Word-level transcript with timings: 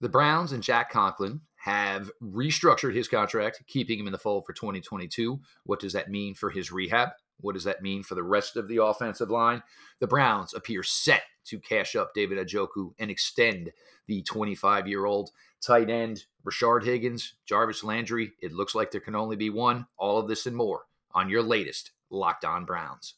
The 0.00 0.08
Browns 0.08 0.52
and 0.52 0.62
Jack 0.62 0.90
Conklin 0.90 1.40
have 1.56 2.10
restructured 2.22 2.94
his 2.94 3.08
contract, 3.08 3.62
keeping 3.66 3.98
him 3.98 4.06
in 4.06 4.12
the 4.12 4.18
fold 4.18 4.46
for 4.46 4.52
2022. 4.52 5.40
What 5.64 5.80
does 5.80 5.92
that 5.92 6.10
mean 6.10 6.34
for 6.34 6.50
his 6.50 6.70
rehab? 6.70 7.10
What 7.40 7.54
does 7.54 7.64
that 7.64 7.82
mean 7.82 8.02
for 8.02 8.14
the 8.14 8.22
rest 8.22 8.56
of 8.56 8.68
the 8.68 8.82
offensive 8.82 9.30
line? 9.30 9.62
The 10.00 10.06
Browns 10.06 10.54
appear 10.54 10.82
set 10.82 11.22
to 11.46 11.58
cash 11.58 11.96
up 11.96 12.14
David 12.14 12.38
Njoku 12.38 12.92
and 12.98 13.10
extend 13.10 13.72
the 14.06 14.22
25 14.22 14.86
year 14.86 15.04
old 15.04 15.30
tight 15.60 15.90
end 15.90 16.24
Rashard 16.44 16.84
Higgins, 16.84 17.34
Jarvis 17.44 17.84
Landry. 17.84 18.32
It 18.40 18.52
looks 18.52 18.74
like 18.74 18.90
there 18.90 19.00
can 19.00 19.14
only 19.14 19.36
be 19.36 19.50
one. 19.50 19.86
All 19.98 20.18
of 20.18 20.28
this 20.28 20.46
and 20.46 20.56
more 20.56 20.82
on 21.12 21.28
your 21.28 21.42
latest 21.42 21.90
Locked 22.10 22.44
On 22.44 22.64
Browns. 22.64 23.14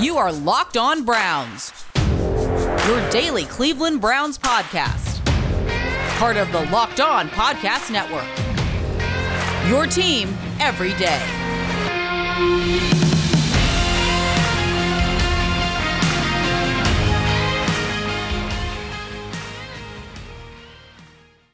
You 0.00 0.16
are 0.18 0.32
Locked 0.32 0.76
On 0.76 1.04
Browns, 1.04 1.72
your 2.86 3.10
daily 3.10 3.44
Cleveland 3.46 4.00
Browns 4.00 4.38
podcast, 4.38 5.24
part 6.18 6.36
of 6.36 6.52
the 6.52 6.60
Locked 6.70 7.00
On 7.00 7.28
Podcast 7.30 7.90
Network. 7.90 8.24
Your 9.68 9.88
team 9.88 10.28
every 10.60 10.94
day. 10.94 11.20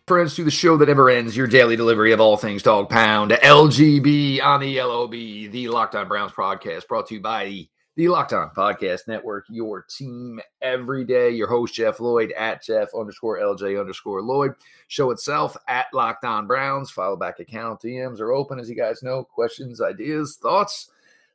Friends 0.07 0.35
to 0.35 0.45
the 0.45 0.51
show 0.51 0.77
that 0.77 0.89
never 0.89 1.09
ends, 1.09 1.35
your 1.35 1.47
daily 1.47 1.77
delivery 1.77 2.13
of 2.13 2.21
all 2.21 2.37
things 2.37 2.63
dog 2.63 2.91
pound, 2.91 3.31
LGB 3.31 4.43
on 4.43 4.61
the 4.61 4.83
LOB, 4.83 5.13
the 5.13 5.69
Locked 5.69 5.95
On 5.95 6.07
Browns 6.07 6.33
podcast, 6.33 6.87
brought 6.89 7.07
to 7.07 7.15
you 7.15 7.23
by 7.23 7.47
the, 7.47 7.69
the 7.95 8.09
Locked 8.09 8.33
On 8.33 8.49
Podcast 8.51 9.07
Network, 9.07 9.45
your 9.51 9.83
team 9.83 10.41
every 10.63 11.05
day. 11.05 11.29
Your 11.31 11.47
host, 11.47 11.75
Jeff 11.75 12.01
Lloyd, 12.01 12.33
at 12.33 12.63
Jeff 12.63 12.89
underscore 12.95 13.39
LJ 13.39 13.79
underscore 13.79 14.23
Lloyd. 14.23 14.55
Show 14.89 15.11
itself 15.11 15.57
at 15.69 15.87
Locked 15.93 16.25
On 16.25 16.47
Browns. 16.47 16.91
Follow 16.91 17.17
back 17.17 17.39
account. 17.39 17.83
DMs 17.83 18.19
are 18.21 18.33
open, 18.33 18.59
as 18.59 18.71
you 18.71 18.77
guys 18.77 19.03
know. 19.03 19.23
Questions, 19.25 19.83
ideas, 19.83 20.39
thoughts. 20.41 20.91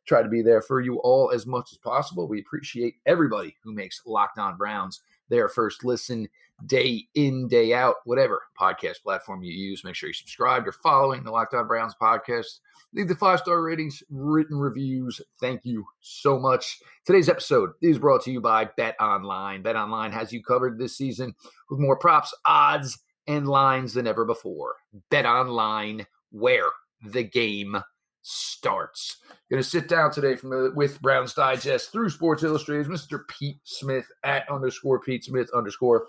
Try 0.06 0.24
to 0.24 0.30
be 0.30 0.42
there 0.42 0.62
for 0.62 0.82
you 0.82 0.98
all 1.00 1.32
as 1.32 1.46
much 1.46 1.72
as 1.74 1.78
possible. 1.78 2.28
We 2.28 2.40
appreciate 2.40 2.96
everybody 3.06 3.56
who 3.64 3.72
makes 3.74 4.02
Locked 4.06 4.40
On 4.40 4.58
Browns 4.58 5.02
their 5.30 5.50
first 5.50 5.84
listen 5.84 6.28
day 6.66 7.06
in, 7.16 7.48
day 7.48 7.74
out, 7.74 7.96
whatever 8.06 8.44
podcast 8.60 9.02
platform 9.04 9.44
you 9.44 9.54
use. 9.54 9.84
Make 9.84 9.96
sure 9.96 10.10
you 10.10 10.14
subscribe. 10.14 10.64
You're 10.64 10.74
following 10.74 11.24
the 11.24 11.32
Locked 11.32 11.54
On 11.54 11.68
Browns 11.68 11.96
podcast. 12.02 12.60
Leave 12.94 13.08
the 13.08 13.16
five 13.16 13.40
star 13.40 13.62
ratings, 13.62 14.02
written 14.10 14.58
reviews. 14.58 15.22
Thank 15.40 15.66
you 15.66 15.86
so 16.00 16.40
much. 16.40 16.80
Today's 17.06 17.30
episode 17.30 17.72
is 17.82 18.00
brought 18.00 18.24
to 18.24 18.32
you 18.32 18.42
by 18.42 18.70
Bet 18.78 18.96
Online. 19.00 19.62
Bet 19.62 19.76
Online 19.76 20.12
has 20.12 20.34
you 20.34 20.42
covered 20.42 20.80
this 20.80 20.98
season 20.98 21.36
with 21.70 21.80
more 21.80 21.98
props, 21.98 22.34
odds, 22.46 22.98
and 23.28 23.48
lines 23.48 23.94
than 23.94 24.08
ever 24.08 24.26
before. 24.26 24.76
Bet 25.12 25.26
Online, 25.26 26.08
where 26.32 26.70
the 27.06 27.24
game 27.24 27.78
starts. 28.28 29.18
Going 29.50 29.64
to 29.64 29.68
sit 29.70 29.88
down 29.88 30.12
today 30.12 30.36
from 30.36 30.52
uh, 30.52 30.74
with 30.76 31.02
Browns 31.02 31.34
Digest 31.34 31.92
through 31.92 32.10
Sports 32.10 32.44
Illustrated, 32.44 32.88
Mr. 32.88 33.22
Pete 33.28 33.60
Smith 33.64 34.06
at 34.24 34.50
underscore 34.50 35.00
Pete 35.00 35.24
Smith 35.24 35.50
underscore. 35.56 36.08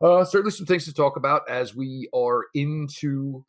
Uh, 0.00 0.24
certainly 0.24 0.52
some 0.52 0.66
things 0.66 0.84
to 0.84 0.92
talk 0.92 1.16
about 1.16 1.48
as 1.48 1.74
we 1.74 2.08
are 2.14 2.46
into 2.54 3.44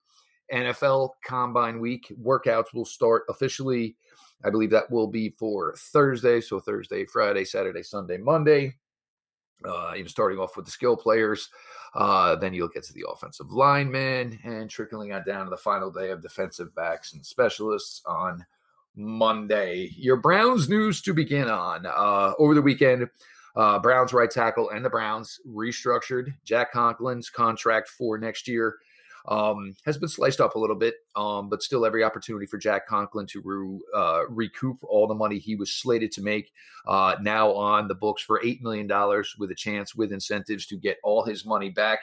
NFL 0.51 1.11
Combine 1.23 1.79
Week. 1.79 2.11
Workouts 2.21 2.73
will 2.73 2.85
start 2.85 3.23
officially. 3.29 3.95
I 4.43 4.49
believe 4.49 4.71
that 4.71 4.89
will 4.89 5.07
be 5.07 5.29
for 5.37 5.75
Thursday. 5.77 6.41
So 6.41 6.59
Thursday, 6.59 7.05
Friday, 7.05 7.45
Saturday, 7.45 7.83
Sunday, 7.83 8.17
Monday. 8.17 8.75
Uh, 9.65 9.93
even 9.97 10.07
starting 10.07 10.39
off 10.39 10.55
with 10.55 10.65
the 10.65 10.71
skill 10.71 10.95
players. 10.95 11.49
Uh, 11.93 12.35
then 12.35 12.53
you'll 12.53 12.69
get 12.69 12.83
to 12.83 12.93
the 12.93 13.05
offensive 13.11 13.51
linemen 13.51 14.39
and 14.43 14.69
trickling 14.69 15.11
on 15.11 15.23
down 15.25 15.45
to 15.45 15.49
the 15.49 15.57
final 15.57 15.91
day 15.91 16.11
of 16.11 16.21
defensive 16.21 16.73
backs 16.75 17.13
and 17.13 17.25
specialists 17.25 18.01
on 18.05 18.45
Monday. 18.95 19.91
Your 19.97 20.17
Browns 20.17 20.69
news 20.69 21.01
to 21.01 21.13
begin 21.13 21.49
on. 21.49 21.85
Uh, 21.85 22.33
over 22.39 22.53
the 22.53 22.61
weekend, 22.61 23.09
uh, 23.55 23.79
Browns 23.79 24.13
right 24.13 24.29
tackle 24.29 24.69
and 24.69 24.83
the 24.83 24.89
Browns 24.89 25.39
restructured 25.47 26.33
Jack 26.45 26.73
Conklin's 26.73 27.29
contract 27.29 27.89
for 27.89 28.17
next 28.17 28.47
year. 28.47 28.77
Um, 29.27 29.75
has 29.85 29.97
been 29.97 30.09
sliced 30.09 30.39
up 30.39 30.55
a 30.55 30.59
little 30.59 30.75
bit, 30.75 30.95
um, 31.15 31.49
but 31.49 31.61
still 31.61 31.85
every 31.85 32.03
opportunity 32.03 32.45
for 32.45 32.57
Jack 32.57 32.87
Conklin 32.87 33.27
to 33.27 33.41
re, 33.43 33.79
uh, 33.93 34.21
recoup 34.29 34.77
all 34.81 35.07
the 35.07 35.13
money 35.13 35.37
he 35.37 35.55
was 35.55 35.73
slated 35.73 36.11
to 36.13 36.21
make. 36.21 36.51
Uh, 36.87 37.15
now 37.21 37.51
on 37.51 37.87
the 37.87 37.95
books 37.95 38.23
for 38.23 38.39
$8 38.39 38.61
million 38.61 38.87
with 39.37 39.51
a 39.51 39.55
chance 39.55 39.93
with 39.93 40.13
incentives 40.13 40.65
to 40.67 40.77
get 40.77 40.97
all 41.03 41.23
his 41.23 41.45
money 41.45 41.69
back. 41.69 41.99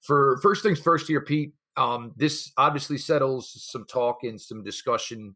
For 0.00 0.38
first 0.42 0.62
things 0.62 0.78
first 0.78 1.08
here, 1.08 1.22
Pete, 1.22 1.54
um, 1.76 2.12
this 2.16 2.52
obviously 2.56 2.98
settles 2.98 3.50
some 3.70 3.86
talk 3.86 4.24
and 4.24 4.40
some 4.40 4.62
discussion, 4.62 5.34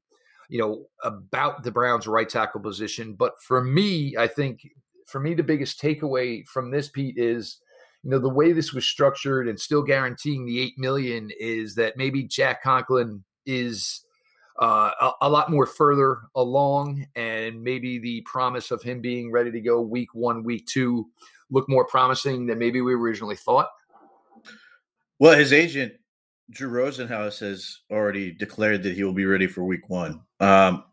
you 0.48 0.58
know, 0.58 0.86
about 1.02 1.62
the 1.62 1.70
Browns 1.70 2.06
right 2.06 2.28
tackle 2.28 2.60
position. 2.60 3.14
But 3.14 3.40
for 3.40 3.62
me, 3.62 4.16
I 4.16 4.26
think 4.26 4.68
for 5.06 5.20
me, 5.20 5.34
the 5.34 5.42
biggest 5.42 5.80
takeaway 5.80 6.46
from 6.46 6.70
this, 6.70 6.88
Pete, 6.88 7.18
is 7.18 7.58
you 8.02 8.10
know 8.10 8.18
the 8.18 8.28
way 8.28 8.52
this 8.52 8.72
was 8.72 8.86
structured 8.86 9.48
and 9.48 9.58
still 9.58 9.82
guaranteeing 9.82 10.44
the 10.44 10.60
eight 10.60 10.78
million 10.78 11.30
is 11.40 11.74
that 11.76 11.96
maybe 11.96 12.24
Jack 12.24 12.62
Conklin 12.62 13.24
is 13.46 14.04
uh, 14.60 14.90
a, 15.00 15.10
a, 15.22 15.28
lot 15.28 15.50
more 15.50 15.66
further 15.66 16.18
along, 16.34 17.06
and 17.14 17.62
maybe 17.62 17.98
the 17.98 18.22
promise 18.22 18.70
of 18.70 18.82
him 18.82 19.00
being 19.00 19.30
ready 19.30 19.50
to 19.50 19.60
go 19.60 19.80
week 19.80 20.14
one, 20.14 20.42
week 20.42 20.66
two, 20.66 21.06
look 21.50 21.68
more 21.68 21.86
promising 21.86 22.46
than 22.46 22.58
maybe 22.58 22.80
we 22.80 22.94
originally 22.94 23.36
thought. 23.36 23.68
Well, 25.18 25.36
his 25.36 25.52
agent 25.52 25.92
Drew 26.50 26.70
Rosenhaus 26.70 27.40
has 27.40 27.80
already 27.90 28.32
declared 28.32 28.82
that 28.84 28.94
he 28.94 29.04
will 29.04 29.12
be 29.12 29.26
ready 29.26 29.46
for 29.46 29.64
week 29.64 29.88
one. 29.88 30.22
Um, 30.40 30.84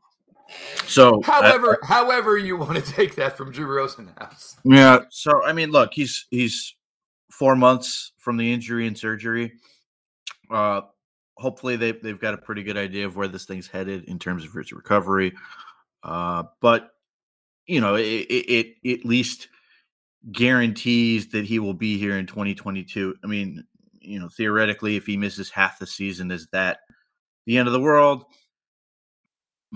so, 0.86 1.22
however, 1.22 1.80
uh, 1.82 1.86
however 1.86 2.38
you 2.38 2.58
want 2.58 2.84
to 2.84 2.92
take 2.94 3.16
that 3.16 3.38
from 3.38 3.52
Drew 3.52 3.68
Rosenhaus. 3.68 4.58
Yeah. 4.64 5.00
So, 5.10 5.44
I 5.44 5.54
mean, 5.54 5.72
look, 5.72 5.94
he's 5.94 6.26
he's 6.30 6.76
four 7.32 7.56
months 7.56 8.12
from 8.18 8.38
the 8.38 8.54
injury 8.54 8.88
and 8.88 8.98
surgery. 8.98 9.54
Uh, 10.52 10.82
hopefully, 11.38 11.76
they 11.76 11.94
they've 11.94 12.20
got 12.20 12.34
a 12.34 12.38
pretty 12.38 12.64
good 12.64 12.78
idea 12.78 13.06
of 13.06 13.16
where 13.16 13.28
this 13.28 13.46
thing's 13.46 13.68
headed 13.68 14.06
in 14.06 14.20
terms 14.20 14.46
of 14.46 14.54
his 14.54 14.72
recovery. 14.72 15.34
Uh, 16.04 16.44
but 16.62 16.90
you 17.66 17.80
know, 17.80 17.96
it, 17.96 18.04
it, 18.04 18.76
it 18.84 19.00
at 19.00 19.06
least 19.06 19.48
guarantees 20.32 21.30
that 21.30 21.46
he 21.46 21.60
will 21.60 21.74
be 21.74 21.98
here 21.98 22.18
in 22.18 22.28
2022. 22.28 23.16
I 23.24 23.28
mean, 23.28 23.64
you 24.00 24.20
know, 24.20 24.30
theoretically, 24.30 24.96
if 24.96 25.06
he 25.06 25.18
misses 25.18 25.50
half 25.50 25.80
the 25.80 25.88
season, 25.88 26.32
is 26.32 26.48
that 26.52 26.80
the 27.46 27.58
end 27.58 27.68
of 27.68 27.74
the 27.74 27.80
world? 27.80 28.26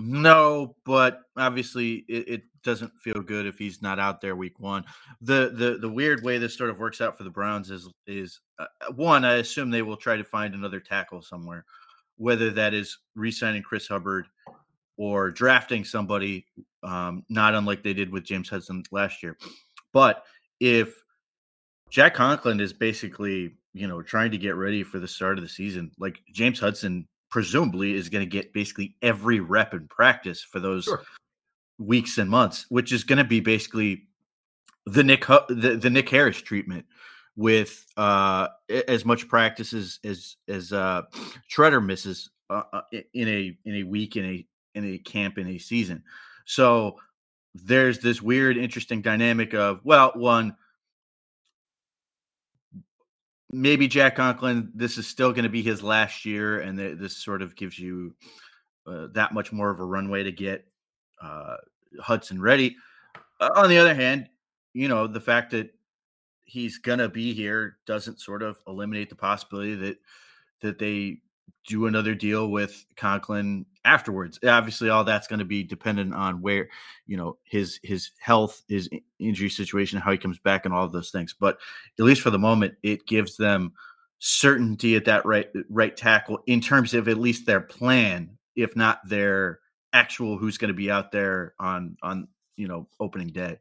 No, 0.00 0.76
but 0.84 1.22
obviously 1.36 2.04
it, 2.08 2.28
it, 2.28 2.42
doesn't 2.64 2.92
feel 2.98 3.22
good 3.22 3.46
if 3.46 3.56
he's 3.56 3.80
not 3.80 3.98
out 3.98 4.20
there 4.20 4.36
week 4.36 4.58
one. 4.58 4.84
The 5.22 5.52
the 5.54 5.78
the 5.80 5.88
weird 5.88 6.22
way 6.22 6.38
this 6.38 6.58
sort 6.58 6.70
of 6.70 6.78
works 6.78 7.00
out 7.00 7.16
for 7.16 7.24
the 7.24 7.30
Browns 7.30 7.70
is 7.70 7.88
is 8.06 8.40
uh, 8.58 8.66
uh, 8.80 8.92
one. 8.92 9.24
I 9.24 9.34
assume 9.34 9.70
they 9.70 9.82
will 9.82 9.96
try 9.96 10.16
to 10.16 10.24
find 10.24 10.54
another 10.54 10.80
tackle 10.80 11.22
somewhere, 11.22 11.64
whether 12.16 12.50
that 12.50 12.74
is 12.74 12.98
re-signing 13.14 13.62
Chris 13.62 13.86
Hubbard 13.86 14.26
or 14.98 15.30
drafting 15.30 15.84
somebody, 15.84 16.46
um, 16.82 17.24
not 17.30 17.54
unlike 17.54 17.82
they 17.82 17.94
did 17.94 18.10
with 18.10 18.24
James 18.24 18.48
Hudson 18.50 18.82
last 18.90 19.22
year. 19.22 19.38
But 19.92 20.24
if 20.60 21.00
Jack 21.90 22.14
Conklin 22.14 22.60
is 22.60 22.72
basically 22.72 23.54
you 23.72 23.86
know 23.86 24.02
trying 24.02 24.32
to 24.32 24.38
get 24.38 24.56
ready 24.56 24.82
for 24.82 24.98
the 24.98 25.08
start 25.08 25.38
of 25.38 25.44
the 25.44 25.48
season, 25.48 25.92
like 25.98 26.18
James 26.34 26.60
Hudson 26.60 27.06
presumably 27.30 27.94
is 27.94 28.08
going 28.08 28.24
to 28.24 28.30
get 28.30 28.52
basically 28.52 28.96
every 29.02 29.40
rep 29.40 29.74
in 29.74 29.86
practice 29.88 30.42
for 30.42 30.60
those 30.60 30.84
sure. 30.84 31.02
weeks 31.78 32.18
and 32.18 32.30
months, 32.30 32.66
which 32.68 32.92
is 32.92 33.04
going 33.04 33.18
to 33.18 33.24
be 33.24 33.40
basically 33.40 34.04
the 34.86 35.04
Nick 35.04 35.26
the, 35.26 35.78
the 35.80 35.90
Nick 35.90 36.08
Harris 36.08 36.40
treatment 36.40 36.86
with 37.36 37.86
uh, 37.96 38.48
as 38.88 39.04
much 39.04 39.28
practice 39.28 39.72
as 39.72 39.98
as, 40.04 40.36
as 40.48 40.72
uh, 40.72 41.02
Tretter 41.50 41.84
misses 41.84 42.30
uh, 42.50 42.62
uh 42.72 42.80
in 43.12 43.28
a 43.28 43.56
in 43.64 43.76
a 43.76 43.82
week 43.84 44.16
in 44.16 44.24
a 44.24 44.46
in 44.74 44.84
a 44.94 44.98
camp 44.98 45.38
in 45.38 45.46
a 45.48 45.58
season. 45.58 46.02
So 46.44 46.96
there's 47.54 47.98
this 47.98 48.22
weird, 48.22 48.56
interesting 48.56 49.02
dynamic 49.02 49.54
of 49.54 49.80
well, 49.84 50.12
one 50.14 50.56
maybe 53.50 53.88
Jack 53.88 54.16
Conklin, 54.16 54.70
this 54.74 54.98
is 54.98 55.06
still 55.06 55.32
going 55.32 55.44
to 55.44 55.50
be 55.50 55.62
his 55.62 55.82
last 55.82 56.24
year, 56.24 56.60
and 56.60 56.78
this 56.78 57.16
sort 57.16 57.42
of 57.42 57.56
gives 57.56 57.78
you 57.78 58.14
uh, 58.86 59.08
that 59.12 59.32
much 59.32 59.52
more 59.52 59.70
of 59.70 59.80
a 59.80 59.84
runway 59.84 60.22
to 60.22 60.32
get 60.32 60.66
uh, 61.22 61.56
Hudson 62.00 62.40
ready. 62.40 62.76
Uh, 63.40 63.50
on 63.56 63.68
the 63.68 63.78
other 63.78 63.94
hand, 63.94 64.28
you 64.74 64.88
know 64.88 65.06
the 65.06 65.20
fact 65.20 65.50
that 65.52 65.70
he's 66.44 66.78
going 66.78 66.98
to 66.98 67.08
be 67.08 67.34
here 67.34 67.76
doesn't 67.86 68.20
sort 68.20 68.42
of 68.42 68.58
eliminate 68.66 69.10
the 69.10 69.14
possibility 69.14 69.74
that 69.74 69.98
that 70.60 70.78
they 70.78 71.18
do 71.66 71.86
another 71.86 72.14
deal 72.14 72.50
with 72.50 72.84
Conklin 72.96 73.66
afterwards. 73.84 74.38
Obviously, 74.46 74.88
all 74.88 75.04
that's 75.04 75.26
going 75.26 75.38
to 75.38 75.44
be 75.44 75.62
dependent 75.62 76.14
on 76.14 76.40
where, 76.40 76.68
you 77.06 77.16
know, 77.16 77.38
his 77.44 77.78
his 77.82 78.10
health, 78.20 78.62
his 78.68 78.88
injury 79.18 79.50
situation, 79.50 79.98
how 79.98 80.12
he 80.12 80.18
comes 80.18 80.38
back, 80.38 80.64
and 80.64 80.74
all 80.74 80.84
of 80.84 80.92
those 80.92 81.10
things. 81.10 81.34
But 81.38 81.58
at 81.98 82.04
least 82.04 82.22
for 82.22 82.30
the 82.30 82.38
moment, 82.38 82.74
it 82.82 83.06
gives 83.06 83.36
them 83.36 83.72
certainty 84.18 84.96
at 84.96 85.04
that 85.04 85.24
right 85.24 85.48
right 85.68 85.96
tackle 85.96 86.40
in 86.46 86.60
terms 86.60 86.94
of 86.94 87.08
at 87.08 87.18
least 87.18 87.46
their 87.46 87.60
plan, 87.60 88.36
if 88.56 88.74
not 88.76 89.00
their 89.08 89.60
actual 89.92 90.36
who's 90.36 90.58
going 90.58 90.68
to 90.68 90.74
be 90.74 90.90
out 90.90 91.12
there 91.12 91.54
on 91.58 91.96
on 92.02 92.28
you 92.56 92.68
know 92.68 92.88
opening 93.00 93.28
day. 93.28 93.58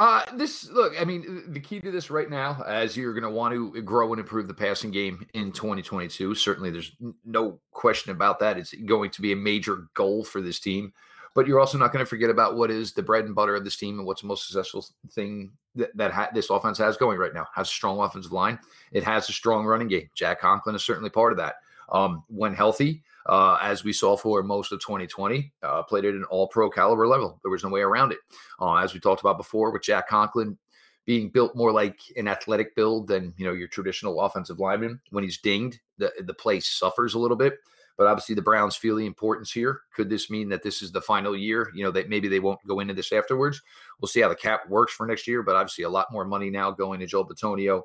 Uh, 0.00 0.24
this 0.32 0.66
look, 0.70 0.98
I 0.98 1.04
mean, 1.04 1.52
the 1.52 1.60
key 1.60 1.78
to 1.78 1.90
this 1.90 2.08
right 2.08 2.30
now, 2.30 2.64
as 2.66 2.96
you're 2.96 3.12
going 3.12 3.22
to 3.22 3.28
want 3.28 3.52
to 3.52 3.82
grow 3.82 4.10
and 4.14 4.18
improve 4.18 4.48
the 4.48 4.54
passing 4.54 4.90
game 4.90 5.26
in 5.34 5.52
2022, 5.52 6.34
certainly 6.34 6.70
there's 6.70 6.96
no 7.26 7.60
question 7.70 8.10
about 8.10 8.38
that. 8.38 8.56
It's 8.56 8.72
going 8.72 9.10
to 9.10 9.20
be 9.20 9.32
a 9.32 9.36
major 9.36 9.88
goal 9.92 10.24
for 10.24 10.40
this 10.40 10.58
team, 10.58 10.94
but 11.34 11.46
you're 11.46 11.60
also 11.60 11.76
not 11.76 11.92
going 11.92 12.02
to 12.02 12.08
forget 12.08 12.30
about 12.30 12.56
what 12.56 12.70
is 12.70 12.94
the 12.94 13.02
bread 13.02 13.26
and 13.26 13.34
butter 13.34 13.54
of 13.54 13.62
this 13.62 13.76
team 13.76 13.98
and 13.98 14.06
what's 14.06 14.22
the 14.22 14.26
most 14.26 14.46
successful 14.46 14.86
thing 15.10 15.52
that, 15.74 15.94
that 15.94 16.12
ha- 16.12 16.30
this 16.32 16.48
offense 16.48 16.78
has 16.78 16.96
going 16.96 17.18
right 17.18 17.34
now. 17.34 17.46
Has 17.54 17.68
a 17.68 17.70
strong 17.70 18.00
offensive 18.00 18.32
line. 18.32 18.58
It 18.92 19.04
has 19.04 19.28
a 19.28 19.34
strong 19.34 19.66
running 19.66 19.88
game. 19.88 20.08
Jack 20.14 20.40
Conklin 20.40 20.74
is 20.74 20.82
certainly 20.82 21.10
part 21.10 21.30
of 21.30 21.36
that. 21.36 21.56
Um, 21.92 22.24
when 22.28 22.54
healthy, 22.54 23.02
uh, 23.26 23.58
as 23.60 23.84
we 23.84 23.92
saw 23.92 24.16
for 24.16 24.42
most 24.42 24.72
of 24.72 24.80
2020, 24.80 25.52
uh, 25.62 25.82
played 25.82 26.04
at 26.04 26.14
an 26.14 26.24
all 26.24 26.48
pro 26.48 26.70
caliber 26.70 27.06
level. 27.06 27.40
There 27.42 27.50
was 27.50 27.64
no 27.64 27.70
way 27.70 27.80
around 27.80 28.12
it. 28.12 28.18
Uh, 28.60 28.76
as 28.76 28.94
we 28.94 29.00
talked 29.00 29.20
about 29.20 29.36
before, 29.36 29.70
with 29.72 29.82
Jack 29.82 30.08
Conklin 30.08 30.58
being 31.06 31.28
built 31.30 31.56
more 31.56 31.72
like 31.72 31.98
an 32.16 32.28
athletic 32.28 32.74
build 32.76 33.08
than 33.08 33.34
you 33.36 33.44
know 33.44 33.52
your 33.52 33.68
traditional 33.68 34.20
offensive 34.20 34.58
lineman. 34.58 35.00
When 35.10 35.24
he's 35.24 35.38
dinged, 35.38 35.80
the 35.98 36.12
the 36.24 36.34
play 36.34 36.60
suffers 36.60 37.14
a 37.14 37.18
little 37.18 37.36
bit. 37.36 37.58
But 37.98 38.06
obviously, 38.06 38.34
the 38.34 38.42
Browns 38.42 38.76
feel 38.76 38.96
the 38.96 39.04
importance 39.04 39.52
here. 39.52 39.82
Could 39.94 40.08
this 40.08 40.30
mean 40.30 40.48
that 40.48 40.62
this 40.62 40.80
is 40.80 40.90
the 40.90 41.02
final 41.02 41.36
year? 41.36 41.70
You 41.74 41.84
know 41.84 41.90
that 41.90 42.08
maybe 42.08 42.28
they 42.28 42.40
won't 42.40 42.60
go 42.66 42.80
into 42.80 42.94
this 42.94 43.12
afterwards. 43.12 43.60
We'll 44.00 44.08
see 44.08 44.20
how 44.20 44.28
the 44.28 44.34
cap 44.34 44.68
works 44.68 44.94
for 44.94 45.06
next 45.06 45.26
year. 45.26 45.42
But 45.42 45.56
obviously, 45.56 45.84
a 45.84 45.90
lot 45.90 46.12
more 46.12 46.24
money 46.24 46.48
now 46.48 46.70
going 46.70 47.00
to 47.00 47.06
Joel 47.06 47.28
Bitonio 47.28 47.82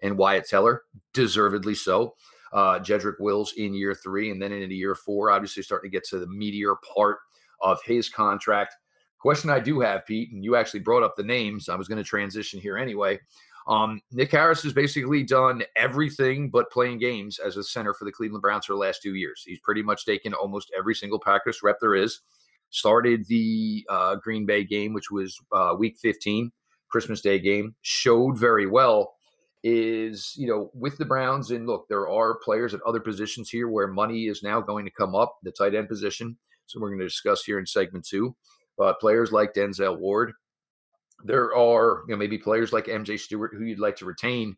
and 0.00 0.16
Wyatt 0.16 0.48
Teller, 0.48 0.82
deservedly 1.12 1.74
so 1.74 2.14
uh, 2.52 2.78
Jedrick 2.78 3.16
Wills 3.20 3.52
in 3.56 3.74
year 3.74 3.94
three, 3.94 4.30
and 4.30 4.40
then 4.40 4.52
into 4.52 4.74
year 4.74 4.94
four, 4.94 5.30
obviously 5.30 5.62
starting 5.62 5.90
to 5.90 5.94
get 5.94 6.04
to 6.08 6.18
the 6.18 6.26
meteor 6.26 6.76
part 6.94 7.18
of 7.62 7.80
his 7.84 8.08
contract. 8.08 8.74
Question 9.20 9.50
I 9.50 9.58
do 9.58 9.80
have, 9.80 10.06
Pete, 10.06 10.32
and 10.32 10.44
you 10.44 10.56
actually 10.56 10.80
brought 10.80 11.02
up 11.02 11.16
the 11.16 11.24
names. 11.24 11.68
I 11.68 11.74
was 11.74 11.88
going 11.88 12.02
to 12.02 12.08
transition 12.08 12.60
here 12.60 12.78
anyway. 12.78 13.18
Um, 13.66 14.00
Nick 14.12 14.32
Harris 14.32 14.62
has 14.62 14.72
basically 14.72 15.22
done 15.22 15.62
everything 15.76 16.48
but 16.48 16.70
playing 16.70 16.98
games 16.98 17.38
as 17.38 17.58
a 17.58 17.62
center 17.62 17.92
for 17.92 18.06
the 18.06 18.12
Cleveland 18.12 18.40
Browns 18.40 18.64
for 18.64 18.72
the 18.72 18.78
last 18.78 19.02
two 19.02 19.14
years. 19.14 19.42
He's 19.44 19.60
pretty 19.60 19.82
much 19.82 20.06
taken 20.06 20.32
almost 20.32 20.72
every 20.76 20.94
single 20.94 21.20
Packers 21.20 21.62
rep 21.62 21.76
there 21.80 21.94
is. 21.94 22.20
Started 22.70 23.26
the 23.26 23.84
uh, 23.90 24.16
Green 24.16 24.46
Bay 24.46 24.64
game, 24.64 24.94
which 24.94 25.10
was 25.10 25.38
uh, 25.52 25.74
week 25.78 25.98
15, 25.98 26.50
Christmas 26.88 27.20
Day 27.20 27.38
game, 27.38 27.74
showed 27.82 28.38
very 28.38 28.66
well 28.66 29.17
is, 29.62 30.34
you 30.36 30.46
know, 30.46 30.70
with 30.74 30.98
the 30.98 31.04
Browns, 31.04 31.50
and 31.50 31.66
look, 31.66 31.88
there 31.88 32.08
are 32.08 32.38
players 32.38 32.74
at 32.74 32.82
other 32.82 33.00
positions 33.00 33.50
here 33.50 33.68
where 33.68 33.88
money 33.88 34.26
is 34.26 34.42
now 34.42 34.60
going 34.60 34.84
to 34.84 34.90
come 34.90 35.14
up, 35.14 35.36
the 35.42 35.50
tight 35.50 35.74
end 35.74 35.88
position. 35.88 36.36
So 36.66 36.80
we're 36.80 36.90
going 36.90 37.00
to 37.00 37.06
discuss 37.06 37.44
here 37.44 37.58
in 37.58 37.66
segment 37.66 38.06
two. 38.06 38.36
But 38.76 39.00
players 39.00 39.32
like 39.32 39.54
Denzel 39.54 39.98
Ward, 39.98 40.32
there 41.24 41.54
are, 41.54 42.04
you 42.06 42.14
know, 42.14 42.18
maybe 42.18 42.38
players 42.38 42.72
like 42.72 42.84
MJ 42.84 43.18
Stewart 43.18 43.52
who 43.54 43.64
you'd 43.64 43.80
like 43.80 43.96
to 43.96 44.04
retain. 44.04 44.56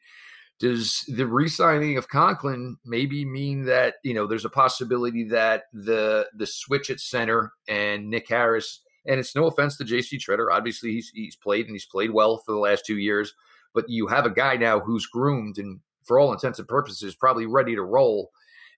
Does 0.58 1.04
the 1.08 1.26
re-signing 1.26 1.96
of 1.96 2.08
Conklin 2.08 2.76
maybe 2.84 3.24
mean 3.24 3.64
that 3.64 3.94
you 4.04 4.12
know 4.12 4.26
there's 4.26 4.44
a 4.44 4.50
possibility 4.50 5.24
that 5.28 5.64
the 5.72 6.28
the 6.36 6.46
switch 6.46 6.90
at 6.90 7.00
center 7.00 7.52
and 7.66 8.10
Nick 8.10 8.28
Harris, 8.28 8.82
and 9.06 9.18
it's 9.18 9.34
no 9.34 9.46
offense 9.46 9.78
to 9.78 9.84
J.C. 9.84 10.18
Tretter, 10.18 10.48
obviously 10.52 10.92
he's 10.92 11.10
he's 11.14 11.34
played 11.34 11.64
and 11.64 11.74
he's 11.74 11.86
played 11.86 12.10
well 12.10 12.42
for 12.44 12.52
the 12.52 12.58
last 12.58 12.84
two 12.84 12.98
years, 12.98 13.32
but 13.74 13.88
you 13.88 14.06
have 14.06 14.26
a 14.26 14.30
guy 14.30 14.56
now 14.56 14.80
who's 14.80 15.06
groomed 15.06 15.58
and 15.58 15.80
for 16.04 16.18
all 16.18 16.32
intents 16.32 16.58
and 16.58 16.68
purposes 16.68 17.14
probably 17.14 17.46
ready 17.46 17.74
to 17.74 17.82
roll. 17.82 18.30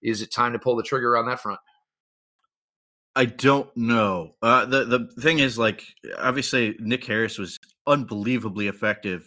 Is 0.03 0.23
it 0.23 0.33
time 0.33 0.53
to 0.53 0.59
pull 0.59 0.77
the 0.77 0.83
trigger 0.83 1.17
on 1.17 1.27
that 1.27 1.41
front? 1.41 1.61
I 3.15 3.27
don't 3.27 3.75
know. 3.77 4.35
Uh, 4.43 4.65
the 4.65 4.85
the 4.85 5.09
thing 5.21 5.39
is, 5.39 5.59
like, 5.59 5.85
obviously, 6.19 6.77
Nick 6.81 7.05
Harris 7.05 7.39
was 7.39 7.59
unbelievably 7.87 8.69
effective 8.69 9.27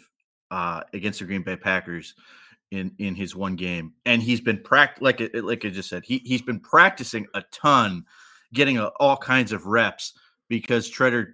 uh, 0.49 0.81
against 0.93 1.19
the 1.19 1.25
Green 1.25 1.43
Bay 1.43 1.55
Packers 1.55 2.15
in 2.71 2.93
in 2.97 3.15
his 3.15 3.35
one 3.35 3.55
game, 3.55 3.93
and 4.05 4.23
he's 4.23 4.41
been 4.41 4.57
pract 4.57 5.01
like 5.01 5.21
like 5.33 5.65
I 5.65 5.69
just 5.69 5.89
said, 5.89 6.03
he 6.03 6.19
he's 6.25 6.41
been 6.41 6.59
practicing 6.59 7.27
a 7.35 7.43
ton, 7.51 8.05
getting 8.53 8.77
a, 8.79 8.87
all 8.99 9.17
kinds 9.17 9.51
of 9.51 9.67
reps 9.67 10.13
because 10.49 10.89
Tretter 10.89 11.33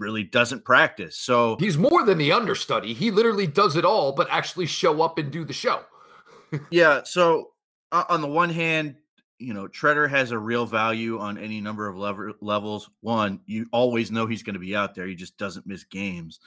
really 0.00 0.24
doesn't 0.24 0.64
practice. 0.64 1.16
So 1.16 1.56
he's 1.60 1.78
more 1.78 2.04
than 2.04 2.18
the 2.18 2.32
understudy. 2.32 2.94
He 2.94 3.10
literally 3.10 3.46
does 3.46 3.76
it 3.76 3.84
all, 3.84 4.12
but 4.12 4.28
actually 4.30 4.66
show 4.66 5.02
up 5.02 5.18
and 5.18 5.30
do 5.30 5.44
the 5.44 5.52
show. 5.52 5.82
yeah. 6.70 7.02
So 7.04 7.50
uh, 7.92 8.04
on 8.08 8.20
the 8.20 8.28
one 8.28 8.50
hand, 8.50 8.96
you 9.38 9.54
know, 9.54 9.68
Tretter 9.68 10.08
has 10.08 10.32
a 10.32 10.38
real 10.38 10.66
value 10.66 11.18
on 11.18 11.38
any 11.38 11.60
number 11.60 11.88
of 11.88 11.96
lever- 11.96 12.34
levels. 12.40 12.90
One, 13.00 13.40
you 13.46 13.66
always 13.72 14.10
know 14.10 14.26
he's 14.26 14.42
going 14.42 14.54
to 14.54 14.60
be 14.60 14.76
out 14.76 14.94
there. 14.94 15.06
He 15.06 15.14
just 15.14 15.38
doesn't 15.38 15.66
miss 15.66 15.84
games. 15.84 16.40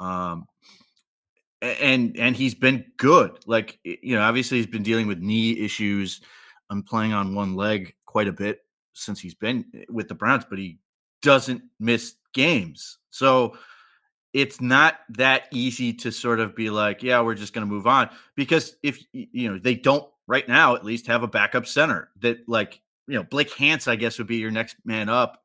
Um, 0.00 0.46
and 1.62 2.16
and 2.18 2.36
he's 2.36 2.54
been 2.54 2.84
good. 2.98 3.38
Like 3.46 3.78
you 3.84 4.16
know, 4.16 4.22
obviously 4.22 4.58
he's 4.58 4.66
been 4.66 4.82
dealing 4.82 5.06
with 5.06 5.20
knee 5.20 5.58
issues. 5.58 6.20
I'm 6.68 6.82
playing 6.82 7.12
on 7.12 7.34
one 7.34 7.54
leg 7.54 7.94
quite 8.04 8.28
a 8.28 8.32
bit 8.32 8.60
since 8.92 9.20
he's 9.20 9.34
been 9.34 9.64
eh, 9.74 9.84
with 9.88 10.08
the 10.08 10.14
Browns, 10.14 10.44
but 10.48 10.58
he 10.58 10.78
doesn't 11.24 11.62
miss 11.80 12.14
games. 12.34 12.98
So 13.10 13.56
it's 14.34 14.60
not 14.60 14.98
that 15.10 15.46
easy 15.52 15.94
to 15.94 16.12
sort 16.12 16.38
of 16.38 16.54
be 16.54 16.68
like, 16.68 17.02
yeah, 17.02 17.20
we're 17.22 17.34
just 17.34 17.54
going 17.54 17.66
to 17.66 17.72
move 17.72 17.86
on 17.86 18.10
because 18.36 18.76
if 18.82 19.02
you 19.12 19.50
know 19.50 19.58
they 19.58 19.74
don't 19.74 20.06
right 20.26 20.46
now 20.46 20.76
at 20.76 20.84
least 20.84 21.06
have 21.06 21.22
a 21.22 21.28
backup 21.28 21.66
center 21.66 22.10
that 22.20 22.48
like 22.48 22.80
you 23.06 23.14
know 23.14 23.22
Blake 23.22 23.52
Hance 23.54 23.88
I 23.88 23.96
guess 23.96 24.18
would 24.18 24.26
be 24.26 24.36
your 24.36 24.50
next 24.50 24.76
man 24.84 25.08
up 25.08 25.40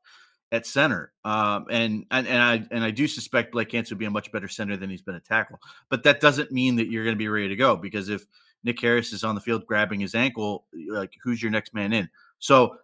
at 0.52 0.66
center. 0.66 1.12
Um, 1.24 1.66
and 1.70 2.04
and 2.10 2.26
and 2.26 2.42
I 2.42 2.66
and 2.70 2.84
I 2.84 2.90
do 2.90 3.08
suspect 3.08 3.52
Blake 3.52 3.72
Hance 3.72 3.90
would 3.90 3.98
be 3.98 4.04
a 4.04 4.10
much 4.10 4.30
better 4.32 4.48
center 4.48 4.76
than 4.76 4.90
he's 4.90 5.02
been 5.02 5.14
a 5.14 5.20
tackle. 5.20 5.60
But 5.88 6.02
that 6.02 6.20
doesn't 6.20 6.52
mean 6.52 6.76
that 6.76 6.88
you're 6.88 7.04
going 7.04 7.16
to 7.16 7.18
be 7.18 7.28
ready 7.28 7.48
to 7.48 7.56
go 7.56 7.76
because 7.76 8.08
if 8.08 8.26
Nick 8.64 8.80
Harris 8.80 9.12
is 9.12 9.24
on 9.24 9.34
the 9.34 9.40
field 9.40 9.64
grabbing 9.66 10.00
his 10.00 10.14
ankle, 10.14 10.66
like 10.90 11.14
who's 11.22 11.40
your 11.40 11.50
next 11.50 11.72
man 11.72 11.92
in? 11.92 12.10
So 12.38 12.76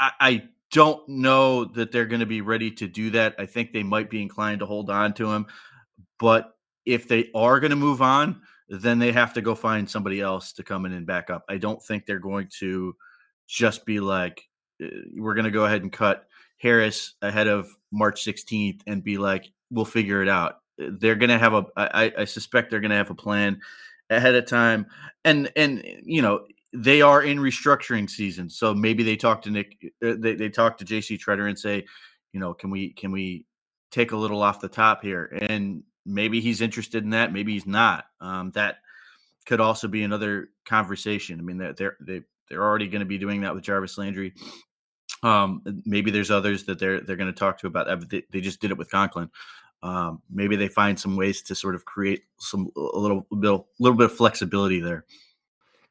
I, 0.00 0.10
I 0.20 0.48
don't 0.74 1.08
know 1.08 1.64
that 1.64 1.92
they're 1.92 2.04
going 2.04 2.18
to 2.18 2.26
be 2.26 2.40
ready 2.40 2.68
to 2.68 2.88
do 2.88 3.10
that. 3.10 3.36
I 3.38 3.46
think 3.46 3.72
they 3.72 3.84
might 3.84 4.10
be 4.10 4.20
inclined 4.20 4.58
to 4.58 4.66
hold 4.66 4.90
on 4.90 5.14
to 5.14 5.30
him. 5.30 5.46
But 6.18 6.52
if 6.84 7.06
they 7.06 7.30
are 7.32 7.60
going 7.60 7.70
to 7.70 7.76
move 7.76 8.02
on, 8.02 8.40
then 8.68 8.98
they 8.98 9.12
have 9.12 9.32
to 9.34 9.40
go 9.40 9.54
find 9.54 9.88
somebody 9.88 10.20
else 10.20 10.52
to 10.54 10.64
come 10.64 10.84
in 10.84 10.92
and 10.92 11.06
back 11.06 11.30
up. 11.30 11.44
I 11.48 11.58
don't 11.58 11.80
think 11.80 12.06
they're 12.06 12.18
going 12.18 12.48
to 12.58 12.96
just 13.46 13.86
be 13.86 14.00
like, 14.00 14.42
uh, 14.82 14.88
we're 15.16 15.34
going 15.34 15.44
to 15.44 15.52
go 15.52 15.64
ahead 15.64 15.82
and 15.82 15.92
cut 15.92 16.26
Harris 16.58 17.14
ahead 17.22 17.46
of 17.46 17.68
March 17.92 18.24
16th 18.24 18.80
and 18.88 19.04
be 19.04 19.16
like, 19.16 19.52
we'll 19.70 19.84
figure 19.84 20.22
it 20.22 20.28
out. 20.28 20.56
They're 20.76 21.14
going 21.14 21.30
to 21.30 21.38
have 21.38 21.54
a, 21.54 21.66
I, 21.76 22.12
I 22.18 22.24
suspect 22.24 22.70
they're 22.70 22.80
going 22.80 22.90
to 22.90 22.96
have 22.96 23.10
a 23.10 23.14
plan 23.14 23.60
ahead 24.10 24.34
of 24.34 24.46
time. 24.46 24.86
And, 25.24 25.52
and, 25.54 25.84
you 26.02 26.20
know, 26.20 26.46
they 26.74 27.02
are 27.02 27.22
in 27.22 27.38
restructuring 27.38 28.10
season, 28.10 28.50
so 28.50 28.74
maybe 28.74 29.02
they 29.02 29.16
talk 29.16 29.42
to 29.42 29.50
Nick, 29.50 29.76
uh, 30.04 30.14
they 30.18 30.34
they 30.34 30.48
talk 30.48 30.78
to 30.78 30.84
JC 30.84 31.18
Tretter 31.18 31.48
and 31.48 31.58
say, 31.58 31.84
you 32.32 32.40
know, 32.40 32.52
can 32.52 32.70
we 32.70 32.90
can 32.90 33.12
we 33.12 33.46
take 33.90 34.12
a 34.12 34.16
little 34.16 34.42
off 34.42 34.60
the 34.60 34.68
top 34.68 35.02
here? 35.02 35.38
And 35.48 35.84
maybe 36.04 36.40
he's 36.40 36.60
interested 36.60 37.04
in 37.04 37.10
that, 37.10 37.32
maybe 37.32 37.52
he's 37.52 37.66
not. 37.66 38.06
Um, 38.20 38.50
that 38.52 38.78
could 39.46 39.60
also 39.60 39.88
be 39.88 40.02
another 40.02 40.50
conversation. 40.64 41.38
I 41.38 41.42
mean, 41.42 41.58
they're 41.58 41.72
they're 41.72 41.96
they, 42.00 42.22
they're 42.48 42.64
already 42.64 42.88
going 42.88 43.00
to 43.00 43.06
be 43.06 43.18
doing 43.18 43.42
that 43.42 43.54
with 43.54 43.64
Jarvis 43.64 43.96
Landry. 43.96 44.34
Um, 45.22 45.62
maybe 45.86 46.10
there's 46.10 46.30
others 46.30 46.64
that 46.64 46.78
they're 46.78 47.00
they're 47.00 47.16
going 47.16 47.32
to 47.32 47.38
talk 47.38 47.58
to 47.58 47.66
about 47.66 47.86
that. 47.86 48.24
They 48.30 48.40
just 48.40 48.60
did 48.60 48.70
it 48.70 48.78
with 48.78 48.90
Conklin. 48.90 49.30
Um, 49.82 50.22
maybe 50.30 50.56
they 50.56 50.68
find 50.68 50.98
some 50.98 51.14
ways 51.14 51.42
to 51.42 51.54
sort 51.54 51.74
of 51.74 51.84
create 51.84 52.22
some 52.38 52.70
a 52.76 52.98
little 52.98 53.26
bit 53.38 53.50
a 53.50 53.60
little 53.78 53.96
bit 53.96 54.06
of 54.06 54.16
flexibility 54.16 54.80
there. 54.80 55.04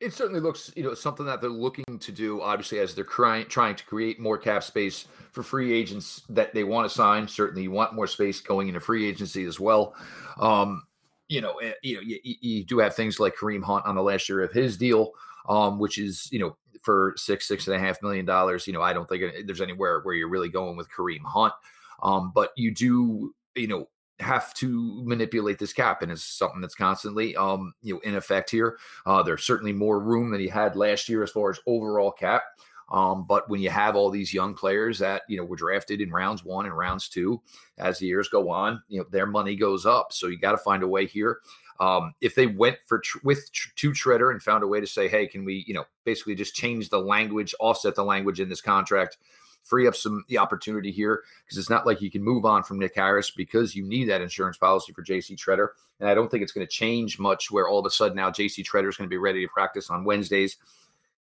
It 0.03 0.13
certainly 0.13 0.41
looks, 0.41 0.72
you 0.75 0.83
know, 0.83 0.93
something 0.93 1.25
that 1.25 1.39
they're 1.39 1.50
looking 1.50 1.98
to 1.98 2.12
do. 2.12 2.41
Obviously, 2.41 2.79
as 2.79 2.93
they're 2.93 3.05
trying 3.05 3.45
trying 3.48 3.75
to 3.75 3.86
create 3.86 4.19
more 4.19 4.38
cap 4.38 4.63
space 4.63 5.07
for 5.31 5.43
free 5.43 5.72
agents 5.72 6.24
that 6.29 6.53
they 6.53 6.65
want 6.65 6.89
to 6.89 6.93
sign. 6.93 7.27
Certainly, 7.27 7.63
you 7.63 7.72
want 7.72 7.93
more 7.93 8.07
space 8.07 8.41
going 8.41 8.67
into 8.67 8.81
free 8.81 9.07
agency 9.07 9.45
as 9.45 9.60
well. 9.60 9.95
Um, 10.39 10.83
you 11.29 11.39
know, 11.39 11.53
eh, 11.55 11.72
you 11.81 11.95
know, 11.95 12.01
you, 12.01 12.19
you, 12.24 12.63
do 12.65 12.79
have 12.79 12.95
things 12.95 13.19
like 13.19 13.36
Kareem 13.36 13.63
Hunt 13.63 13.86
on 13.86 13.95
the 13.95 14.03
last 14.03 14.27
year 14.27 14.41
of 14.41 14.51
his 14.51 14.77
deal, 14.77 15.12
um, 15.48 15.79
which 15.79 15.98
is, 15.98 16.27
you 16.31 16.39
know, 16.39 16.57
for 16.81 17.13
six 17.15 17.48
six 17.48 17.67
and 17.67 17.75
a 17.75 17.79
half 17.79 18.01
million 18.01 18.25
dollars. 18.25 18.67
You 18.67 18.74
know, 18.74 18.81
I 18.81 18.91
don't 18.91 19.07
think 19.07 19.45
there's 19.45 19.62
anywhere 19.62 20.01
where 20.01 20.15
you're 20.15 20.27
really 20.27 20.50
going 20.50 20.75
with 20.75 20.89
Kareem 20.91 21.24
Hunt. 21.24 21.53
Um, 22.01 22.31
but 22.36 22.51
you 22.57 22.74
do, 22.74 23.33
you 23.55 23.67
know, 23.67 23.88
have 24.20 24.53
to 24.55 25.03
manipulate 25.05 25.60
this 25.60 25.74
cap, 25.74 26.01
and 26.01 26.12
it's 26.12 26.24
something 26.24 26.62
that's 26.62 26.75
constantly, 26.75 27.36
um, 27.36 27.74
you 27.82 27.93
know, 27.93 28.00
in 28.01 28.15
effect 28.15 28.50
here. 28.50 28.77
Uh, 29.05 29.24
there's 29.24 29.46
certainly 29.46 29.74
more 29.74 30.00
room 30.00 30.32
than 30.32 30.39
he 30.39 30.48
had 30.48 30.75
last 30.75 31.10
year 31.10 31.24
as 31.24 31.32
far 31.32 31.50
as 31.50 31.60
overall 31.67 32.12
cap. 32.12 32.43
Um, 32.91 33.25
but 33.27 33.50
when 33.50 33.62
you 33.62 33.70
have 33.70 33.96
all 33.96 34.12
these 34.12 34.34
young 34.34 34.53
players 34.53 35.00
that 35.00 35.24
you 35.27 35.38
know 35.38 35.43
were 35.43 35.55
drafted 35.55 36.00
in 36.00 36.12
rounds 36.12 36.43
one 36.43 36.65
and 36.65 36.77
rounds 36.77 37.10
two, 37.10 37.41
as 37.77 38.00
the 38.00 38.05
years 38.05 38.29
go 38.29 38.50
on, 38.50 38.82
you 38.88 39.00
know 39.00 39.05
their 39.10 39.25
money 39.25 39.55
goes 39.55 39.86
up. 39.86 40.13
So 40.13 40.27
you 40.27 40.38
got 40.38 40.51
to 40.51 40.58
find 40.58 40.84
a 40.84 40.88
way 40.88 41.08
here. 41.08 41.39
Um, 41.79 42.13
if 42.22 42.36
they 42.36 42.48
went 42.48 42.77
for 42.86 43.00
tr- 43.00 43.17
with 43.24 43.51
tr- 43.51 43.70
to 43.75 43.91
Tretter 43.91 44.32
and 44.32 44.41
found 44.41 44.63
a 44.63 44.67
way 44.67 44.79
to 44.79 44.88
say, 44.88 45.08
hey, 45.08 45.27
can 45.27 45.43
we, 45.43 45.63
you 45.67 45.74
know, 45.74 45.86
basically 46.05 46.36
just 46.36 46.53
change 46.55 46.89
the 46.89 47.00
language, 47.00 47.55
offset 47.60 47.96
the 47.96 48.05
language 48.05 48.39
in 48.39 48.48
this 48.48 48.62
contract, 48.62 49.17
free 49.63 49.88
up 49.88 49.96
some 49.96 50.24
the 50.27 50.38
opportunity 50.38 50.91
here 50.91 51.24
because 51.43 51.58
it's 51.58 51.70
not 51.70 51.86
like 51.86 52.01
you 52.01 52.12
can 52.12 52.24
move 52.24 52.46
on 52.46 52.63
from 52.63 52.79
Nick 52.79 52.96
Harris 52.96 53.32
because 53.32 53.75
you 53.75 53.84
need 53.84 54.10
that 54.10 54.22
insurance 54.22 54.58
policy 54.58 54.93
for 54.93 55.03
JC 55.03 55.38
Tretter. 55.38 55.70
And 56.00 56.10
I 56.10 56.13
don't 56.13 56.29
think 56.29 56.43
it's 56.43 56.51
going 56.51 56.67
to 56.67 56.72
change 56.72 57.17
much 57.17 57.50
where 57.50 57.67
all 57.67 57.79
of 57.79 57.86
a 57.86 57.89
sudden 57.89 58.15
now 58.15 58.29
JC 58.29 58.63
Tretter 58.63 58.89
is 58.89 58.98
going 58.98 59.10
to 59.10 59.13
be 59.13 59.17
ready 59.17 59.46
to 59.46 59.51
practice 59.51 59.89
on 59.89 60.03
Wednesdays. 60.05 60.58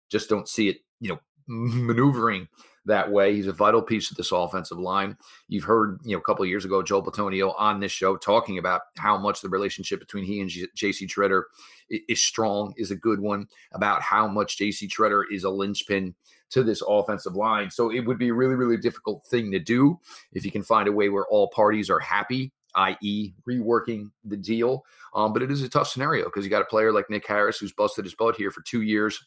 Just 0.09 0.29
don't 0.29 0.47
see 0.47 0.69
it, 0.69 0.77
you 0.99 1.09
know, 1.09 1.19
maneuvering 1.47 2.47
that 2.85 3.09
way. 3.09 3.33
He's 3.33 3.47
a 3.47 3.53
vital 3.53 3.81
piece 3.81 4.11
of 4.11 4.17
this 4.17 4.31
offensive 4.31 4.77
line. 4.77 5.17
You've 5.47 5.63
heard, 5.63 5.99
you 6.03 6.15
know, 6.15 6.19
a 6.19 6.23
couple 6.23 6.43
of 6.43 6.49
years 6.49 6.65
ago, 6.65 6.83
Joel 6.83 7.03
Bitonio 7.03 7.53
on 7.57 7.79
this 7.79 7.91
show 7.91 8.17
talking 8.17 8.57
about 8.57 8.81
how 8.97 9.17
much 9.17 9.41
the 9.41 9.49
relationship 9.49 9.99
between 9.99 10.25
he 10.25 10.41
and 10.41 10.49
J.C. 10.49 11.07
Tretter 11.07 11.43
is 11.89 12.21
strong, 12.21 12.73
is 12.77 12.91
a 12.91 12.95
good 12.95 13.19
one, 13.19 13.47
about 13.71 14.01
how 14.01 14.27
much 14.27 14.57
J.C. 14.57 14.87
Tretter 14.87 15.23
is 15.31 15.43
a 15.43 15.49
linchpin 15.49 16.13
to 16.53 16.63
this 16.63 16.81
offensive 16.87 17.35
line. 17.35 17.69
So 17.69 17.91
it 17.91 18.01
would 18.01 18.17
be 18.17 18.29
a 18.29 18.33
really, 18.33 18.55
really 18.55 18.77
difficult 18.77 19.25
thing 19.25 19.51
to 19.51 19.59
do 19.59 19.99
if 20.31 20.45
you 20.45 20.51
can 20.51 20.63
find 20.63 20.87
a 20.87 20.91
way 20.91 21.09
where 21.09 21.27
all 21.27 21.49
parties 21.49 21.89
are 21.89 21.99
happy 21.99 22.51
i.e., 22.75 23.33
reworking 23.47 24.09
the 24.23 24.37
deal. 24.37 24.83
Um, 25.13 25.33
but 25.33 25.43
it 25.43 25.51
is 25.51 25.61
a 25.61 25.69
tough 25.69 25.87
scenario 25.87 26.25
because 26.25 26.43
you 26.43 26.49
got 26.49 26.61
a 26.61 26.65
player 26.65 26.91
like 26.91 27.09
Nick 27.09 27.27
Harris 27.27 27.59
who's 27.59 27.71
busted 27.71 28.05
his 28.05 28.15
butt 28.15 28.35
here 28.35 28.51
for 28.51 28.61
two 28.63 28.81
years, 28.81 29.23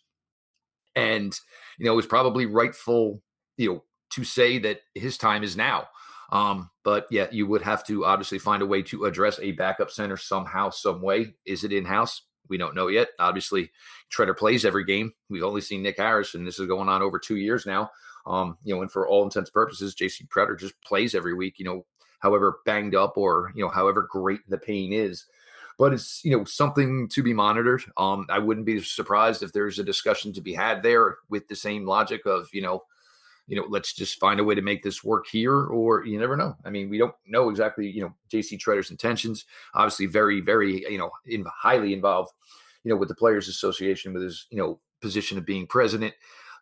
and 0.94 1.32
you 1.78 1.86
know 1.86 1.98
is 1.98 2.06
probably 2.06 2.46
rightful 2.46 3.22
you 3.56 3.72
know, 3.72 3.84
to 4.10 4.24
say 4.24 4.58
that 4.58 4.80
his 4.94 5.18
time 5.18 5.42
is 5.42 5.56
now. 5.56 5.88
Um, 6.32 6.70
but 6.84 7.06
yeah, 7.10 7.28
you 7.30 7.46
would 7.46 7.62
have 7.62 7.86
to 7.86 8.04
obviously 8.04 8.38
find 8.38 8.62
a 8.62 8.66
way 8.66 8.82
to 8.82 9.04
address 9.04 9.38
a 9.40 9.52
backup 9.52 9.90
center 9.90 10.16
somehow, 10.16 10.70
some 10.70 11.00
way. 11.00 11.34
Is 11.44 11.64
it 11.64 11.72
in 11.72 11.84
house? 11.84 12.22
We 12.48 12.58
don't 12.58 12.74
know 12.74 12.88
yet. 12.88 13.08
Obviously, 13.18 13.70
Tretter 14.10 14.36
plays 14.36 14.64
every 14.64 14.84
game. 14.84 15.12
We've 15.28 15.42
only 15.42 15.60
seen 15.60 15.82
Nick 15.82 15.98
Harris, 15.98 16.34
and 16.34 16.46
this 16.46 16.58
is 16.58 16.66
going 16.66 16.88
on 16.88 17.02
over 17.02 17.18
two 17.18 17.36
years 17.36 17.66
now. 17.66 17.90
Um, 18.26 18.58
you 18.64 18.74
know, 18.74 18.82
and 18.82 18.90
for 18.90 19.06
all 19.06 19.24
intents 19.24 19.50
purposes, 19.50 19.94
JC 19.94 20.26
Tretter 20.28 20.58
just 20.58 20.80
plays 20.82 21.14
every 21.14 21.34
week. 21.34 21.58
You 21.58 21.64
know, 21.64 21.86
however 22.20 22.60
banged 22.64 22.94
up 22.94 23.16
or 23.16 23.52
you 23.54 23.62
know, 23.62 23.70
however 23.70 24.08
great 24.10 24.40
the 24.48 24.58
pain 24.58 24.92
is. 24.92 25.26
But 25.78 25.92
it's 25.92 26.24
you 26.24 26.36
know 26.36 26.44
something 26.44 27.08
to 27.10 27.22
be 27.22 27.34
monitored. 27.34 27.84
Um, 27.96 28.26
I 28.30 28.38
wouldn't 28.38 28.66
be 28.66 28.80
surprised 28.80 29.42
if 29.42 29.52
there's 29.52 29.78
a 29.78 29.84
discussion 29.84 30.32
to 30.32 30.40
be 30.40 30.54
had 30.54 30.82
there 30.82 31.18
with 31.28 31.48
the 31.48 31.56
same 31.56 31.84
logic 31.84 32.26
of 32.26 32.48
you 32.52 32.62
know 32.62 32.82
you 33.46 33.56
know, 33.56 33.66
let's 33.68 33.92
just 33.92 34.18
find 34.18 34.40
a 34.40 34.44
way 34.44 34.54
to 34.54 34.62
make 34.62 34.82
this 34.82 35.04
work 35.04 35.26
here, 35.26 35.66
or 35.66 36.04
you 36.04 36.18
never 36.18 36.36
know. 36.36 36.56
I 36.64 36.70
mean, 36.70 36.90
we 36.90 36.98
don't 36.98 37.14
know 37.26 37.48
exactly, 37.48 37.88
you 37.88 38.02
know, 38.02 38.14
JC 38.32 38.58
Tretter's 38.58 38.90
intentions. 38.90 39.44
Obviously, 39.74 40.06
very, 40.06 40.40
very, 40.40 40.82
you 40.90 40.98
know, 40.98 41.10
in, 41.26 41.44
highly 41.46 41.92
involved, 41.92 42.32
you 42.82 42.90
know, 42.90 42.96
with 42.96 43.08
the 43.08 43.14
Players 43.14 43.48
Association, 43.48 44.12
with 44.12 44.22
his, 44.22 44.46
you 44.50 44.58
know, 44.58 44.80
position 45.00 45.38
of 45.38 45.46
being 45.46 45.66
president. 45.66 46.12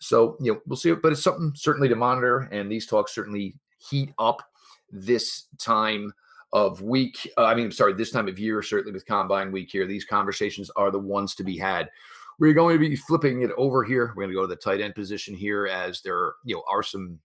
So, 0.01 0.37
you 0.41 0.53
know, 0.53 0.61
we'll 0.67 0.77
see. 0.77 0.93
But 0.93 1.13
it's 1.13 1.23
something 1.23 1.53
certainly 1.55 1.89
to 1.89 1.97
monitor, 1.97 2.49
and 2.53 2.71
these 2.71 2.87
talks 2.87 3.15
certainly 3.15 3.55
heat 3.79 4.13
up 4.19 4.43
this 4.91 5.47
time 5.59 6.13
of 6.53 6.83
week. 6.83 7.31
Uh, 7.39 7.45
I 7.45 7.55
mean, 7.55 7.71
sorry, 7.73 7.95
this 7.95 8.11
time 8.11 8.29
of 8.29 8.39
year, 8.39 8.63
certainly 8.63 8.93
with 8.93 9.07
Combine 9.07 9.51
Week 9.51 9.71
here. 9.71 9.87
These 9.87 10.05
conversations 10.05 10.71
are 10.77 10.91
the 10.91 10.99
ones 10.99 11.35
to 11.37 11.45
be 11.45 11.57
had 11.57 11.91
we're 12.39 12.53
going 12.53 12.79
to 12.79 12.89
be 12.89 12.97
flipping 12.97 13.43
it 13.43 13.51
over 13.57 13.85
here. 13.85 14.09
We're 14.09 14.25
going 14.25 14.31
to 14.31 14.35
go 14.35 14.43
to 14.43 14.47
the 14.49 14.57
tight 14.57 14.81
end 14.81 14.95
position 14.95 15.35
here 15.35 15.67
as 15.67 16.01
there, 16.03 16.35
you 16.45 16.55
know, 16.57 16.63
are 16.71 16.83
some 16.83 17.21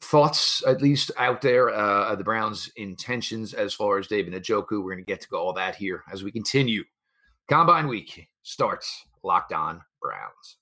thoughts 0.00 0.62
at 0.66 0.80
least 0.80 1.10
out 1.16 1.40
there 1.40 1.70
uh, 1.70 2.14
the 2.14 2.24
Browns' 2.24 2.70
intentions 2.76 3.54
as 3.54 3.74
far 3.74 3.98
as 3.98 4.06
David 4.06 4.32
Njoku. 4.32 4.82
We're 4.82 4.94
going 4.94 5.04
to 5.04 5.04
get 5.04 5.20
to 5.22 5.36
all 5.36 5.52
that 5.54 5.76
here 5.76 6.04
as 6.12 6.22
we 6.22 6.30
continue. 6.30 6.84
Combine 7.48 7.88
week 7.88 8.28
starts 8.42 9.04
locked 9.22 9.52
on 9.52 9.80
Browns. 10.00 10.56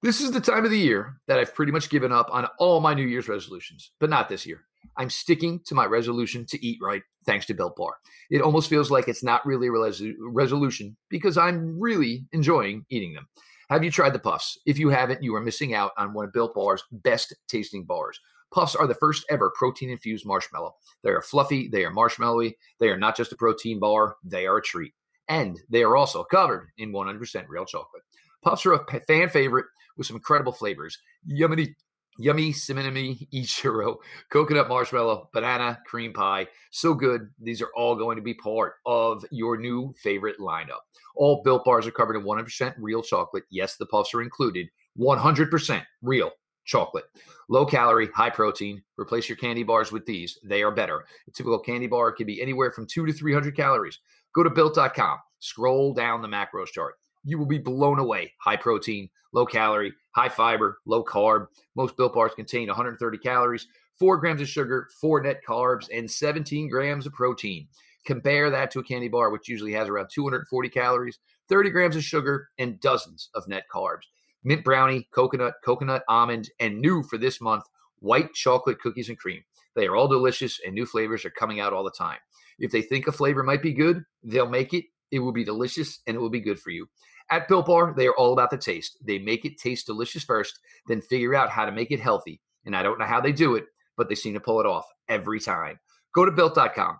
This 0.00 0.20
is 0.20 0.30
the 0.30 0.40
time 0.40 0.64
of 0.64 0.70
the 0.70 0.78
year 0.78 1.16
that 1.26 1.40
I've 1.40 1.54
pretty 1.54 1.72
much 1.72 1.90
given 1.90 2.12
up 2.12 2.28
on 2.30 2.46
all 2.58 2.80
my 2.80 2.94
New 2.94 3.06
Year's 3.06 3.28
resolutions, 3.28 3.90
but 3.98 4.10
not 4.10 4.28
this 4.28 4.46
year. 4.46 4.67
I'm 4.96 5.10
sticking 5.10 5.60
to 5.66 5.74
my 5.74 5.86
resolution 5.86 6.44
to 6.46 6.66
eat 6.66 6.78
right, 6.82 7.02
thanks 7.24 7.46
to 7.46 7.54
Built 7.54 7.76
Bar. 7.76 7.94
It 8.30 8.42
almost 8.42 8.68
feels 8.68 8.90
like 8.90 9.08
it's 9.08 9.22
not 9.22 9.46
really 9.46 9.68
a 9.68 10.12
resolution 10.20 10.96
because 11.08 11.38
I'm 11.38 11.78
really 11.78 12.26
enjoying 12.32 12.84
eating 12.90 13.14
them. 13.14 13.28
Have 13.70 13.84
you 13.84 13.90
tried 13.90 14.14
the 14.14 14.18
puffs? 14.18 14.58
If 14.66 14.78
you 14.78 14.88
haven't, 14.88 15.22
you 15.22 15.34
are 15.34 15.40
missing 15.40 15.74
out 15.74 15.92
on 15.98 16.14
one 16.14 16.24
of 16.24 16.32
Built 16.32 16.54
Bar's 16.54 16.82
best 16.90 17.34
tasting 17.48 17.84
bars. 17.84 18.18
Puffs 18.50 18.74
are 18.74 18.86
the 18.86 18.94
first 18.94 19.26
ever 19.28 19.52
protein 19.54 19.90
infused 19.90 20.24
marshmallow. 20.24 20.74
They 21.04 21.10
are 21.10 21.20
fluffy, 21.20 21.68
they 21.68 21.84
are 21.84 21.92
marshmallowy, 21.92 22.54
they 22.80 22.88
are 22.88 22.96
not 22.96 23.16
just 23.16 23.32
a 23.32 23.36
protein 23.36 23.78
bar, 23.78 24.16
they 24.24 24.46
are 24.46 24.56
a 24.56 24.62
treat. 24.62 24.94
And 25.28 25.60
they 25.68 25.82
are 25.82 25.96
also 25.96 26.24
covered 26.24 26.68
in 26.78 26.92
100% 26.92 27.44
real 27.48 27.66
chocolate. 27.66 28.02
Puffs 28.42 28.64
are 28.64 28.72
a 28.72 29.00
fan 29.06 29.28
favorite 29.28 29.66
with 29.98 30.06
some 30.06 30.16
incredible 30.16 30.52
flavors. 30.52 30.96
Yummy 31.26 31.74
yummy 32.18 32.52
cinnamon 32.52 33.16
ichiro, 33.32 33.96
coconut 34.30 34.68
marshmallow, 34.68 35.30
banana, 35.32 35.78
cream 35.86 36.12
pie. 36.12 36.46
So 36.70 36.92
good. 36.92 37.30
These 37.40 37.62
are 37.62 37.70
all 37.76 37.96
going 37.96 38.16
to 38.16 38.22
be 38.22 38.34
part 38.34 38.74
of 38.84 39.24
your 39.30 39.56
new 39.56 39.94
favorite 40.02 40.38
lineup. 40.38 40.80
All 41.16 41.42
built 41.42 41.64
bars 41.64 41.86
are 41.86 41.92
covered 41.92 42.16
in 42.16 42.24
100% 42.24 42.74
real 42.78 43.02
chocolate. 43.02 43.44
Yes, 43.50 43.76
the 43.76 43.86
puffs 43.86 44.12
are 44.14 44.22
included. 44.22 44.68
100% 44.98 45.82
real 46.02 46.30
chocolate. 46.64 47.04
Low 47.48 47.64
calorie, 47.64 48.08
high 48.14 48.30
protein. 48.30 48.82
Replace 48.98 49.28
your 49.28 49.38
candy 49.38 49.62
bars 49.62 49.90
with 49.90 50.04
these. 50.04 50.38
They 50.44 50.62
are 50.62 50.70
better. 50.70 51.04
A 51.26 51.30
typical 51.30 51.58
candy 51.58 51.86
bar 51.86 52.12
can 52.12 52.26
be 52.26 52.42
anywhere 52.42 52.70
from 52.70 52.86
2 52.86 53.06
to 53.06 53.12
300 53.12 53.56
calories. 53.56 53.98
Go 54.34 54.42
to 54.42 54.50
built.com. 54.50 55.18
Scroll 55.38 55.94
down 55.94 56.20
the 56.20 56.28
macros 56.28 56.66
chart 56.66 56.94
you 57.28 57.38
will 57.38 57.46
be 57.46 57.58
blown 57.58 57.98
away. 57.98 58.32
High 58.38 58.56
protein, 58.56 59.10
low 59.32 59.44
calorie, 59.44 59.92
high 60.12 60.30
fiber, 60.30 60.78
low 60.86 61.04
carb. 61.04 61.48
Most 61.76 61.94
built 61.96 62.14
bars 62.14 62.32
contain 62.34 62.68
130 62.68 63.18
calories, 63.18 63.66
four 63.98 64.16
grams 64.16 64.40
of 64.40 64.48
sugar, 64.48 64.88
four 64.98 65.20
net 65.20 65.42
carbs, 65.46 65.88
and 65.92 66.10
17 66.10 66.70
grams 66.70 67.06
of 67.06 67.12
protein. 67.12 67.68
Compare 68.06 68.48
that 68.48 68.70
to 68.70 68.78
a 68.78 68.82
candy 68.82 69.08
bar, 69.08 69.28
which 69.28 69.46
usually 69.46 69.72
has 69.72 69.88
around 69.88 70.08
240 70.10 70.70
calories, 70.70 71.18
30 71.50 71.68
grams 71.68 71.96
of 71.96 72.02
sugar, 72.02 72.48
and 72.58 72.80
dozens 72.80 73.28
of 73.34 73.46
net 73.46 73.64
carbs. 73.70 74.04
Mint 74.42 74.64
brownie, 74.64 75.06
coconut, 75.12 75.54
coconut 75.62 76.04
almond, 76.08 76.48
and 76.58 76.80
new 76.80 77.02
for 77.02 77.18
this 77.18 77.42
month, 77.42 77.64
white 77.98 78.32
chocolate 78.32 78.80
cookies 78.80 79.10
and 79.10 79.18
cream. 79.18 79.42
They 79.76 79.86
are 79.86 79.96
all 79.96 80.08
delicious, 80.08 80.60
and 80.64 80.74
new 80.74 80.86
flavors 80.86 81.26
are 81.26 81.30
coming 81.30 81.60
out 81.60 81.74
all 81.74 81.84
the 81.84 81.90
time. 81.90 82.18
If 82.58 82.70
they 82.70 82.80
think 82.80 83.06
a 83.06 83.12
flavor 83.12 83.42
might 83.42 83.62
be 83.62 83.74
good, 83.74 84.02
they'll 84.22 84.48
make 84.48 84.72
it 84.72 84.86
it 85.10 85.20
will 85.20 85.32
be 85.32 85.44
delicious 85.44 86.00
and 86.06 86.16
it 86.16 86.20
will 86.20 86.30
be 86.30 86.40
good 86.40 86.60
for 86.60 86.70
you. 86.70 86.88
At 87.30 87.46
Built 87.48 87.66
Bar, 87.66 87.94
they 87.96 88.06
are 88.06 88.16
all 88.16 88.32
about 88.32 88.50
the 88.50 88.56
taste. 88.56 88.96
They 89.04 89.18
make 89.18 89.44
it 89.44 89.58
taste 89.58 89.86
delicious 89.86 90.24
first, 90.24 90.58
then 90.86 91.00
figure 91.00 91.34
out 91.34 91.50
how 91.50 91.66
to 91.66 91.72
make 91.72 91.90
it 91.90 92.00
healthy. 92.00 92.40
And 92.64 92.74
I 92.74 92.82
don't 92.82 92.98
know 92.98 93.04
how 93.04 93.20
they 93.20 93.32
do 93.32 93.54
it, 93.54 93.66
but 93.96 94.08
they 94.08 94.14
seem 94.14 94.34
to 94.34 94.40
pull 94.40 94.60
it 94.60 94.66
off 94.66 94.86
every 95.08 95.40
time. 95.40 95.78
Go 96.14 96.24
to 96.24 96.30
built.com. 96.30 96.98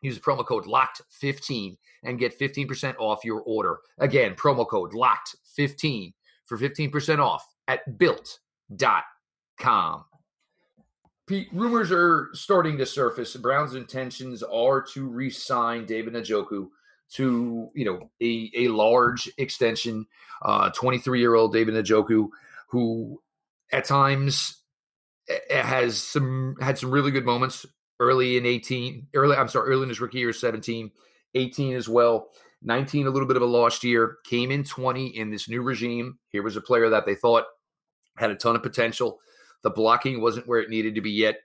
Use 0.00 0.16
the 0.16 0.20
promo 0.22 0.46
code 0.46 0.64
LOCKED15 0.64 1.76
and 2.04 2.18
get 2.18 2.38
15% 2.38 2.94
off 2.98 3.24
your 3.24 3.40
order. 3.40 3.78
Again, 3.98 4.34
promo 4.34 4.66
code 4.68 4.92
LOCKED15 4.92 6.12
for 6.44 6.58
15% 6.58 7.18
off 7.18 7.44
at 7.68 7.98
built.com. 7.98 9.04
Pete, 11.26 11.48
rumors 11.52 11.90
are 11.90 12.28
starting 12.34 12.78
to 12.78 12.86
surface. 12.86 13.34
Brown's 13.36 13.74
intentions 13.74 14.44
are 14.44 14.80
to 14.80 15.08
re 15.08 15.28
sign 15.28 15.84
David 15.84 16.14
Njoku 16.14 16.68
to 17.12 17.70
you 17.74 17.84
know 17.84 18.10
a, 18.20 18.50
a 18.56 18.68
large 18.68 19.30
extension. 19.38 20.06
uh, 20.42 20.70
Twenty 20.70 20.98
three 20.98 21.20
year 21.20 21.34
old 21.34 21.52
David 21.52 21.74
Njoku, 21.74 22.28
who 22.68 23.20
at 23.72 23.84
times 23.84 24.62
has 25.50 26.02
some 26.02 26.56
had 26.60 26.78
some 26.78 26.90
really 26.90 27.10
good 27.10 27.24
moments 27.24 27.66
early 27.98 28.36
in 28.36 28.44
18 28.46 29.08
early 29.14 29.34
i'm 29.36 29.48
sorry 29.48 29.70
early 29.70 29.82
in 29.84 29.88
his 29.88 30.00
rookie 30.00 30.18
year 30.18 30.32
17 30.32 30.90
18 31.36 31.76
as 31.76 31.88
well. 31.88 32.28
19 32.62 33.06
a 33.06 33.10
little 33.10 33.28
bit 33.28 33.36
of 33.36 33.42
a 33.42 33.46
lost 33.46 33.84
year 33.84 34.16
came 34.24 34.50
in 34.50 34.64
20 34.64 35.06
in 35.08 35.30
this 35.30 35.48
new 35.48 35.62
regime. 35.62 36.18
Here 36.30 36.42
was 36.42 36.56
a 36.56 36.60
player 36.60 36.88
that 36.90 37.06
they 37.06 37.14
thought 37.14 37.44
had 38.16 38.30
a 38.30 38.34
ton 38.34 38.56
of 38.56 38.62
potential. 38.62 39.18
The 39.62 39.70
blocking 39.70 40.20
wasn't 40.20 40.48
where 40.48 40.60
it 40.60 40.70
needed 40.70 40.94
to 40.94 41.00
be 41.00 41.10
yet 41.10 41.40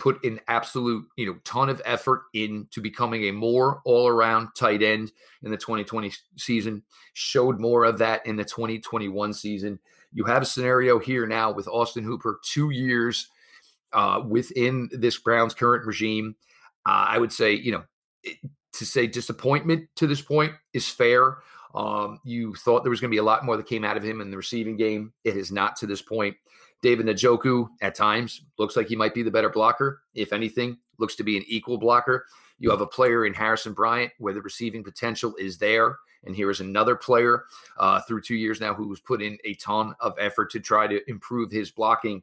put 0.00 0.24
an 0.24 0.40
absolute, 0.48 1.06
you 1.16 1.26
know, 1.26 1.36
ton 1.44 1.68
of 1.68 1.82
effort 1.84 2.22
into 2.32 2.80
becoming 2.80 3.24
a 3.24 3.32
more 3.32 3.82
all-around 3.84 4.48
tight 4.56 4.82
end 4.82 5.12
in 5.42 5.50
the 5.50 5.56
2020 5.58 6.10
season. 6.36 6.82
Showed 7.12 7.60
more 7.60 7.84
of 7.84 7.98
that 7.98 8.24
in 8.24 8.36
the 8.36 8.44
2021 8.44 9.34
season. 9.34 9.78
You 10.12 10.24
have 10.24 10.42
a 10.42 10.46
scenario 10.46 10.98
here 10.98 11.26
now 11.26 11.52
with 11.52 11.68
Austin 11.68 12.02
Hooper, 12.02 12.40
two 12.42 12.70
years 12.70 13.28
uh, 13.92 14.22
within 14.26 14.88
this 14.90 15.18
Browns 15.18 15.54
current 15.54 15.86
regime. 15.86 16.34
Uh, 16.86 17.06
I 17.08 17.18
would 17.18 17.32
say, 17.32 17.52
you 17.52 17.72
know, 17.72 17.82
it, 18.22 18.38
to 18.72 18.86
say 18.86 19.06
disappointment 19.06 19.88
to 19.96 20.06
this 20.06 20.22
point 20.22 20.54
is 20.72 20.88
fair. 20.88 21.38
Um, 21.74 22.20
you 22.24 22.54
thought 22.54 22.84
there 22.84 22.90
was 22.90 23.00
going 23.00 23.10
to 23.10 23.14
be 23.14 23.18
a 23.18 23.22
lot 23.22 23.44
more 23.44 23.56
that 23.56 23.66
came 23.66 23.84
out 23.84 23.98
of 23.98 24.02
him 24.02 24.20
in 24.22 24.30
the 24.30 24.36
receiving 24.36 24.76
game. 24.76 25.12
It 25.24 25.36
is 25.36 25.52
not 25.52 25.76
to 25.76 25.86
this 25.86 26.00
point. 26.00 26.36
David 26.82 27.06
Njoku 27.06 27.68
at 27.82 27.94
times 27.94 28.42
looks 28.58 28.76
like 28.76 28.88
he 28.88 28.96
might 28.96 29.14
be 29.14 29.22
the 29.22 29.30
better 29.30 29.50
blocker. 29.50 30.02
If 30.14 30.32
anything, 30.32 30.78
looks 30.98 31.16
to 31.16 31.24
be 31.24 31.36
an 31.36 31.44
equal 31.46 31.78
blocker. 31.78 32.26
You 32.58 32.70
have 32.70 32.80
a 32.80 32.86
player 32.86 33.26
in 33.26 33.34
Harrison 33.34 33.72
Bryant 33.72 34.12
where 34.18 34.34
the 34.34 34.42
receiving 34.42 34.84
potential 34.84 35.34
is 35.36 35.58
there. 35.58 35.96
And 36.24 36.36
here 36.36 36.50
is 36.50 36.60
another 36.60 36.94
player 36.94 37.44
uh, 37.78 38.00
through 38.02 38.20
two 38.20 38.34
years 38.34 38.60
now 38.60 38.74
who 38.74 38.84
who's 38.84 39.00
put 39.00 39.22
in 39.22 39.38
a 39.44 39.54
ton 39.54 39.94
of 40.00 40.14
effort 40.18 40.50
to 40.52 40.60
try 40.60 40.86
to 40.86 41.00
improve 41.08 41.50
his 41.50 41.70
blocking. 41.70 42.22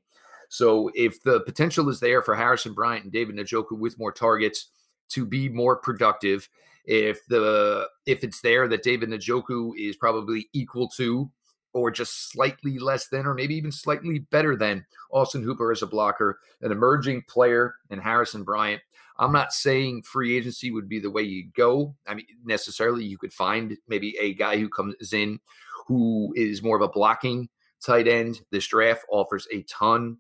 So 0.49 0.91
if 0.93 1.21
the 1.23 1.41
potential 1.41 1.89
is 1.89 1.99
there 1.99 2.21
for 2.21 2.35
Harrison 2.35 2.73
Bryant 2.73 3.03
and 3.03 3.11
David 3.11 3.35
Njoku 3.35 3.77
with 3.77 3.97
more 3.97 4.11
targets 4.11 4.67
to 5.09 5.25
be 5.25 5.49
more 5.49 5.77
productive, 5.77 6.47
if 6.85 7.25
the 7.27 7.87
if 8.05 8.23
it's 8.23 8.41
there 8.41 8.67
that 8.67 8.83
David 8.83 9.09
Njoku 9.09 9.71
is 9.77 9.97
probably 9.97 10.47
equal 10.53 10.87
to 10.89 11.29
or 11.73 11.91
just 11.91 12.31
slightly 12.31 12.79
less 12.79 13.07
than, 13.07 13.25
or 13.25 13.33
maybe 13.33 13.55
even 13.55 13.71
slightly 13.71 14.19
better 14.19 14.55
than 14.55 14.85
Austin 15.11 15.43
Hooper 15.43 15.71
as 15.71 15.81
a 15.81 15.87
blocker, 15.87 16.39
an 16.61 16.71
emerging 16.71 17.23
player 17.27 17.75
and 17.89 18.01
Harrison 18.01 18.43
Bryant. 18.43 18.81
I'm 19.19 19.31
not 19.31 19.51
saying 19.51 20.03
free 20.03 20.37
agency 20.37 20.71
would 20.71 20.87
be 20.87 20.99
the 20.99 21.11
way 21.11 21.23
you 21.23 21.49
go. 21.55 21.95
I 22.07 22.13
mean, 22.13 22.27
necessarily, 22.45 23.03
you 23.03 23.17
could 23.17 23.33
find 23.33 23.77
maybe 23.87 24.15
a 24.19 24.33
guy 24.33 24.57
who 24.57 24.69
comes 24.69 25.13
in 25.13 25.39
who 25.87 26.33
is 26.35 26.61
more 26.61 26.75
of 26.75 26.81
a 26.81 26.91
blocking 26.91 27.49
tight 27.83 28.07
end. 28.07 28.41
This 28.51 28.67
draft 28.67 29.05
offers 29.09 29.47
a 29.51 29.63
ton 29.63 30.17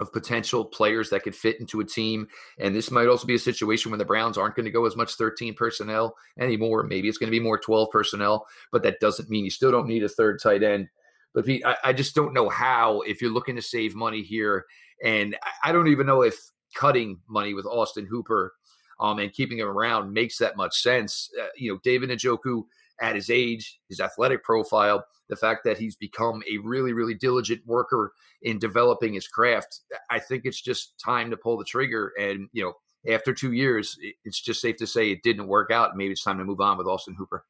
of 0.00 0.12
potential 0.12 0.64
players 0.64 1.10
that 1.10 1.22
could 1.22 1.36
fit 1.36 1.60
into 1.60 1.80
a 1.80 1.84
team. 1.84 2.26
And 2.58 2.74
this 2.74 2.90
might 2.90 3.06
also 3.06 3.26
be 3.26 3.34
a 3.34 3.38
situation 3.38 3.90
when 3.90 3.98
the 3.98 4.04
Browns 4.04 4.38
aren't 4.38 4.56
going 4.56 4.64
to 4.64 4.70
go 4.70 4.86
as 4.86 4.96
much 4.96 5.14
13 5.14 5.54
personnel 5.54 6.16
anymore. 6.38 6.82
Maybe 6.82 7.08
it's 7.08 7.18
going 7.18 7.28
to 7.28 7.38
be 7.38 7.38
more 7.38 7.58
12 7.58 7.90
personnel, 7.90 8.46
but 8.72 8.82
that 8.82 8.98
doesn't 9.00 9.30
mean 9.30 9.44
you 9.44 9.50
still 9.50 9.70
don't 9.70 9.86
need 9.86 10.02
a 10.02 10.08
third 10.08 10.40
tight 10.42 10.62
end. 10.62 10.88
But 11.34 11.46
Pete, 11.46 11.64
I, 11.64 11.76
I 11.84 11.92
just 11.92 12.14
don't 12.14 12.34
know 12.34 12.48
how, 12.48 13.02
if 13.02 13.20
you're 13.20 13.30
looking 13.30 13.56
to 13.56 13.62
save 13.62 13.94
money 13.94 14.22
here, 14.22 14.64
and 15.04 15.36
I, 15.42 15.68
I 15.68 15.72
don't 15.72 15.88
even 15.88 16.06
know 16.06 16.22
if 16.22 16.36
cutting 16.74 17.20
money 17.28 17.54
with 17.54 17.66
Austin 17.66 18.06
Hooper 18.06 18.54
um, 18.98 19.18
and 19.18 19.32
keeping 19.32 19.58
him 19.58 19.68
around 19.68 20.12
makes 20.12 20.38
that 20.38 20.56
much 20.56 20.80
sense. 20.80 21.30
Uh, 21.40 21.46
you 21.56 21.72
know, 21.72 21.78
David 21.84 22.10
Njoku 22.10 22.64
at 23.00 23.14
his 23.14 23.30
age, 23.30 23.80
his 23.88 24.00
athletic 24.00 24.44
profile, 24.44 25.04
the 25.28 25.36
fact 25.36 25.64
that 25.64 25.78
he's 25.78 25.96
become 25.96 26.42
a 26.50 26.58
really, 26.58 26.92
really 26.92 27.14
diligent 27.14 27.60
worker 27.66 28.12
in 28.42 28.58
developing 28.58 29.14
his 29.14 29.28
craft. 29.28 29.80
I 30.10 30.18
think 30.18 30.44
it's 30.44 30.60
just 30.60 30.98
time 30.98 31.30
to 31.30 31.36
pull 31.36 31.56
the 31.56 31.64
trigger. 31.64 32.12
And, 32.18 32.48
you 32.52 32.64
know, 32.64 32.74
after 33.12 33.32
two 33.32 33.52
years, 33.52 33.98
it's 34.24 34.40
just 34.40 34.60
safe 34.60 34.76
to 34.76 34.86
say 34.86 35.10
it 35.10 35.22
didn't 35.22 35.46
work 35.46 35.70
out. 35.70 35.96
Maybe 35.96 36.12
it's 36.12 36.24
time 36.24 36.38
to 36.38 36.44
move 36.44 36.60
on 36.60 36.76
with 36.76 36.86
Austin 36.86 37.14
Hooper. 37.14 37.44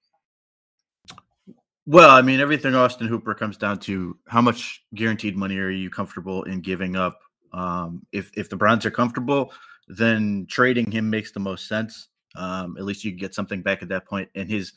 Well, 1.86 2.10
I 2.10 2.22
mean, 2.22 2.38
everything 2.38 2.74
Austin 2.74 3.08
Hooper 3.08 3.34
comes 3.34 3.56
down 3.56 3.80
to 3.80 4.16
how 4.28 4.40
much 4.40 4.84
guaranteed 4.94 5.36
money 5.36 5.58
are 5.58 5.70
you 5.70 5.90
comfortable 5.90 6.44
in 6.44 6.60
giving 6.60 6.94
up? 6.94 7.18
Um, 7.52 8.06
if 8.12 8.30
if 8.36 8.48
the 8.48 8.56
Browns 8.56 8.86
are 8.86 8.92
comfortable, 8.92 9.52
then 9.88 10.46
trading 10.48 10.88
him 10.88 11.10
makes 11.10 11.32
the 11.32 11.40
most 11.40 11.66
sense. 11.66 12.08
Um, 12.36 12.76
at 12.78 12.84
least 12.84 13.02
you 13.04 13.10
get 13.10 13.34
something 13.34 13.60
back 13.60 13.82
at 13.82 13.88
that 13.88 14.06
point. 14.06 14.28
And 14.36 14.48
his 14.48 14.72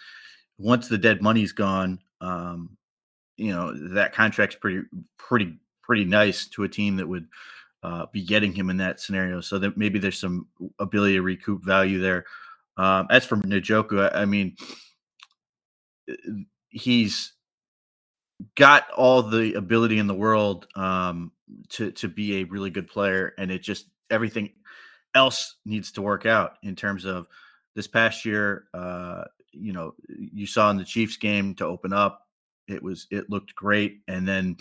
once 0.58 0.88
the 0.88 0.98
dead 0.98 1.22
money's 1.22 1.52
gone, 1.52 2.00
um, 2.22 2.78
you 3.38 3.52
know 3.52 3.74
that 3.94 4.14
contract's 4.14 4.56
pretty 4.56 4.82
pretty 5.18 5.58
pretty 5.82 6.06
nice 6.06 6.48
to 6.48 6.64
a 6.64 6.70
team 6.70 6.98
that 6.98 7.08
would 7.08 7.28
uh, 7.84 8.06
be 8.12 8.24
getting 8.24 8.54
him 8.54 8.70
in 8.70 8.78
that 8.78 9.00
scenario. 9.00 9.42
So 9.42 9.60
that 9.60 9.78
maybe 9.78 10.00
there's 10.00 10.20
some 10.20 10.48
ability 10.80 11.16
to 11.16 11.22
recoup 11.22 11.64
value 11.64 12.00
there. 12.00 12.26
Um, 12.78 13.08
as 13.10 13.26
for 13.26 13.38
Njoku, 13.38 14.12
I, 14.12 14.22
I 14.22 14.26
mean, 14.26 14.56
uh, 16.10 16.14
he's 16.70 17.34
got 18.56 18.90
all 18.92 19.22
the 19.22 19.54
ability 19.54 20.00
in 20.00 20.08
the 20.08 20.14
world 20.14 20.68
um, 20.76 21.32
to 21.70 21.92
to 21.92 22.08
be 22.08 22.38
a 22.38 22.46
really 22.46 22.70
good 22.70 22.88
player, 22.88 23.34
and 23.38 23.52
it 23.52 23.62
just 23.62 23.88
everything 24.10 24.52
else 25.16 25.56
needs 25.66 25.92
to 25.92 26.02
work 26.02 26.26
out 26.26 26.54
in 26.64 26.76
terms 26.76 27.06
of 27.06 27.28
this 27.76 27.88
past 27.88 28.26
year. 28.26 28.66
Uh, 28.74 29.26
you 29.54 29.74
know, 29.74 29.94
you 30.10 30.46
saw 30.46 30.70
in 30.70 30.78
the 30.78 30.86
Chiefs 30.86 31.18
game 31.18 31.56
to 31.56 31.66
open 31.66 31.94
up, 31.94 32.28
it 32.68 32.82
was 32.82 33.08
it 33.12 33.30
looked 33.30 33.56
great, 33.56 34.02
and 34.08 34.28
then 34.28 34.58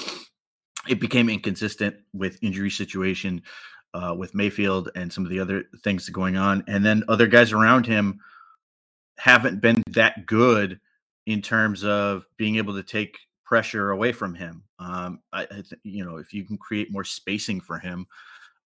it 0.88 1.00
became 1.00 1.28
inconsistent 1.28 1.96
with 2.12 2.38
injury 2.42 2.70
situation 2.70 3.42
uh, 3.94 4.14
with 4.16 4.35
Mayfield 4.35 4.90
and 4.94 5.12
some 5.12 5.24
of 5.24 5.31
the 5.31 5.40
other 5.40 5.64
things 5.83 6.09
going 6.09 6.37
on, 6.37 6.64
and 6.66 6.85
then 6.85 7.05
other 7.09 7.26
guys 7.26 7.52
around 7.52 7.87
him 7.87 8.20
haven't 9.18 9.61
been 9.61 9.83
that 9.90 10.26
good 10.26 10.81
in 11.26 11.40
terms 11.40 11.85
of 11.85 12.24
being 12.37 12.57
able 12.57 12.74
to 12.74 12.83
take 12.83 13.16
pressure 13.44 13.90
away 13.90 14.12
from 14.12 14.35
him. 14.35 14.64
Um, 14.78 15.20
I, 15.33 15.42
I 15.42 15.46
th- 15.46 15.81
you 15.85 16.05
know, 16.05 16.16
if 16.16 16.33
you 16.33 16.44
can 16.44 16.57
create 16.57 16.90
more 16.90 17.05
spacing 17.05 17.61
for 17.61 17.78
him, 17.78 18.07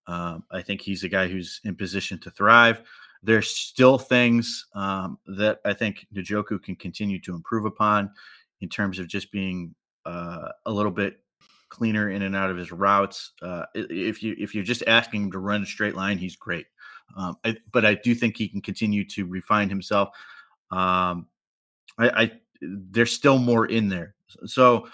um, 0.07 0.45
I 0.51 0.63
think 0.63 0.81
he's 0.81 1.05
a 1.05 1.09
guy 1.09 1.27
who's 1.27 1.61
in 1.65 1.75
position 1.75 2.19
to 2.21 2.31
thrive. 2.31 2.83
There's 3.27 3.51
still 3.51 3.99
things 3.99 4.67
um, 4.75 5.19
that 5.27 5.59
I 5.65 5.73
think 5.73 6.07
Njoku 6.15 6.63
can 6.63 6.77
continue 6.77 7.21
to 7.23 7.35
improve 7.35 7.65
upon 7.65 8.11
in 8.61 8.69
terms 8.69 9.01
of 9.01 9.09
just 9.09 9.33
being 9.33 9.75
uh, 10.05 10.51
a 10.65 10.71
little 10.71 10.93
bit 10.93 11.19
cleaner 11.69 12.11
in 12.11 12.23
and 12.23 12.37
out 12.37 12.51
of 12.51 12.57
his 12.57 12.71
routes. 12.71 13.33
Uh, 13.43 13.65
if 13.75 14.23
you 14.23 14.37
if 14.39 14.55
you're 14.55 14.63
just 14.63 14.85
asking 14.87 15.25
him 15.25 15.33
to 15.33 15.39
run 15.41 15.65
a 15.65 15.67
straight 15.67 15.97
line, 15.97 16.19
he's 16.19 16.37
great. 16.37 16.67
Um, 17.17 17.37
I, 17.45 17.57
but 17.73 17.85
I 17.85 17.95
do 17.95 18.15
think 18.15 18.37
he 18.37 18.49
can 18.49 18.61
continue 18.61 19.05
to 19.07 19.27
refine 19.27 19.69
himself. 19.69 20.11
Um, 20.71 21.27
I, 21.99 22.23
I, 22.23 22.33
there's 22.61 23.13
still 23.13 23.39
more 23.39 23.67
in 23.67 23.89
there. 23.89 24.15
So, 24.47 24.89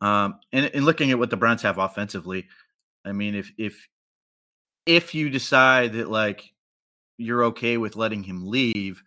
um, 0.00 0.40
and, 0.52 0.70
and 0.74 0.84
looking 0.84 1.12
at 1.12 1.18
what 1.20 1.30
the 1.30 1.36
Browns 1.36 1.62
have 1.62 1.78
offensively, 1.78 2.48
I 3.04 3.12
mean, 3.12 3.36
if 3.36 3.52
if 3.58 3.86
if 4.86 5.14
you 5.14 5.30
decide 5.30 5.92
that 5.92 6.10
like 6.10 6.52
you're 7.18 7.44
okay 7.44 7.76
with 7.76 7.96
letting 7.96 8.22
him 8.22 8.46
leave, 8.46 9.02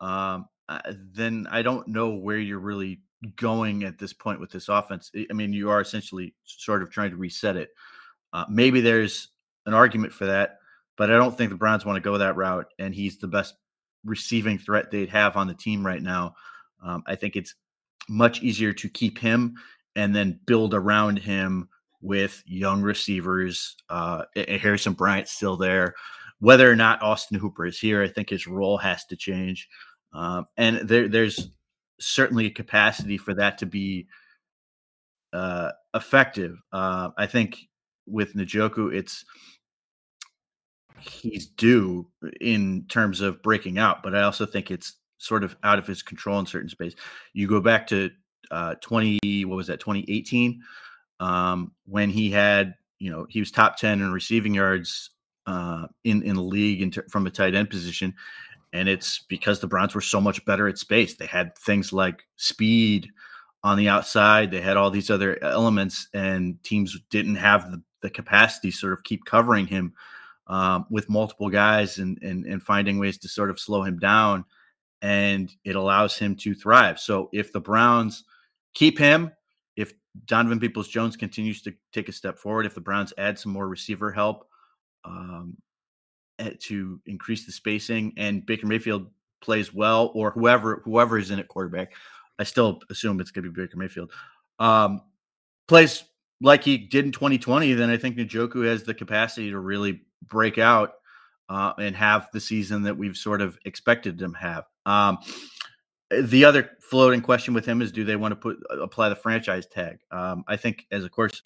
um, 0.00 0.46
then 1.12 1.46
I 1.50 1.62
don't 1.62 1.88
know 1.88 2.10
where 2.10 2.38
you're 2.38 2.58
really 2.58 3.00
going 3.36 3.84
at 3.84 3.98
this 3.98 4.12
point 4.12 4.40
with 4.40 4.50
this 4.50 4.68
offense. 4.68 5.10
I 5.14 5.32
mean, 5.32 5.52
you 5.52 5.70
are 5.70 5.80
essentially 5.80 6.34
sort 6.44 6.82
of 6.82 6.90
trying 6.90 7.10
to 7.10 7.16
reset 7.16 7.56
it. 7.56 7.70
Uh, 8.32 8.44
maybe 8.48 8.80
there's 8.80 9.28
an 9.64 9.74
argument 9.74 10.12
for 10.12 10.26
that, 10.26 10.58
but 10.96 11.10
I 11.10 11.16
don't 11.16 11.36
think 11.36 11.50
the 11.50 11.56
Browns 11.56 11.84
want 11.84 11.96
to 11.96 12.00
go 12.00 12.18
that 12.18 12.36
route. 12.36 12.66
And 12.78 12.94
he's 12.94 13.18
the 13.18 13.28
best 13.28 13.54
receiving 14.04 14.58
threat 14.58 14.90
they'd 14.90 15.08
have 15.08 15.36
on 15.36 15.46
the 15.46 15.54
team 15.54 15.84
right 15.84 16.02
now. 16.02 16.34
Um, 16.84 17.02
I 17.06 17.14
think 17.14 17.36
it's 17.36 17.54
much 18.08 18.42
easier 18.42 18.72
to 18.72 18.88
keep 18.88 19.18
him 19.18 19.54
and 19.94 20.14
then 20.14 20.40
build 20.46 20.74
around 20.74 21.18
him 21.18 21.68
with 22.00 22.42
young 22.46 22.82
receivers. 22.82 23.76
Uh, 23.88 24.24
Harrison 24.36 24.92
Bryant's 24.92 25.32
still 25.32 25.56
there. 25.56 25.94
Whether 26.38 26.70
or 26.70 26.76
not 26.76 27.02
Austin 27.02 27.38
Hooper 27.38 27.66
is 27.66 27.78
here, 27.78 28.02
I 28.02 28.08
think 28.08 28.30
his 28.30 28.46
role 28.46 28.76
has 28.78 29.04
to 29.06 29.16
change. 29.16 29.68
Um, 30.12 30.46
and 30.56 30.88
there, 30.88 31.08
there's 31.08 31.48
certainly 31.98 32.46
a 32.46 32.50
capacity 32.50 33.16
for 33.16 33.34
that 33.34 33.58
to 33.58 33.66
be 33.66 34.06
uh, 35.32 35.72
effective. 35.94 36.56
Uh, 36.72 37.10
I 37.16 37.26
think 37.26 37.58
with 38.06 38.34
Njoku, 38.34 38.94
it's 38.94 39.24
he's 41.00 41.46
due 41.46 42.08
in 42.40 42.86
terms 42.88 43.20
of 43.20 43.42
breaking 43.42 43.78
out, 43.78 44.02
but 44.02 44.14
I 44.14 44.22
also 44.22 44.46
think 44.46 44.70
it's 44.70 44.94
sort 45.18 45.44
of 45.44 45.56
out 45.62 45.78
of 45.78 45.86
his 45.86 46.02
control 46.02 46.38
in 46.38 46.46
certain 46.46 46.68
space. 46.68 46.94
You 47.32 47.48
go 47.48 47.60
back 47.60 47.86
to 47.88 48.10
uh, 48.50 48.74
20, 48.80 49.44
what 49.44 49.56
was 49.56 49.66
that, 49.66 49.80
2018, 49.80 50.60
um, 51.20 51.72
when 51.86 52.10
he 52.10 52.30
had, 52.30 52.74
you 52.98 53.10
know, 53.10 53.26
he 53.28 53.40
was 53.40 53.50
top 53.50 53.76
10 53.76 54.00
in 54.00 54.12
receiving 54.12 54.54
yards 54.54 55.10
uh, 55.46 55.86
in, 56.04 56.22
in 56.22 56.36
the 56.36 56.42
league 56.42 57.10
from 57.10 57.26
a 57.26 57.30
tight 57.30 57.54
end 57.54 57.70
position. 57.70 58.14
And 58.72 58.88
it's 58.88 59.20
because 59.28 59.60
the 59.60 59.66
Browns 59.66 59.94
were 59.94 60.00
so 60.00 60.20
much 60.20 60.44
better 60.44 60.68
at 60.68 60.78
space. 60.78 61.14
They 61.14 61.26
had 61.26 61.56
things 61.56 61.92
like 61.92 62.24
speed 62.36 63.08
on 63.62 63.78
the 63.78 63.88
outside. 63.88 64.50
They 64.50 64.60
had 64.60 64.76
all 64.76 64.90
these 64.90 65.10
other 65.10 65.42
elements, 65.42 66.08
and 66.12 66.62
teams 66.62 66.98
didn't 67.10 67.36
have 67.36 67.70
the, 67.70 67.82
the 68.02 68.10
capacity 68.10 68.70
sort 68.70 68.92
of 68.92 69.02
keep 69.02 69.24
covering 69.24 69.66
him 69.66 69.94
um, 70.48 70.86
with 70.90 71.08
multiple 71.08 71.48
guys 71.48 71.98
and, 71.98 72.18
and 72.22 72.44
and 72.44 72.62
finding 72.62 72.98
ways 72.98 73.18
to 73.18 73.28
sort 73.28 73.50
of 73.50 73.58
slow 73.58 73.82
him 73.82 73.98
down. 73.98 74.44
And 75.02 75.52
it 75.64 75.76
allows 75.76 76.18
him 76.18 76.36
to 76.36 76.54
thrive. 76.54 76.98
So 76.98 77.28
if 77.32 77.52
the 77.52 77.60
Browns 77.60 78.24
keep 78.74 78.98
him, 78.98 79.30
if 79.76 79.92
Donovan 80.26 80.60
Peoples 80.60 80.88
Jones 80.88 81.16
continues 81.16 81.62
to 81.62 81.74
take 81.92 82.08
a 82.08 82.12
step 82.12 82.38
forward, 82.38 82.66
if 82.66 82.74
the 82.74 82.80
Browns 82.80 83.12
add 83.18 83.38
some 83.38 83.52
more 83.52 83.68
receiver 83.68 84.10
help, 84.10 84.48
um, 85.06 85.56
Eh, 86.38 86.50
to 86.60 87.00
increase 87.06 87.46
the 87.46 87.52
spacing 87.52 88.12
and 88.18 88.44
Baker 88.44 88.66
Mayfield 88.66 89.06
plays 89.40 89.72
well 89.72 90.10
or 90.14 90.32
whoever 90.32 90.82
whoever 90.84 91.18
is 91.18 91.30
in 91.30 91.38
at 91.38 91.48
quarterback, 91.48 91.92
I 92.38 92.44
still 92.44 92.80
assume 92.90 93.20
it's 93.20 93.30
going 93.30 93.44
to 93.44 93.50
be 93.50 93.62
Baker 93.62 93.78
Mayfield. 93.78 94.12
Um, 94.58 95.00
plays 95.66 96.04
like 96.42 96.62
he 96.62 96.76
did 96.76 97.06
in 97.06 97.12
2020, 97.12 97.72
then 97.72 97.88
I 97.88 97.96
think 97.96 98.18
Njoku 98.18 98.66
has 98.66 98.82
the 98.82 98.92
capacity 98.92 99.50
to 99.50 99.58
really 99.58 100.02
break 100.26 100.58
out 100.58 100.96
uh, 101.48 101.72
and 101.78 101.96
have 101.96 102.28
the 102.34 102.40
season 102.40 102.82
that 102.82 102.98
we've 102.98 103.16
sort 103.16 103.40
of 103.40 103.58
expected 103.64 104.20
him 104.20 104.34
have. 104.34 104.64
Um, 104.84 105.16
the 106.10 106.44
other 106.44 106.72
floating 106.82 107.22
question 107.22 107.54
with 107.54 107.64
him 107.64 107.80
is, 107.80 107.92
do 107.92 108.04
they 108.04 108.16
want 108.16 108.32
to 108.32 108.36
put 108.36 108.58
uh, 108.70 108.82
apply 108.82 109.08
the 109.08 109.16
franchise 109.16 109.66
tag? 109.66 110.00
Um, 110.10 110.44
I 110.48 110.56
think, 110.56 110.84
as 110.90 111.02
a 111.02 111.08
course 111.08 111.40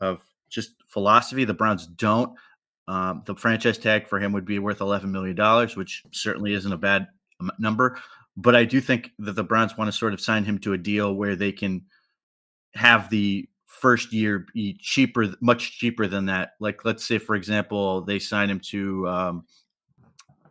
of 0.00 0.22
just 0.48 0.74
philosophy, 0.86 1.44
the 1.44 1.52
Browns 1.52 1.88
don't. 1.88 2.38
Um, 2.86 3.22
the 3.24 3.34
franchise 3.34 3.78
tag 3.78 4.06
for 4.06 4.20
him 4.20 4.32
would 4.32 4.44
be 4.44 4.58
worth 4.58 4.80
eleven 4.80 5.10
million 5.10 5.36
dollars, 5.36 5.76
which 5.76 6.02
certainly 6.10 6.52
isn't 6.52 6.72
a 6.72 6.76
bad 6.76 7.08
number. 7.58 7.98
But 8.36 8.56
I 8.56 8.64
do 8.64 8.80
think 8.80 9.12
that 9.20 9.36
the 9.36 9.44
Browns 9.44 9.76
want 9.76 9.88
to 9.88 9.96
sort 9.96 10.12
of 10.12 10.20
sign 10.20 10.44
him 10.44 10.58
to 10.60 10.72
a 10.72 10.78
deal 10.78 11.14
where 11.14 11.36
they 11.36 11.52
can 11.52 11.82
have 12.74 13.08
the 13.08 13.48
first 13.66 14.12
year 14.12 14.46
be 14.52 14.76
cheaper, 14.80 15.34
much 15.40 15.78
cheaper 15.78 16.06
than 16.06 16.26
that. 16.26 16.52
Like, 16.60 16.84
let's 16.84 17.04
say, 17.04 17.18
for 17.18 17.36
example, 17.36 18.00
they 18.02 18.18
sign 18.18 18.50
him 18.50 18.60
to, 18.70 19.08
um, 19.08 19.46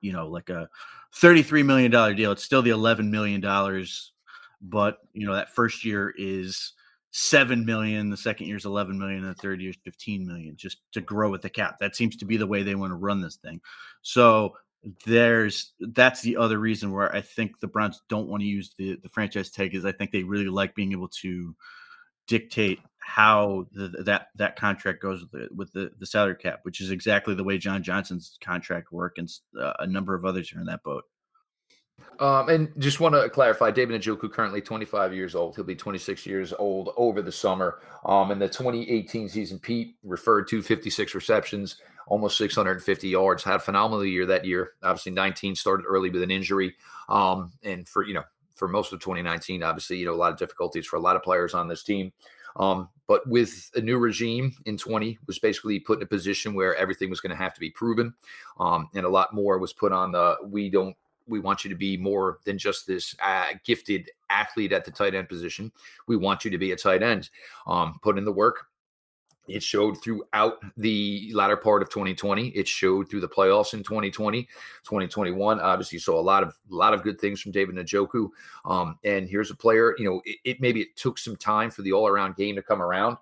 you 0.01 0.13
know, 0.13 0.27
like 0.27 0.49
a 0.49 0.69
$33 1.15 1.65
million 1.65 1.91
deal. 2.15 2.31
It's 2.31 2.43
still 2.43 2.61
the 2.61 2.71
$11 2.71 3.09
million, 3.09 3.41
but, 4.61 4.99
you 5.13 5.25
know, 5.27 5.33
that 5.33 5.53
first 5.53 5.83
year 5.83 6.13
is 6.17 6.73
7 7.13 7.65
million. 7.65 8.10
The 8.10 8.17
second 8.17 8.47
year 8.47 8.58
is 8.58 8.65
11 8.65 8.97
million. 8.99 9.23
And 9.23 9.30
the 9.30 9.41
third 9.41 9.62
year 9.62 9.69
is 9.69 9.78
15 9.84 10.28
million 10.28 10.56
just 10.58 10.80
to 10.93 11.02
grow 11.02 11.30
with 11.30 11.43
the 11.43 11.49
cap. 11.49 11.78
That 11.80 11.95
seems 11.95 12.17
to 12.17 12.26
be 12.26 12.38
the 12.38 12.47
way 12.47 12.63
they 12.63 12.76
want 12.76 12.91
to 12.91 12.95
run 12.95 13.21
this 13.21 13.38
thing. 13.38 13.62
So, 14.02 14.56
there's 15.06 15.71
that's 15.80 16.21
the 16.21 16.36
other 16.36 16.58
reason 16.58 16.91
where 16.91 17.13
I 17.15 17.21
think 17.21 17.60
the 17.62 17.67
Browns 17.67 18.02
don't 18.10 18.28
want 18.28 18.41
to 18.41 18.47
use 18.47 18.73
the 18.78 18.97
the 19.02 19.08
franchise 19.08 19.49
tag 19.49 19.73
is 19.76 19.86
I 19.86 19.93
think 19.93 20.12
they 20.12 20.23
really 20.23 20.49
like 20.49 20.76
being 20.76 20.91
able 20.91 21.08
to 21.21 21.56
dictate 22.28 22.80
how 22.99 23.67
the, 23.71 23.89
that 24.06 24.28
that 24.36 24.56
contract 24.56 25.02
goes 25.02 25.21
with 25.21 25.32
the, 25.32 25.47
with 25.56 25.73
the, 25.73 25.91
the 25.99 26.06
salary 26.06 26.36
cap, 26.36 26.60
which 26.63 26.82
is 26.82 26.91
exactly 26.91 27.36
the 27.36 27.43
way 27.43 27.58
John 27.58 27.84
Johnson's 27.84 28.38
contract 28.41 28.91
work, 28.91 29.17
and 29.17 29.30
uh, 29.60 29.73
a 29.80 29.88
number 29.88 30.15
of 30.15 30.26
others 30.26 30.52
are 30.54 30.60
in 30.60 30.65
that 30.65 30.84
boat. 30.84 31.04
Um, 32.19 32.49
and 32.49 32.71
just 32.79 32.99
want 32.99 33.15
to 33.15 33.29
clarify, 33.29 33.71
David 33.71 34.01
Njoku 34.01 34.31
currently 34.31 34.61
25 34.61 35.13
years 35.13 35.35
old. 35.35 35.55
He'll 35.55 35.65
be 35.65 35.75
26 35.75 36.25
years 36.25 36.53
old 36.57 36.93
over 36.95 37.21
the 37.21 37.31
summer. 37.31 37.79
Um, 38.05 38.31
in 38.31 38.39
the 38.39 38.47
2018 38.47 39.29
season, 39.29 39.59
Pete 39.59 39.95
referred 40.03 40.47
to 40.49 40.61
56 40.61 41.15
receptions, 41.15 41.77
almost 42.07 42.37
650 42.37 43.07
yards. 43.09 43.43
Had 43.43 43.55
a 43.55 43.59
phenomenal 43.59 44.05
year 44.05 44.25
that 44.27 44.45
year. 44.45 44.73
Obviously, 44.83 45.11
19 45.11 45.55
started 45.55 45.85
early 45.85 46.09
with 46.09 46.23
an 46.23 46.31
injury. 46.31 46.75
Um, 47.09 47.51
and 47.63 47.87
for 47.87 48.05
you 48.05 48.13
know, 48.13 48.23
for 48.55 48.67
most 48.67 48.93
of 48.93 48.99
2019, 48.99 49.63
obviously, 49.63 49.97
you 49.97 50.05
know, 50.05 50.13
a 50.13 50.15
lot 50.15 50.31
of 50.31 50.37
difficulties 50.37 50.85
for 50.85 50.97
a 50.97 51.01
lot 51.01 51.15
of 51.15 51.23
players 51.23 51.53
on 51.53 51.67
this 51.67 51.83
team. 51.83 52.13
Um, 52.55 52.89
but 53.07 53.27
with 53.27 53.71
a 53.75 53.81
new 53.81 53.97
regime 53.97 54.55
in 54.65 54.77
20 54.77 55.17
was 55.27 55.39
basically 55.39 55.79
put 55.79 55.99
in 55.99 56.03
a 56.03 56.07
position 56.07 56.53
where 56.53 56.75
everything 56.75 57.09
was 57.09 57.19
going 57.19 57.31
to 57.31 57.35
have 57.35 57.53
to 57.53 57.59
be 57.59 57.71
proven. 57.71 58.13
Um, 58.59 58.89
and 58.93 59.05
a 59.05 59.09
lot 59.09 59.33
more 59.33 59.57
was 59.57 59.73
put 59.73 59.91
on 59.91 60.11
the 60.11 60.37
we 60.45 60.69
don't 60.69 60.95
we 61.27 61.39
want 61.39 61.63
you 61.63 61.69
to 61.69 61.75
be 61.75 61.97
more 61.97 62.39
than 62.45 62.57
just 62.57 62.86
this 62.86 63.15
uh, 63.21 63.53
gifted 63.63 64.09
athlete 64.29 64.73
at 64.73 64.86
the 64.86 64.91
tight 64.91 65.15
end 65.15 65.29
position. 65.29 65.71
We 66.07 66.17
want 66.17 66.43
you 66.43 66.51
to 66.51 66.57
be 66.57 66.71
a 66.71 66.75
tight 66.75 67.03
end. 67.03 67.29
Um, 67.67 67.99
put 68.01 68.17
in 68.17 68.25
the 68.25 68.31
work, 68.31 68.67
it 69.47 69.62
showed 69.62 70.01
throughout 70.01 70.63
the 70.77 71.29
latter 71.33 71.57
part 71.57 71.81
of 71.81 71.89
2020. 71.89 72.49
It 72.49 72.67
showed 72.67 73.09
through 73.09 73.19
the 73.19 73.27
playoffs 73.27 73.73
in 73.73 73.83
2020, 73.83 74.43
2021. 74.83 75.59
Obviously, 75.59 75.99
saw 75.99 76.19
a 76.19 76.21
lot 76.21 76.43
of 76.43 76.49
a 76.71 76.75
lot 76.75 76.93
of 76.93 77.03
good 77.03 77.19
things 77.19 77.41
from 77.41 77.51
David 77.51 77.75
Njoku. 77.75 78.29
Um, 78.63 78.97
and 79.03 79.27
here's 79.27 79.51
a 79.51 79.55
player. 79.55 79.95
You 79.97 80.05
know, 80.05 80.21
it, 80.23 80.38
it, 80.45 80.62
maybe 80.62 80.81
it 80.81 80.95
took 80.95 81.17
some 81.17 81.36
time 81.36 81.69
for 81.69 81.81
the 81.81 81.91
all 81.91 82.07
around 82.07 82.38
game 82.38 82.55
to 82.55 82.63
come 82.63 82.81
around, 82.81 83.17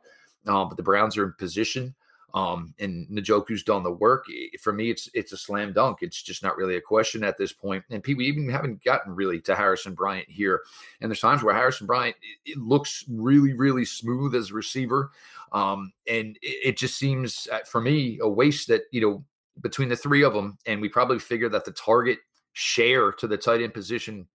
um, 0.45 0.69
but 0.69 0.77
the 0.77 0.83
Browns 0.83 1.17
are 1.17 1.25
in 1.25 1.33
position. 1.33 1.95
Um, 2.33 2.73
and 2.79 3.07
Njoku's 3.09 3.63
done 3.63 3.83
the 3.83 3.91
work. 3.91 4.25
For 4.61 4.71
me, 4.71 4.89
it's 4.89 5.09
it's 5.13 5.33
a 5.33 5.37
slam 5.37 5.73
dunk. 5.73 5.99
It's 6.01 6.21
just 6.21 6.43
not 6.43 6.55
really 6.55 6.77
a 6.77 6.81
question 6.81 7.23
at 7.23 7.37
this 7.37 7.51
point. 7.51 7.83
And 7.89 8.03
people 8.03 8.23
even 8.23 8.49
haven't 8.49 8.83
gotten 8.83 9.13
really 9.13 9.41
to 9.41 9.55
Harrison 9.55 9.93
Bryant 9.93 10.29
here. 10.29 10.61
And 11.01 11.09
there's 11.09 11.19
times 11.19 11.43
where 11.43 11.53
Harrison 11.53 11.87
Bryant 11.87 12.15
it 12.45 12.57
looks 12.57 13.03
really, 13.09 13.53
really 13.53 13.85
smooth 13.85 14.35
as 14.35 14.51
a 14.51 14.53
receiver. 14.53 15.11
Um, 15.51 15.91
and 16.07 16.37
it, 16.41 16.69
it 16.69 16.77
just 16.77 16.97
seems 16.97 17.47
uh, 17.51 17.59
for 17.65 17.81
me 17.81 18.19
a 18.21 18.29
waste 18.29 18.69
that, 18.69 18.83
you 18.91 19.01
know, 19.01 19.25
between 19.59 19.89
the 19.89 19.95
three 19.97 20.23
of 20.23 20.33
them, 20.33 20.57
and 20.65 20.81
we 20.81 20.87
probably 20.87 21.19
figure 21.19 21.49
that 21.49 21.65
the 21.65 21.71
target 21.71 22.19
share 22.53 23.11
to 23.11 23.27
the 23.27 23.37
tight 23.37 23.61
end 23.61 23.73
position 23.73 24.27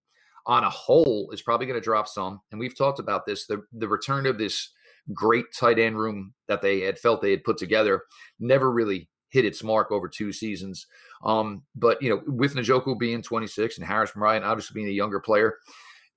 on 0.45 0.63
a 0.63 0.69
whole 0.69 1.29
is 1.31 1.41
probably 1.41 1.65
going 1.65 1.79
to 1.79 1.83
drop 1.83 2.07
some. 2.07 2.41
And 2.51 2.59
we've 2.59 2.77
talked 2.77 2.99
about 2.99 3.25
this 3.25 3.45
the, 3.47 3.63
the 3.73 3.87
return 3.87 4.25
of 4.25 4.37
this 4.37 4.69
great 5.13 5.45
tight 5.57 5.79
end 5.79 5.97
room 5.97 6.33
that 6.47 6.61
they 6.61 6.81
had 6.81 6.99
felt 6.99 7.21
they 7.21 7.31
had 7.31 7.43
put 7.43 7.57
together 7.57 8.03
never 8.39 8.71
really 8.71 9.09
hit 9.29 9.45
its 9.45 9.63
mark 9.63 9.91
over 9.91 10.07
two 10.07 10.31
seasons. 10.31 10.87
Um, 11.23 11.63
but 11.75 12.01
you 12.01 12.09
know, 12.09 12.21
with 12.27 12.55
Njoku 12.55 12.97
being 12.97 13.21
26 13.21 13.77
and 13.77 13.87
Harris 13.87 14.11
Bryant 14.11 14.45
obviously 14.45 14.73
being 14.73 14.87
a 14.87 14.91
younger 14.91 15.19
player, 15.19 15.55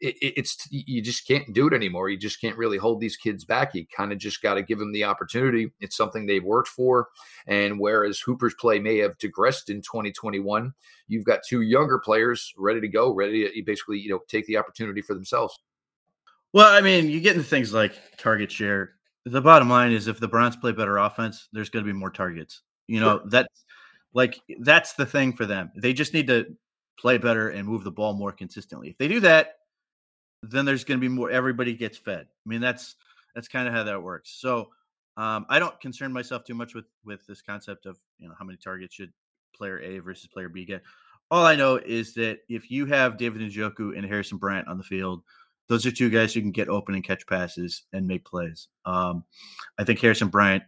it, 0.00 0.16
it's 0.20 0.66
you 0.70 1.02
just 1.02 1.26
can't 1.26 1.52
do 1.52 1.66
it 1.66 1.74
anymore. 1.74 2.08
You 2.08 2.16
just 2.16 2.40
can't 2.40 2.56
really 2.56 2.78
hold 2.78 3.00
these 3.00 3.16
kids 3.16 3.44
back. 3.44 3.74
You 3.74 3.84
kind 3.94 4.12
of 4.12 4.18
just 4.18 4.42
got 4.42 4.54
to 4.54 4.62
give 4.62 4.78
them 4.78 4.92
the 4.92 5.04
opportunity. 5.04 5.72
It's 5.80 5.96
something 5.96 6.26
they've 6.26 6.42
worked 6.42 6.68
for. 6.68 7.08
And 7.46 7.78
whereas 7.78 8.20
Hooper's 8.20 8.54
play 8.54 8.78
may 8.78 8.98
have 8.98 9.18
digressed 9.18 9.68
in 9.68 9.82
2021, 9.82 10.72
you've 11.08 11.24
got 11.24 11.40
two 11.46 11.60
younger 11.60 11.98
players 11.98 12.52
ready 12.56 12.80
to 12.80 12.88
go, 12.88 13.12
ready 13.12 13.44
to 13.44 13.62
basically 13.62 13.98
you 13.98 14.10
know 14.10 14.20
take 14.28 14.46
the 14.46 14.56
opportunity 14.56 15.02
for 15.02 15.14
themselves. 15.14 15.58
Well, 16.52 16.72
I 16.72 16.80
mean, 16.80 17.08
you 17.08 17.20
get 17.20 17.36
into 17.36 17.48
things 17.48 17.72
like 17.72 17.94
target 18.16 18.50
share. 18.50 18.94
The 19.24 19.40
bottom 19.40 19.68
line 19.68 19.92
is 19.92 20.08
if 20.08 20.18
the 20.18 20.28
Browns 20.28 20.56
play 20.56 20.72
better 20.72 20.98
offense, 20.98 21.48
there's 21.52 21.70
going 21.70 21.84
to 21.84 21.92
be 21.92 21.96
more 21.96 22.10
targets. 22.10 22.62
You 22.86 23.00
know, 23.00 23.18
sure. 23.18 23.28
that's 23.28 23.64
like 24.14 24.40
that's 24.60 24.94
the 24.94 25.06
thing 25.06 25.32
for 25.32 25.46
them. 25.46 25.70
They 25.76 25.92
just 25.92 26.14
need 26.14 26.26
to 26.26 26.56
play 26.98 27.18
better 27.18 27.50
and 27.50 27.68
move 27.68 27.84
the 27.84 27.90
ball 27.90 28.14
more 28.14 28.32
consistently. 28.32 28.88
If 28.90 28.98
they 28.98 29.08
do 29.08 29.20
that, 29.20 29.58
then 30.42 30.64
there's 30.64 30.84
going 30.84 30.98
to 30.98 31.00
be 31.00 31.08
more. 31.08 31.30
Everybody 31.30 31.74
gets 31.74 31.98
fed. 31.98 32.26
I 32.28 32.48
mean, 32.48 32.60
that's 32.60 32.96
that's 33.34 33.48
kind 33.48 33.68
of 33.68 33.74
how 33.74 33.84
that 33.84 34.02
works. 34.02 34.30
So 34.40 34.70
um, 35.16 35.46
I 35.48 35.58
don't 35.58 35.78
concern 35.80 36.12
myself 36.12 36.44
too 36.44 36.54
much 36.54 36.74
with 36.74 36.86
with 37.04 37.24
this 37.26 37.42
concept 37.42 37.86
of 37.86 37.98
you 38.18 38.28
know 38.28 38.34
how 38.38 38.44
many 38.44 38.58
targets 38.58 38.94
should 38.94 39.12
player 39.54 39.78
A 39.80 39.98
versus 39.98 40.26
player 40.26 40.48
B 40.48 40.64
get. 40.64 40.82
All 41.30 41.46
I 41.46 41.54
know 41.54 41.76
is 41.76 42.14
that 42.14 42.40
if 42.48 42.70
you 42.70 42.86
have 42.86 43.16
David 43.16 43.40
Njoku 43.42 43.96
and 43.96 44.04
Harrison 44.04 44.38
Bryant 44.38 44.66
on 44.66 44.78
the 44.78 44.84
field, 44.84 45.22
those 45.70 45.86
are 45.86 45.92
two 45.92 46.10
guys 46.10 46.34
who 46.34 46.40
can 46.40 46.50
get 46.50 46.68
open 46.68 46.96
and 46.96 47.04
catch 47.04 47.24
passes 47.28 47.84
and 47.92 48.08
make 48.08 48.24
plays. 48.24 48.66
Um, 48.84 49.22
I 49.78 49.84
think 49.84 50.00
Harrison 50.00 50.26
Bryant 50.26 50.64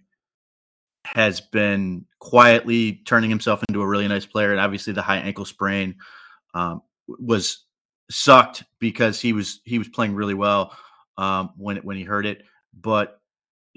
has 1.04 1.40
been 1.40 2.06
quietly 2.20 3.02
turning 3.04 3.28
himself 3.28 3.64
into 3.68 3.82
a 3.82 3.86
really 3.86 4.06
nice 4.06 4.26
player, 4.26 4.52
and 4.52 4.60
obviously 4.60 4.92
the 4.92 5.02
high 5.02 5.16
ankle 5.16 5.44
sprain 5.44 5.96
um, 6.54 6.82
was 7.08 7.64
sucked 8.12 8.62
because 8.78 9.20
he 9.20 9.32
was 9.32 9.60
he 9.64 9.76
was 9.76 9.88
playing 9.88 10.14
really 10.14 10.34
well 10.34 10.72
um, 11.18 11.50
when 11.56 11.78
when 11.78 11.96
he 11.96 12.04
heard 12.04 12.24
it, 12.24 12.44
but 12.72 13.20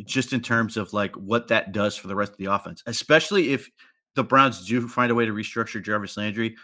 just 0.06 0.32
in 0.32 0.42
terms 0.42 0.78
of 0.78 0.94
like 0.94 1.16
what 1.16 1.48
that 1.48 1.72
does 1.72 1.96
for 1.96 2.08
the 2.08 2.16
rest 2.16 2.34
of 2.34 2.38
the 2.38 2.46
offense, 2.46 2.84
especially 2.86 3.52
if 3.52 3.68
the 4.14 4.24
Browns 4.24 4.64
do 4.68 4.88
find 4.88 5.12
a 5.12 5.16
way 5.16 5.26
to 5.26 5.34
restructure 5.34 5.84
Jarvis 5.84 6.18
Landry, 6.18 6.56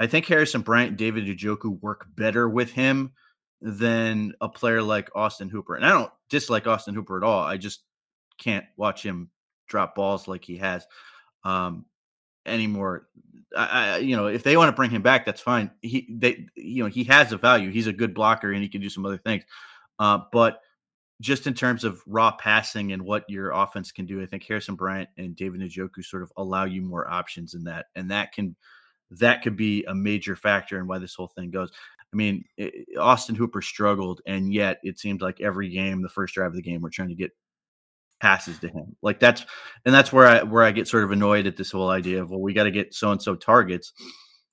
I 0.00 0.08
think 0.08 0.26
Harrison 0.26 0.62
Bryant 0.62 0.88
and 0.88 0.98
David 0.98 1.24
Njoku 1.24 1.80
work 1.80 2.08
better 2.16 2.48
with 2.48 2.72
him 2.72 3.12
than 3.60 4.34
a 4.40 4.48
player 4.48 4.82
like 4.82 5.10
Austin 5.14 5.48
Hooper. 5.48 5.74
And 5.74 5.84
I 5.84 5.90
don't 5.90 6.10
dislike 6.30 6.66
Austin 6.66 6.94
Hooper 6.94 7.16
at 7.16 7.24
all. 7.24 7.42
I 7.42 7.56
just 7.56 7.82
can't 8.38 8.64
watch 8.76 9.02
him 9.02 9.30
drop 9.68 9.94
balls 9.94 10.28
like 10.28 10.44
he 10.44 10.56
has 10.58 10.86
um, 11.44 11.84
anymore. 12.46 13.08
I, 13.56 13.66
I, 13.66 13.96
you 13.98 14.16
know, 14.16 14.26
if 14.26 14.42
they 14.42 14.56
want 14.56 14.68
to 14.68 14.76
bring 14.76 14.90
him 14.90 15.02
back, 15.02 15.24
that's 15.24 15.40
fine. 15.40 15.70
He, 15.82 16.06
they, 16.10 16.46
you 16.54 16.82
know, 16.82 16.88
he 16.88 17.04
has 17.04 17.32
a 17.32 17.36
value. 17.36 17.70
He's 17.70 17.86
a 17.86 17.92
good 17.92 18.14
blocker 18.14 18.52
and 18.52 18.62
he 18.62 18.68
can 18.68 18.80
do 18.80 18.90
some 18.90 19.04
other 19.04 19.18
things. 19.18 19.44
Uh, 19.98 20.20
but 20.32 20.60
just 21.20 21.46
in 21.46 21.54
terms 21.54 21.84
of 21.84 22.00
raw 22.06 22.30
passing 22.30 22.92
and 22.92 23.02
what 23.02 23.24
your 23.28 23.50
offense 23.50 23.90
can 23.90 24.06
do, 24.06 24.22
I 24.22 24.26
think 24.26 24.44
Harrison 24.44 24.76
Bryant 24.76 25.08
and 25.16 25.34
David 25.34 25.60
Njoku 25.60 26.04
sort 26.04 26.22
of 26.22 26.32
allow 26.36 26.64
you 26.64 26.82
more 26.82 27.10
options 27.10 27.54
in 27.54 27.64
that, 27.64 27.86
and 27.96 28.10
that 28.10 28.32
can 28.32 28.54
that 29.10 29.42
could 29.42 29.56
be 29.56 29.84
a 29.84 29.94
major 29.94 30.36
factor 30.36 30.78
in 30.78 30.86
why 30.86 30.98
this 30.98 31.14
whole 31.14 31.28
thing 31.28 31.50
goes. 31.50 31.70
I 32.12 32.16
mean, 32.16 32.44
it, 32.56 32.98
Austin 32.98 33.34
Hooper 33.34 33.62
struggled, 33.62 34.22
and 34.26 34.52
yet 34.52 34.78
it 34.82 34.98
seemed 34.98 35.20
like 35.20 35.40
every 35.40 35.68
game, 35.68 36.02
the 36.02 36.08
first 36.08 36.34
drive 36.34 36.48
of 36.48 36.56
the 36.56 36.62
game, 36.62 36.80
we're 36.80 36.90
trying 36.90 37.08
to 37.08 37.14
get 37.14 37.32
passes 38.20 38.58
to 38.60 38.68
him. 38.68 38.96
Like 39.02 39.20
that's 39.20 39.44
and 39.84 39.94
that's 39.94 40.12
where 40.12 40.26
I 40.26 40.42
where 40.42 40.64
I 40.64 40.72
get 40.72 40.88
sort 40.88 41.04
of 41.04 41.10
annoyed 41.10 41.46
at 41.46 41.56
this 41.56 41.70
whole 41.70 41.90
idea 41.90 42.22
of 42.22 42.30
well, 42.30 42.40
we 42.40 42.54
got 42.54 42.64
to 42.64 42.70
get 42.70 42.94
so 42.94 43.10
and 43.10 43.22
so 43.22 43.34
targets. 43.34 43.92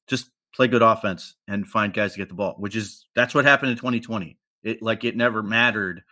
Just 0.07 0.29
play 0.53 0.67
good 0.67 0.81
offense 0.81 1.35
and 1.47 1.67
find 1.67 1.93
guys 1.93 2.13
to 2.13 2.19
get 2.19 2.29
the 2.29 2.35
ball, 2.35 2.55
which 2.57 2.75
is 2.75 3.07
that's 3.15 3.33
what 3.33 3.45
happened 3.45 3.71
in 3.71 3.77
2020. 3.77 4.37
It 4.63 4.81
like 4.81 5.03
it 5.03 5.15
never 5.15 5.43
mattered. 5.43 6.03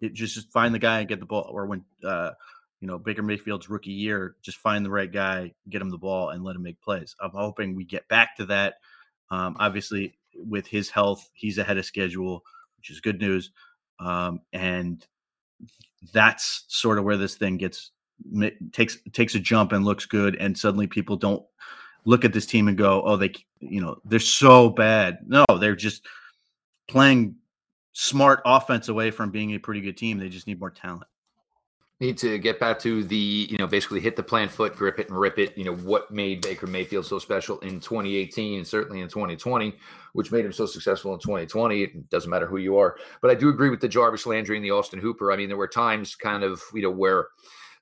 It 0.00 0.12
just, 0.12 0.34
just 0.34 0.52
find 0.52 0.74
the 0.74 0.78
guy 0.78 1.00
and 1.00 1.08
get 1.08 1.20
the 1.20 1.26
ball. 1.26 1.48
Or 1.50 1.66
when 1.66 1.84
uh, 2.04 2.30
you 2.80 2.88
know 2.88 2.98
Baker 2.98 3.22
Mayfield's 3.22 3.70
rookie 3.70 3.92
year, 3.92 4.36
just 4.42 4.58
find 4.58 4.84
the 4.84 4.90
right 4.90 5.10
guy, 5.10 5.52
get 5.68 5.82
him 5.82 5.90
the 5.90 5.98
ball, 5.98 6.30
and 6.30 6.44
let 6.44 6.56
him 6.56 6.62
make 6.62 6.80
plays. 6.80 7.14
I'm 7.20 7.30
hoping 7.30 7.74
we 7.74 7.84
get 7.84 8.08
back 8.08 8.36
to 8.36 8.46
that. 8.46 8.74
Um, 9.30 9.56
obviously, 9.58 10.18
with 10.36 10.66
his 10.66 10.90
health, 10.90 11.30
he's 11.34 11.58
ahead 11.58 11.78
of 11.78 11.84
schedule, 11.84 12.44
which 12.76 12.90
is 12.90 13.00
good 13.00 13.20
news. 13.20 13.50
Um, 14.00 14.40
and 14.52 15.06
that's 16.12 16.64
sort 16.68 16.98
of 16.98 17.04
where 17.04 17.16
this 17.16 17.36
thing 17.36 17.56
gets 17.56 17.90
takes 18.72 18.98
takes 19.12 19.34
a 19.34 19.40
jump 19.40 19.72
and 19.72 19.84
looks 19.84 20.06
good, 20.06 20.36
and 20.36 20.56
suddenly 20.56 20.86
people 20.86 21.16
don't 21.16 21.44
look 22.04 22.24
at 22.24 22.32
this 22.32 22.46
team 22.46 22.68
and 22.68 22.76
go, 22.76 23.02
"Oh, 23.02 23.16
they, 23.16 23.32
you 23.60 23.80
know, 23.80 23.96
they're 24.04 24.18
so 24.18 24.70
bad." 24.70 25.18
No, 25.26 25.44
they're 25.58 25.76
just 25.76 26.06
playing 26.88 27.36
smart 27.92 28.42
offense 28.44 28.88
away 28.88 29.10
from 29.10 29.30
being 29.30 29.52
a 29.52 29.58
pretty 29.58 29.80
good 29.80 29.96
team. 29.96 30.18
They 30.18 30.28
just 30.28 30.46
need 30.46 30.60
more 30.60 30.70
talent 30.70 31.04
need 32.04 32.18
to 32.18 32.38
get 32.38 32.60
back 32.60 32.78
to 32.80 33.04
the 33.04 33.48
you 33.50 33.56
know 33.58 33.66
basically 33.66 34.00
hit 34.00 34.16
the 34.16 34.22
plant 34.22 34.50
foot 34.50 34.76
grip 34.76 34.98
it 34.98 35.08
and 35.08 35.18
rip 35.18 35.38
it 35.38 35.56
you 35.56 35.64
know 35.64 35.74
what 35.74 36.10
made 36.10 36.40
baker 36.40 36.66
mayfield 36.66 37.06
so 37.06 37.18
special 37.18 37.58
in 37.60 37.80
2018 37.80 38.58
and 38.58 38.66
certainly 38.66 39.00
in 39.00 39.08
2020 39.08 39.74
which 40.12 40.30
made 40.30 40.44
him 40.44 40.52
so 40.52 40.64
successful 40.64 41.12
in 41.12 41.20
2020 41.20 41.82
it 41.82 42.10
doesn't 42.10 42.30
matter 42.30 42.46
who 42.46 42.56
you 42.56 42.78
are. 42.78 42.96
But 43.20 43.30
i 43.30 43.34
do 43.34 43.48
agree 43.48 43.70
with 43.70 43.80
the 43.80 43.88
jarvis 43.88 44.26
landry 44.26 44.56
and 44.56 44.64
the 44.64 44.70
austin 44.70 45.00
hooper. 45.00 45.32
I 45.32 45.36
mean 45.36 45.48
there 45.48 45.56
were 45.56 45.68
times 45.68 46.14
kind 46.14 46.42
of 46.42 46.62
you 46.72 46.82
know 46.82 46.90
where 46.90 47.28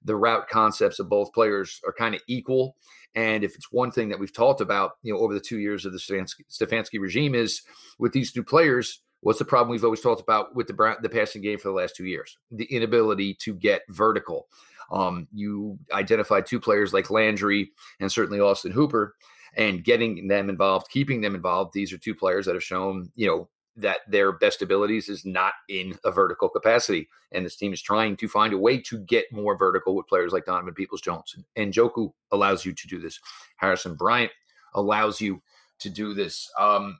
the 0.04 0.16
route 0.16 0.48
concepts 0.48 0.98
of 0.98 1.08
both 1.08 1.32
players 1.32 1.80
are 1.86 1.92
kind 1.92 2.14
of 2.14 2.20
equal. 2.26 2.76
And 3.14 3.44
if 3.44 3.54
it's 3.54 3.70
one 3.70 3.92
thing 3.92 4.08
that 4.08 4.18
we've 4.18 4.32
talked 4.32 4.60
about 4.60 4.92
you 5.02 5.12
know 5.12 5.20
over 5.20 5.34
the 5.34 5.40
two 5.40 5.58
years 5.58 5.84
of 5.84 5.92
the 5.92 5.98
stefanski, 5.98 6.40
stefanski 6.50 6.98
regime 6.98 7.34
is 7.34 7.62
with 7.98 8.12
these 8.12 8.34
new 8.34 8.42
players 8.42 9.02
What's 9.22 9.38
the 9.38 9.44
problem 9.44 9.70
we've 9.70 9.84
always 9.84 10.00
talked 10.00 10.20
about 10.20 10.54
with 10.54 10.66
the 10.66 10.96
the 11.00 11.08
passing 11.08 11.42
game 11.42 11.58
for 11.58 11.68
the 11.68 11.74
last 11.74 11.96
two 11.96 12.06
years? 12.06 12.38
The 12.50 12.64
inability 12.64 13.34
to 13.42 13.54
get 13.54 13.82
vertical. 13.88 14.48
Um, 14.90 15.28
you 15.32 15.78
identified 15.92 16.44
two 16.44 16.60
players 16.60 16.92
like 16.92 17.10
Landry 17.10 17.70
and 18.00 18.10
certainly 18.10 18.40
Austin 18.40 18.72
Hooper, 18.72 19.14
and 19.56 19.84
getting 19.84 20.28
them 20.28 20.50
involved, 20.50 20.90
keeping 20.90 21.20
them 21.20 21.34
involved. 21.34 21.72
These 21.72 21.92
are 21.92 21.98
two 21.98 22.14
players 22.14 22.46
that 22.46 22.54
have 22.54 22.64
shown, 22.64 23.10
you 23.14 23.26
know, 23.26 23.48
that 23.76 24.00
their 24.08 24.32
best 24.32 24.60
abilities 24.60 25.08
is 25.08 25.24
not 25.24 25.54
in 25.68 25.96
a 26.04 26.10
vertical 26.10 26.48
capacity. 26.48 27.08
And 27.30 27.46
this 27.46 27.56
team 27.56 27.72
is 27.72 27.80
trying 27.80 28.16
to 28.16 28.28
find 28.28 28.52
a 28.52 28.58
way 28.58 28.78
to 28.82 28.98
get 28.98 29.32
more 29.32 29.56
vertical 29.56 29.94
with 29.94 30.08
players 30.08 30.32
like 30.32 30.44
Donovan 30.44 30.74
Peoples 30.74 31.00
Jones. 31.00 31.36
Njoku 31.56 32.12
allows 32.32 32.64
you 32.64 32.74
to 32.74 32.86
do 32.88 32.98
this. 32.98 33.18
Harrison 33.56 33.94
Bryant 33.94 34.32
allows 34.74 35.20
you 35.20 35.42
to 35.78 35.88
do 35.88 36.12
this. 36.12 36.50
Um, 36.58 36.98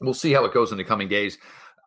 we'll 0.00 0.14
see 0.14 0.32
how 0.32 0.44
it 0.44 0.54
goes 0.54 0.72
in 0.72 0.78
the 0.78 0.84
coming 0.84 1.08
days. 1.08 1.38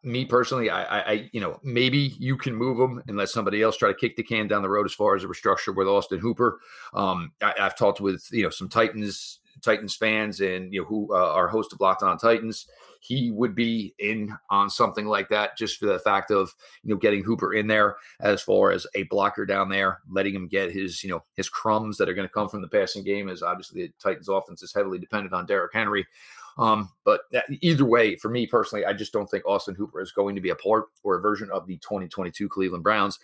Me 0.04 0.26
personally, 0.26 0.70
I, 0.70 1.00
I, 1.00 1.30
you 1.32 1.40
know, 1.40 1.60
maybe 1.64 2.16
you 2.18 2.36
can 2.36 2.56
move 2.56 2.80
and 3.08 3.18
let 3.18 3.30
somebody 3.30 3.62
else 3.62 3.78
try 3.78 3.90
to 3.90 3.96
kick 3.96 4.16
the 4.16 4.24
can 4.24 4.48
down 4.48 4.64
the 4.64 4.70
road 4.70 4.88
as 4.88 4.94
far 4.94 5.16
as 5.16 5.24
a 5.24 5.28
restructure 5.28 5.76
with 5.76 5.88
Austin 5.88 6.20
Hooper. 6.20 6.60
Um, 6.96 7.34
I, 7.42 7.54
have 7.58 7.78
talked 7.78 8.02
with 8.02 8.28
you 8.32 8.44
know 8.44 8.50
some 8.50 8.68
Titans 8.68 9.42
Titans 9.62 9.96
fans 9.96 10.42
and 10.42 10.74
you 10.74 10.82
know 10.82 10.88
who 10.88 11.14
uh, 11.14 11.34
are 11.34 11.48
host 11.48 11.72
of 11.74 11.80
Locked 11.80 12.04
On 12.04 12.18
Titans. 12.18 12.68
He 13.00 13.32
would 13.32 13.56
be 13.56 13.96
in 14.00 14.36
on 14.50 14.70
something 14.70 15.06
like 15.06 15.30
that 15.30 15.58
just 15.58 15.80
for 15.80 15.88
the 15.88 16.00
fact 16.00 16.32
of 16.32 16.54
you 16.84 16.92
know 16.92 17.00
getting 17.00 17.24
Hooper 17.24 17.54
in 17.54 17.68
there 17.68 17.98
as 18.20 18.42
far 18.42 18.72
as 18.72 18.88
a 18.96 19.04
blocker 19.04 19.46
down 19.46 19.70
there, 19.70 20.00
letting 20.10 20.34
him 20.34 20.48
get 20.48 20.72
his 20.72 21.04
you 21.04 21.10
know 21.12 21.24
his 21.36 21.50
crumbs 21.50 21.98
that 21.98 22.10
are 22.10 22.14
going 22.14 22.28
to 22.28 22.34
come 22.34 22.50
from 22.50 22.62
the 22.62 22.68
passing 22.68 23.04
game. 23.04 23.30
As 23.30 23.44
obviously 23.44 23.84
the 23.84 23.94
Titans 24.00 24.30
offense 24.30 24.64
is 24.64 24.74
heavily 24.74 24.98
dependent 24.98 25.34
on 25.34 25.46
Derrick 25.46 25.74
Henry. 25.74 26.08
Um, 26.58 26.90
but 27.06 27.22
either 27.62 27.86
way, 27.86 28.16
for 28.16 28.30
me 28.30 28.46
personally, 28.46 28.86
I 28.86 28.94
just 28.94 29.14
don't 29.14 29.30
think 29.30 29.46
Austin 29.46 29.76
Hooper 29.76 30.02
is 30.02 30.12
going 30.12 30.36
to 30.36 30.42
be 30.42 30.50
a 30.50 30.56
part 30.56 30.86
or 31.04 31.18
a 31.18 31.22
version 31.22 31.50
of 31.52 31.68
the 31.68 31.78
2022 31.78 32.50
Cleveland 32.50 32.84
Browns. 32.84 33.20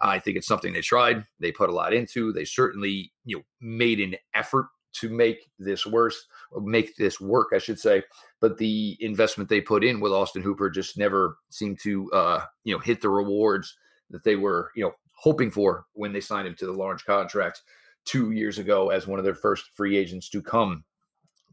I 0.00 0.18
think 0.18 0.36
it's 0.36 0.46
something 0.46 0.72
they 0.72 0.80
tried, 0.80 1.24
they 1.40 1.52
put 1.52 1.70
a 1.70 1.74
lot 1.74 1.92
into. 1.92 2.32
They 2.32 2.44
certainly, 2.44 3.12
you 3.24 3.36
know, 3.36 3.42
made 3.60 4.00
an 4.00 4.16
effort 4.34 4.66
to 4.94 5.08
make 5.08 5.50
this 5.58 5.86
worse, 5.86 6.26
make 6.60 6.96
this 6.96 7.20
work, 7.20 7.48
I 7.54 7.58
should 7.58 7.78
say. 7.78 8.02
But 8.40 8.58
the 8.58 8.96
investment 9.00 9.48
they 9.48 9.60
put 9.60 9.84
in 9.84 10.00
with 10.00 10.12
Austin 10.12 10.42
Hooper 10.42 10.68
just 10.68 10.98
never 10.98 11.38
seemed 11.48 11.78
to, 11.80 12.10
uh, 12.12 12.44
you 12.64 12.74
know, 12.74 12.80
hit 12.80 13.00
the 13.00 13.08
rewards 13.08 13.74
that 14.10 14.24
they 14.24 14.36
were, 14.36 14.70
you 14.76 14.84
know, 14.84 14.92
hoping 15.14 15.50
for 15.50 15.86
when 15.94 16.12
they 16.12 16.20
signed 16.20 16.48
him 16.48 16.54
to 16.56 16.66
the 16.66 16.72
large 16.72 17.04
contract 17.04 17.62
two 18.04 18.32
years 18.32 18.58
ago 18.58 18.90
as 18.90 19.06
one 19.06 19.18
of 19.18 19.24
their 19.24 19.34
first 19.34 19.70
free 19.74 19.96
agents 19.96 20.28
to 20.28 20.42
come 20.42 20.84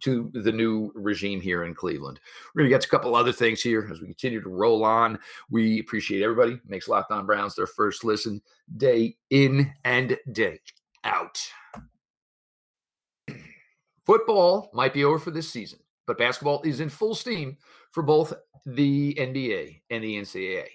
to 0.02 0.32
the 0.34 0.52
new 0.52 0.92
regime 0.96 1.42
here 1.42 1.64
in 1.64 1.74
Cleveland. 1.74 2.20
We're 2.54 2.62
going 2.62 2.70
to 2.70 2.76
get 2.76 2.86
a 2.86 2.90
couple 2.90 3.16
other 3.16 3.32
things 3.32 3.62
here 3.62 3.88
as 3.92 4.02
we 4.02 4.08
continue 4.08 4.42
to 4.42 4.50
roll 4.50 4.84
on. 4.84 5.20
We 5.50 5.80
appreciate 5.80 6.24
everybody. 6.24 6.60
Makes 6.68 6.88
Locked 6.88 7.12
On 7.12 7.26
Browns 7.26 7.56
their 7.56 7.68
first 7.68 8.04
listen 8.04 8.42
day 8.78 9.18
in 9.30 9.72
and 9.84 10.18
day 10.32 10.60
out. 11.04 11.40
Football 14.06 14.70
might 14.74 14.94
be 14.94 15.04
over 15.04 15.20
for 15.20 15.32
this 15.32 15.52
season, 15.52 15.80
but 16.08 16.18
basketball 16.18 16.62
is 16.64 16.80
in 16.80 16.90
full 16.90 17.16
steam 17.16 17.58
for 17.92 18.04
both 18.04 18.34
the 18.66 19.14
NBA 19.16 19.82
and 19.90 20.04
the 20.04 20.16
NCAA. 20.16 20.68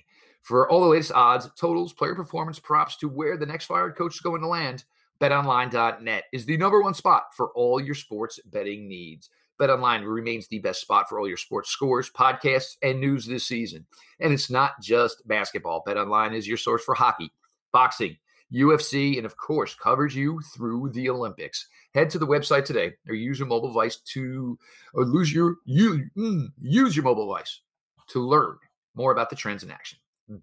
For 0.42 0.68
all 0.68 0.82
the 0.82 0.88
latest 0.88 1.12
odds, 1.12 1.48
totals, 1.58 1.94
player 1.94 2.14
performance, 2.14 2.58
props 2.58 2.96
to 2.98 3.08
where 3.08 3.38
the 3.38 3.46
next 3.46 3.64
fired 3.64 3.96
coach 3.96 4.16
is 4.16 4.20
going 4.20 4.42
to 4.42 4.46
land, 4.46 4.84
betonline.net 5.20 6.24
is 6.33 6.44
the 6.44 6.57
number 6.57 6.83
one 6.83 6.94
spot 6.94 7.35
for 7.37 7.50
all 7.55 7.81
your 7.81 7.94
sports 7.94 8.40
betting 8.46 8.88
needs. 8.88 9.31
BetOnline 9.61 10.05
remains 10.05 10.48
the 10.48 10.59
best 10.59 10.81
spot 10.81 11.09
for 11.09 11.18
all 11.18 11.29
your 11.29 11.37
sports 11.37 11.70
scores, 11.70 12.11
podcasts, 12.11 12.77
and 12.83 13.00
news 13.00 13.24
this 13.24 13.46
season. 13.46 13.87
And 14.20 14.33
it's 14.33 14.50
not 14.50 14.81
just 14.83 15.27
basketball. 15.29 15.85
BetOnline 15.87 16.35
is 16.35 16.48
your 16.48 16.57
source 16.57 16.83
for 16.83 16.94
hockey, 16.94 17.31
boxing, 17.72 18.16
UFC, 18.53 19.16
and 19.16 19.27
of 19.27 19.37
course, 19.37 19.74
covers 19.74 20.14
you 20.14 20.40
through 20.55 20.90
the 20.90 21.09
Olympics. 21.09 21.68
Head 21.94 22.11
to 22.11 22.18
the 22.18 22.27
website 22.27 22.64
today 22.64 22.92
or 23.09 23.14
use 23.14 23.38
your 23.38 23.48
mobile 23.48 23.68
device 23.68 23.96
to 23.96 24.59
or 24.92 25.05
lose 25.05 25.33
your 25.33 25.57
you 25.64 26.05
mm, 26.16 26.48
use 26.61 26.96
your 26.96 27.05
mobile 27.05 27.27
device 27.27 27.61
to 28.09 28.20
learn 28.20 28.57
more 28.94 29.12
about 29.12 29.31
the 29.31 29.37
trends 29.37 29.62
in 29.62 29.70
action. 29.70 29.98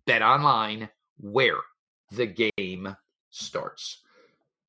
Bet 0.05 0.21
online 0.21 0.89
where 1.19 1.59
the 2.11 2.51
game 2.57 2.95
starts. 3.29 4.01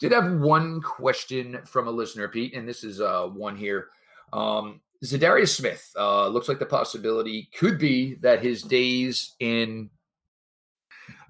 Did 0.03 0.11
have 0.11 0.33
one 0.41 0.83
question 0.83 1.61
from 1.65 1.87
a 1.87 1.91
listener, 1.93 2.27
Pete, 2.27 2.55
and 2.55 2.69
this 2.69 2.83
is 2.83 3.01
uh, 3.01 3.27
one 3.27 3.57
here. 3.57 3.91
Um, 4.33 4.81
Za'Darius 5.05 5.55
Smith 5.55 5.93
uh, 5.97 6.27
looks 6.27 6.49
like 6.49 6.59
the 6.59 6.67
possibility 6.67 7.49
could 7.57 7.79
be 7.79 8.17
that 8.17 8.43
his 8.43 8.65
days 8.65 9.37
in 9.39 9.89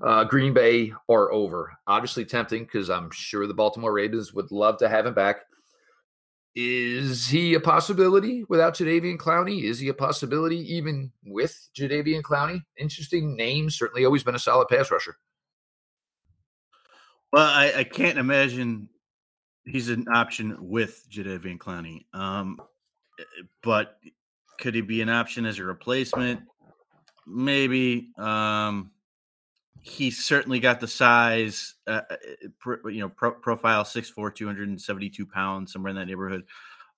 uh, 0.01 0.25
Green 0.25 0.55
Bay 0.55 0.91
are 1.11 1.31
over. 1.31 1.75
Obviously 1.87 2.25
tempting 2.25 2.65
because 2.65 2.89
I'm 2.89 3.11
sure 3.11 3.47
the 3.47 3.53
Baltimore 3.53 3.93
Ravens 3.93 4.33
would 4.33 4.51
love 4.51 4.79
to 4.79 4.89
have 4.89 5.05
him 5.05 5.13
back. 5.13 5.43
Is 6.55 7.29
he 7.29 7.53
a 7.53 7.61
possibility 7.61 8.45
without 8.49 8.73
Jadeveon 8.73 9.19
Clowney? 9.19 9.65
Is 9.65 9.81
he 9.81 9.89
a 9.89 9.95
possibility 9.95 10.75
even 10.75 11.13
with 11.27 11.69
Jadeveon 11.77 12.23
Clowney? 12.23 12.63
Interesting 12.79 13.37
name. 13.37 13.69
Certainly 13.69 14.07
always 14.07 14.23
been 14.23 14.35
a 14.35 14.39
solid 14.39 14.69
pass 14.69 14.91
rusher. 14.91 15.19
Well, 17.33 17.47
I, 17.47 17.73
I 17.79 17.85
can't 17.85 18.19
imagine 18.19 18.91
he's 19.65 19.89
an 19.89 20.07
option 20.13 20.57
with 20.61 21.05
Jadeveon 21.11 21.57
Clowney. 21.57 22.05
Um, 22.13 22.61
eh, 23.19 23.25
but 23.63 23.99
could 24.61 24.75
he 24.75 24.83
be 24.83 25.01
an 25.01 25.09
option 25.09 25.47
as 25.47 25.59
a 25.59 25.65
replacement? 25.65 26.43
Maybe. 27.27 28.13
Um, 28.19 28.91
he's 29.81 30.25
certainly 30.27 30.61
got 30.61 30.79
the 30.79 30.89
size, 30.89 31.75
uh, 31.87 32.03
uh 32.11 32.17
eh, 32.43 32.77
you 32.91 33.01
know, 33.01 33.09
pro- 33.09 33.33
profile 33.33 33.85
6'4", 33.85 34.35
272 34.35 35.25
pounds, 35.25 35.73
somewhere 35.73 35.91
in 35.91 35.97
that 35.97 36.07
neighborhood. 36.07 36.45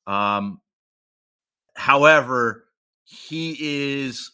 Um, 0.08 0.60
however, 1.76 2.64
he 3.04 3.56
is 3.60 4.32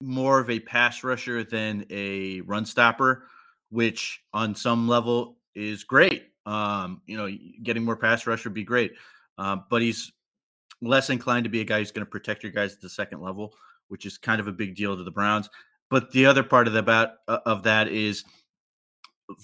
more 0.00 0.38
of 0.38 0.48
a 0.48 0.60
pass 0.60 1.02
rusher 1.02 1.42
than 1.42 1.84
a 1.90 2.42
run 2.42 2.64
stopper 2.64 3.24
which 3.70 4.22
on 4.32 4.54
some 4.54 4.88
level 4.88 5.38
is 5.54 5.84
great. 5.84 6.28
Um, 6.46 7.02
you 7.06 7.16
know, 7.16 7.28
getting 7.62 7.84
more 7.84 7.96
pass 7.96 8.26
rush 8.26 8.44
would 8.44 8.54
be 8.54 8.64
great, 8.64 8.92
uh, 9.36 9.56
but 9.68 9.82
he's 9.82 10.12
less 10.80 11.10
inclined 11.10 11.44
to 11.44 11.50
be 11.50 11.60
a 11.60 11.64
guy 11.64 11.78
who's 11.78 11.90
going 11.90 12.04
to 12.04 12.10
protect 12.10 12.42
your 12.42 12.52
guys 12.52 12.72
at 12.72 12.80
the 12.80 12.88
second 12.88 13.20
level, 13.20 13.52
which 13.88 14.06
is 14.06 14.16
kind 14.16 14.40
of 14.40 14.48
a 14.48 14.52
big 14.52 14.74
deal 14.74 14.96
to 14.96 15.04
the 15.04 15.10
Browns. 15.10 15.50
But 15.90 16.10
the 16.12 16.26
other 16.26 16.42
part 16.42 16.66
of 16.66 16.72
the 16.72 16.78
about 16.78 17.10
uh, 17.26 17.40
of 17.44 17.64
that 17.64 17.88
is 17.88 18.24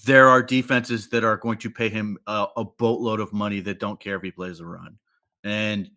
there 0.05 0.29
are 0.29 0.41
defenses 0.41 1.09
that 1.09 1.23
are 1.23 1.37
going 1.37 1.59
to 1.59 1.69
pay 1.69 1.89
him 1.89 2.17
a, 2.25 2.47
a 2.57 2.65
boatload 2.65 3.19
of 3.19 3.33
money 3.33 3.59
that 3.61 3.79
don't 3.79 3.99
care 3.99 4.15
if 4.15 4.23
he 4.23 4.31
plays 4.31 4.59
a 4.59 4.65
run, 4.65 4.97
and 5.43 5.89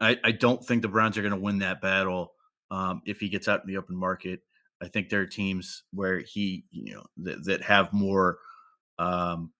I, 0.00 0.18
I 0.22 0.32
don't 0.32 0.64
think 0.64 0.82
the 0.82 0.88
Browns 0.88 1.16
are 1.16 1.22
going 1.22 1.32
to 1.32 1.40
win 1.40 1.60
that 1.60 1.80
battle 1.80 2.34
um, 2.70 3.02
if 3.06 3.20
he 3.20 3.28
gets 3.28 3.48
out 3.48 3.62
in 3.62 3.68
the 3.68 3.78
open 3.78 3.96
market. 3.96 4.40
I 4.84 4.88
think 4.88 5.08
there 5.08 5.20
are 5.20 5.26
teams 5.26 5.84
where 5.92 6.18
he, 6.20 6.64
you 6.70 6.94
know, 6.94 7.04
that, 7.18 7.44
that 7.44 7.62
have 7.62 7.92
more 7.92 8.38
um, 8.98 9.50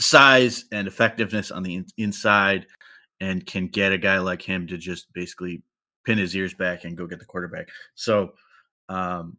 size 0.00 0.64
and 0.72 0.88
effectiveness 0.88 1.50
on 1.50 1.62
the 1.62 1.74
in- 1.74 1.86
inside 1.96 2.66
and 3.20 3.44
can 3.44 3.68
get 3.68 3.92
a 3.92 3.98
guy 3.98 4.18
like 4.18 4.42
him 4.42 4.66
to 4.66 4.76
just 4.76 5.12
basically 5.12 5.62
pin 6.04 6.18
his 6.18 6.34
ears 6.34 6.54
back 6.54 6.84
and 6.84 6.96
go 6.96 7.06
get 7.06 7.18
the 7.18 7.24
quarterback. 7.24 7.68
So, 7.94 8.32
um, 8.88 9.36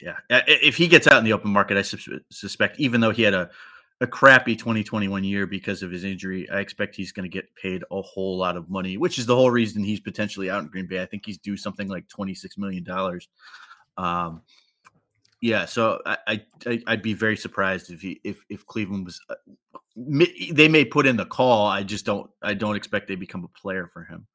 yeah, 0.00 0.16
if 0.28 0.76
he 0.76 0.88
gets 0.88 1.06
out 1.06 1.18
in 1.18 1.24
the 1.24 1.32
open 1.32 1.50
market, 1.50 1.76
I 1.76 1.82
suspect, 2.30 2.78
even 2.80 3.00
though 3.00 3.10
he 3.10 3.22
had 3.22 3.34
a, 3.34 3.50
a 4.00 4.06
crappy 4.06 4.56
2021 4.56 5.24
year 5.24 5.46
because 5.46 5.82
of 5.82 5.90
his 5.90 6.04
injury, 6.04 6.48
I 6.50 6.60
expect 6.60 6.96
he's 6.96 7.12
going 7.12 7.30
to 7.30 7.32
get 7.32 7.54
paid 7.54 7.84
a 7.90 8.02
whole 8.02 8.36
lot 8.36 8.56
of 8.56 8.68
money, 8.68 8.96
which 8.96 9.18
is 9.18 9.26
the 9.26 9.36
whole 9.36 9.50
reason 9.50 9.84
he's 9.84 10.00
potentially 10.00 10.50
out 10.50 10.62
in 10.62 10.68
Green 10.68 10.86
Bay. 10.86 11.00
I 11.00 11.06
think 11.06 11.24
he's 11.24 11.38
due 11.38 11.56
something 11.56 11.88
like 11.88 12.06
$26 12.08 12.58
million. 12.58 12.86
Um, 13.96 14.42
Yeah, 15.40 15.66
so 15.66 16.00
I, 16.06 16.16
I 16.26 16.82
I'd 16.86 17.02
be 17.02 17.12
very 17.12 17.36
surprised 17.36 17.90
if 17.90 18.00
he 18.00 18.18
if 18.24 18.42
if 18.48 18.64
Cleveland 18.66 19.04
was 19.04 19.20
uh, 19.28 19.34
they 19.94 20.68
may 20.68 20.86
put 20.86 21.06
in 21.06 21.18
the 21.18 21.26
call. 21.26 21.66
I 21.66 21.82
just 21.82 22.06
don't 22.06 22.30
I 22.42 22.54
don't 22.54 22.76
expect 22.76 23.08
they 23.08 23.14
become 23.14 23.44
a 23.44 23.60
player 23.60 23.86
for 23.86 24.04
him. 24.04 24.26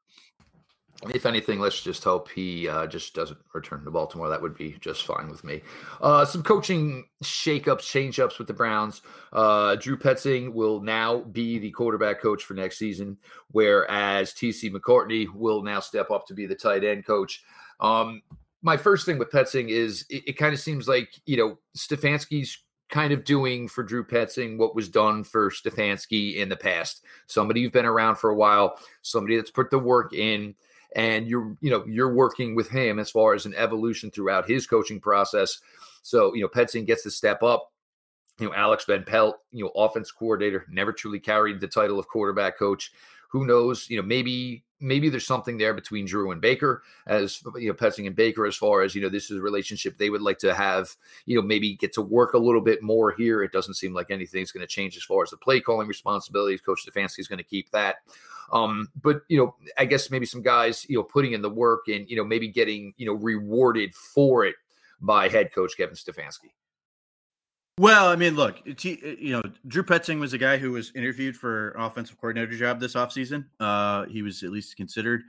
If 1.13 1.25
anything, 1.25 1.59
let's 1.59 1.81
just 1.81 2.03
hope 2.03 2.29
he 2.29 2.67
uh, 2.67 2.87
just 2.87 3.13
doesn't 3.13 3.39
return 3.53 3.83
to 3.85 3.91
Baltimore. 3.91 4.29
That 4.29 4.41
would 4.41 4.55
be 4.55 4.75
just 4.79 5.05
fine 5.05 5.29
with 5.29 5.43
me. 5.43 5.61
Uh, 6.01 6.25
some 6.25 6.43
coaching 6.43 7.07
shakeups, 7.23 7.81
changeups 7.81 8.37
with 8.37 8.47
the 8.47 8.53
Browns. 8.53 9.01
Uh, 9.33 9.75
Drew 9.75 9.97
Petzing 9.97 10.53
will 10.53 10.81
now 10.81 11.19
be 11.19 11.59
the 11.59 11.71
quarterback 11.71 12.21
coach 12.21 12.43
for 12.43 12.53
next 12.53 12.77
season, 12.77 13.17
whereas 13.51 14.33
TC 14.33 14.71
McCartney 14.71 15.33
will 15.33 15.63
now 15.63 15.79
step 15.79 16.11
up 16.11 16.27
to 16.27 16.33
be 16.33 16.45
the 16.45 16.55
tight 16.55 16.83
end 16.83 17.05
coach. 17.05 17.43
Um, 17.79 18.21
my 18.61 18.77
first 18.77 19.05
thing 19.05 19.17
with 19.17 19.31
Petzing 19.31 19.69
is 19.69 20.05
it, 20.09 20.23
it 20.27 20.33
kind 20.33 20.53
of 20.53 20.59
seems 20.59 20.87
like 20.87 21.09
you 21.25 21.37
know 21.37 21.57
Stefanski's 21.77 22.57
kind 22.89 23.13
of 23.13 23.23
doing 23.23 23.67
for 23.67 23.83
Drew 23.83 24.03
Petzing 24.03 24.57
what 24.57 24.75
was 24.75 24.89
done 24.89 25.23
for 25.23 25.51
Stefanski 25.51 26.37
in 26.37 26.49
the 26.49 26.55
past. 26.55 27.03
Somebody 27.27 27.61
who's 27.61 27.71
been 27.71 27.85
around 27.85 28.15
for 28.15 28.31
a 28.31 28.35
while, 28.35 28.77
somebody 29.01 29.37
that's 29.37 29.51
put 29.51 29.69
the 29.69 29.79
work 29.79 30.13
in, 30.13 30.55
and 30.95 31.27
you're 31.27 31.55
you 31.61 31.69
know 31.69 31.83
you're 31.85 32.13
working 32.13 32.55
with 32.55 32.69
him 32.69 32.99
as 32.99 33.11
far 33.11 33.33
as 33.33 33.45
an 33.45 33.53
evolution 33.55 34.11
throughout 34.11 34.49
his 34.49 34.67
coaching 34.67 34.99
process. 34.99 35.59
So 36.01 36.33
you 36.33 36.41
know 36.41 36.47
Petzing 36.47 36.85
gets 36.85 37.03
to 37.03 37.11
step 37.11 37.43
up. 37.43 37.71
You 38.39 38.47
know 38.47 38.55
Alex 38.55 38.85
Van 38.85 39.03
Pelt, 39.03 39.37
you 39.51 39.65
know 39.65 39.71
offense 39.75 40.11
coordinator, 40.11 40.65
never 40.69 40.93
truly 40.93 41.19
carried 41.19 41.59
the 41.59 41.67
title 41.67 41.99
of 41.99 42.07
quarterback 42.07 42.57
coach. 42.57 42.91
Who 43.31 43.45
knows? 43.45 43.89
You 43.89 43.97
know 43.97 44.07
maybe 44.07 44.63
maybe 44.79 45.09
there's 45.09 45.25
something 45.25 45.57
there 45.57 45.73
between 45.73 46.05
Drew 46.05 46.31
and 46.31 46.41
Baker, 46.41 46.83
as 47.07 47.41
you 47.55 47.67
know, 47.67 47.73
Petzing 47.73 48.07
and 48.07 48.15
Baker, 48.15 48.45
as 48.45 48.55
far 48.55 48.81
as 48.81 48.95
you 48.95 49.01
know, 49.01 49.09
this 49.09 49.29
is 49.29 49.37
a 49.37 49.41
relationship 49.41 49.97
they 49.97 50.09
would 50.09 50.21
like 50.21 50.39
to 50.39 50.53
have. 50.53 50.95
You 51.25 51.35
know, 51.35 51.41
maybe 51.41 51.75
get 51.75 51.93
to 51.93 52.01
work 52.01 52.33
a 52.33 52.37
little 52.37 52.61
bit 52.61 52.81
more 52.81 53.11
here. 53.11 53.43
It 53.43 53.51
doesn't 53.51 53.75
seem 53.75 53.93
like 53.93 54.11
anything's 54.11 54.51
going 54.51 54.65
to 54.65 54.67
change 54.67 54.95
as 54.97 55.03
far 55.03 55.23
as 55.23 55.29
the 55.29 55.37
play 55.37 55.59
calling 55.59 55.87
responsibilities. 55.87 56.61
Coach 56.61 56.85
Stefanski 56.85 57.19
is 57.19 57.27
going 57.27 57.37
to 57.37 57.43
keep 57.43 57.69
that. 57.71 57.97
Um, 58.51 58.89
but 59.01 59.21
you 59.27 59.37
know, 59.37 59.55
I 59.77 59.85
guess 59.85 60.09
maybe 60.09 60.25
some 60.25 60.41
guys, 60.41 60.85
you 60.89 60.97
know, 60.97 61.03
putting 61.03 61.33
in 61.33 61.41
the 61.41 61.49
work 61.49 61.87
and 61.87 62.09
you 62.09 62.15
know, 62.15 62.23
maybe 62.23 62.47
getting 62.47 62.93
you 62.97 63.05
know 63.05 63.13
rewarded 63.13 63.93
for 63.93 64.45
it 64.45 64.55
by 65.01 65.29
head 65.29 65.53
coach 65.53 65.77
Kevin 65.77 65.95
Stefanski. 65.95 66.51
Well, 67.79 68.09
I 68.09 68.17
mean, 68.17 68.35
look, 68.35 68.57
you 68.83 69.31
know, 69.31 69.41
Drew 69.65 69.83
Petzing 69.83 70.19
was 70.19 70.33
a 70.33 70.37
guy 70.37 70.57
who 70.57 70.73
was 70.73 70.91
interviewed 70.95 71.37
for 71.37 71.69
offensive 71.77 72.17
coordinator 72.17 72.51
job 72.57 72.77
this 72.77 72.93
offseason. 72.93 73.45
Uh, 73.57 74.03
he 74.07 74.21
was 74.21 74.43
at 74.43 74.49
least 74.49 74.75
considered 74.75 75.21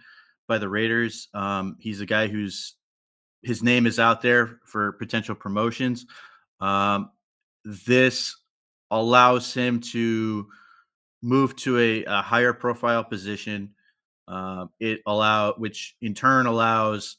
by 0.48 0.58
the 0.58 0.68
Raiders. 0.68 1.28
Um, 1.32 1.76
he's 1.78 2.00
a 2.00 2.06
guy 2.06 2.26
who's 2.26 2.74
his 3.44 3.62
name 3.62 3.86
is 3.86 4.00
out 4.00 4.20
there 4.20 4.58
for 4.66 4.90
potential 4.94 5.36
promotions. 5.36 6.06
Um, 6.60 7.12
this 7.64 8.36
allows 8.90 9.54
him 9.54 9.78
to 9.92 10.48
move 11.22 11.54
to 11.54 11.78
a, 11.78 12.04
a 12.06 12.20
higher 12.20 12.52
profile 12.52 13.04
position. 13.04 13.74
Uh, 14.26 14.66
it 14.80 15.02
allow, 15.06 15.52
which 15.52 15.94
in 16.02 16.14
turn 16.14 16.46
allows 16.46 17.16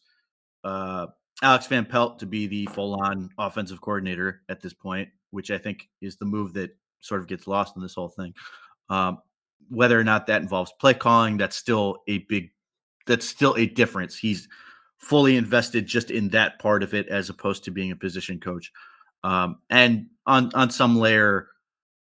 uh, 0.65 1.07
Alex 1.41 1.67
Van 1.67 1.85
Pelt 1.85 2.19
to 2.19 2.25
be 2.25 2.47
the 2.47 2.65
full 2.65 2.95
on 2.95 3.29
offensive 3.37 3.79
coordinator 3.79 4.41
at 4.49 4.59
this 4.59 4.73
point 4.73 5.07
which 5.31 5.51
I 5.51 5.57
think 5.57 5.89
is 6.01 6.17
the 6.17 6.25
move 6.25 6.53
that 6.53 6.75
sort 6.99 7.21
of 7.21 7.27
gets 7.27 7.47
lost 7.47 7.75
in 7.75 7.81
this 7.81 7.95
whole 7.95 8.09
thing. 8.09 8.33
Um, 8.89 9.19
whether 9.69 9.99
or 9.99 10.03
not 10.03 10.27
that 10.27 10.41
involves 10.41 10.71
play 10.79 10.93
calling, 10.93 11.37
that's 11.37 11.55
still 11.55 12.03
a 12.07 12.19
big, 12.19 12.51
that's 13.07 13.25
still 13.25 13.55
a 13.57 13.65
difference. 13.65 14.17
He's 14.17 14.47
fully 14.97 15.35
invested 15.35 15.87
just 15.87 16.11
in 16.11 16.29
that 16.29 16.59
part 16.59 16.83
of 16.83 16.93
it 16.93 17.07
as 17.07 17.29
opposed 17.29 17.63
to 17.63 17.71
being 17.71 17.91
a 17.91 17.95
position 17.95 18.39
coach. 18.39 18.71
Um, 19.23 19.57
and 19.69 20.07
on 20.25 20.51
on 20.53 20.69
some 20.69 20.97
layer, 20.97 21.47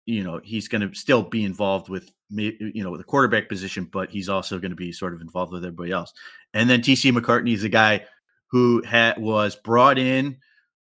you 0.07 0.23
know, 0.23 0.41
he's 0.43 0.69
going 0.69 0.89
to 0.89 0.95
still 0.95 1.23
be 1.23 1.45
involved 1.45 1.89
with 1.89 2.11
me, 2.31 2.57
you 2.61 2.83
know, 2.83 2.91
with 2.91 3.01
the 3.01 3.05
quarterback 3.05 3.49
position, 3.49 3.85
but 3.85 4.11
he's 4.11 4.29
also 4.29 4.59
going 4.59 4.71
to 4.71 4.77
be 4.77 4.93
sort 4.93 5.15
of 5.15 5.21
involved 5.21 5.53
with 5.53 5.65
everybody 5.65 5.93
else. 5.93 6.13
And 6.55 6.69
then 6.69 6.81
TC 6.81 7.17
McCartney 7.17 7.55
is 7.55 7.65
a 7.65 7.69
guy 7.69 8.05
who 8.51 8.83
had 8.83 9.19
was 9.19 9.57
brought 9.57 9.99
in 9.99 10.39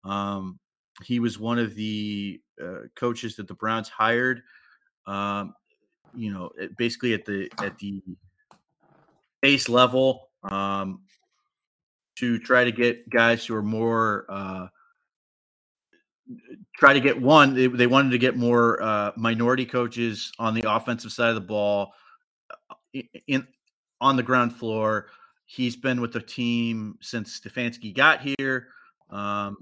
um, 0.04 0.58
he 1.04 1.20
was 1.20 1.38
one 1.38 1.58
of 1.58 1.74
the 1.74 2.40
uh, 2.62 2.88
coaches 2.96 3.36
that 3.36 3.48
the 3.48 3.54
Browns 3.54 3.88
hired. 3.88 4.42
Um, 5.06 5.54
you 6.14 6.32
know, 6.32 6.50
basically 6.76 7.14
at 7.14 7.24
the 7.24 7.50
at 7.62 7.78
the 7.78 8.02
base 9.40 9.68
level 9.68 10.30
um, 10.42 11.02
to 12.16 12.38
try 12.38 12.64
to 12.64 12.72
get 12.72 13.08
guys 13.10 13.44
who 13.46 13.54
are 13.54 13.62
more 13.62 14.26
uh, 14.28 14.66
try 16.76 16.92
to 16.92 17.00
get 17.00 17.20
one. 17.20 17.54
They, 17.54 17.66
they 17.66 17.86
wanted 17.86 18.10
to 18.10 18.18
get 18.18 18.36
more 18.36 18.82
uh, 18.82 19.12
minority 19.16 19.66
coaches 19.66 20.32
on 20.38 20.54
the 20.54 20.64
offensive 20.70 21.12
side 21.12 21.30
of 21.30 21.34
the 21.34 21.40
ball 21.40 21.92
uh, 22.70 22.74
in, 22.92 23.08
in 23.26 23.46
on 24.00 24.16
the 24.16 24.22
ground 24.22 24.54
floor. 24.54 25.06
He's 25.46 25.76
been 25.76 26.00
with 26.00 26.12
the 26.12 26.20
team 26.20 26.98
since 27.00 27.40
Stefanski 27.40 27.94
got 27.94 28.20
here. 28.20 28.68
Um, 29.10 29.58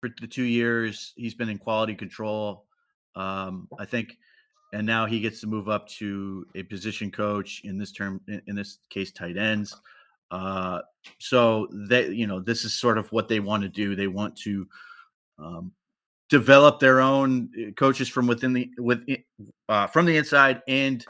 for 0.00 0.10
the 0.20 0.26
two 0.26 0.44
years 0.44 1.12
he's 1.16 1.34
been 1.34 1.48
in 1.48 1.58
quality 1.58 1.94
control. 1.94 2.64
Um, 3.16 3.68
I 3.78 3.84
think, 3.84 4.16
and 4.72 4.86
now 4.86 5.06
he 5.06 5.20
gets 5.20 5.40
to 5.40 5.46
move 5.46 5.68
up 5.68 5.88
to 5.88 6.46
a 6.54 6.62
position 6.62 7.10
coach 7.10 7.62
in 7.64 7.78
this 7.78 7.92
term, 7.92 8.20
in, 8.28 8.42
in 8.46 8.56
this 8.56 8.78
case, 8.90 9.10
tight 9.10 9.36
ends. 9.36 9.74
Uh, 10.30 10.80
so 11.18 11.68
that 11.88 12.14
you 12.14 12.26
know, 12.26 12.40
this 12.40 12.64
is 12.64 12.74
sort 12.74 12.98
of 12.98 13.10
what 13.12 13.28
they 13.28 13.40
want 13.40 13.62
to 13.62 13.68
do. 13.68 13.96
They 13.96 14.08
want 14.08 14.36
to 14.38 14.68
um, 15.38 15.72
develop 16.28 16.80
their 16.80 17.00
own 17.00 17.48
uh, 17.58 17.70
coaches 17.72 18.08
from 18.08 18.26
within 18.26 18.52
the 18.52 18.70
with 18.78 19.04
uh, 19.68 19.86
from 19.86 20.06
the 20.06 20.16
inside 20.16 20.60
and 20.68 21.04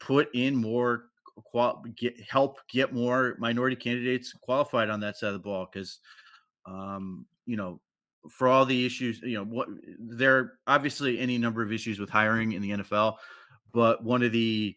put 0.00 0.28
in 0.34 0.54
more 0.54 1.06
qual 1.44 1.82
get 1.96 2.14
help 2.20 2.58
get 2.70 2.92
more 2.92 3.36
minority 3.38 3.76
candidates 3.76 4.32
qualified 4.32 4.90
on 4.90 5.00
that 5.00 5.16
side 5.16 5.28
of 5.28 5.34
the 5.34 5.38
ball 5.38 5.68
because 5.70 5.98
um, 6.66 7.26
you 7.46 7.56
know 7.56 7.80
for 8.30 8.48
all 8.48 8.64
the 8.64 8.84
issues, 8.84 9.20
you 9.22 9.36
know, 9.36 9.44
what 9.44 9.68
there 9.98 10.36
are 10.36 10.52
obviously 10.66 11.18
any 11.18 11.38
number 11.38 11.62
of 11.62 11.72
issues 11.72 11.98
with 11.98 12.10
hiring 12.10 12.52
in 12.52 12.62
the 12.62 12.70
NFL, 12.70 13.16
but 13.72 14.02
one 14.02 14.22
of 14.22 14.32
the 14.32 14.76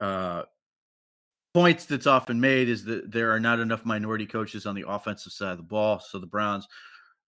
uh, 0.00 0.42
points 1.54 1.84
that's 1.84 2.06
often 2.06 2.40
made 2.40 2.68
is 2.68 2.84
that 2.84 3.10
there 3.10 3.32
are 3.32 3.40
not 3.40 3.60
enough 3.60 3.84
minority 3.84 4.26
coaches 4.26 4.66
on 4.66 4.74
the 4.74 4.88
offensive 4.88 5.32
side 5.32 5.52
of 5.52 5.56
the 5.58 5.62
ball. 5.62 6.00
So 6.00 6.18
the 6.18 6.26
Browns 6.26 6.66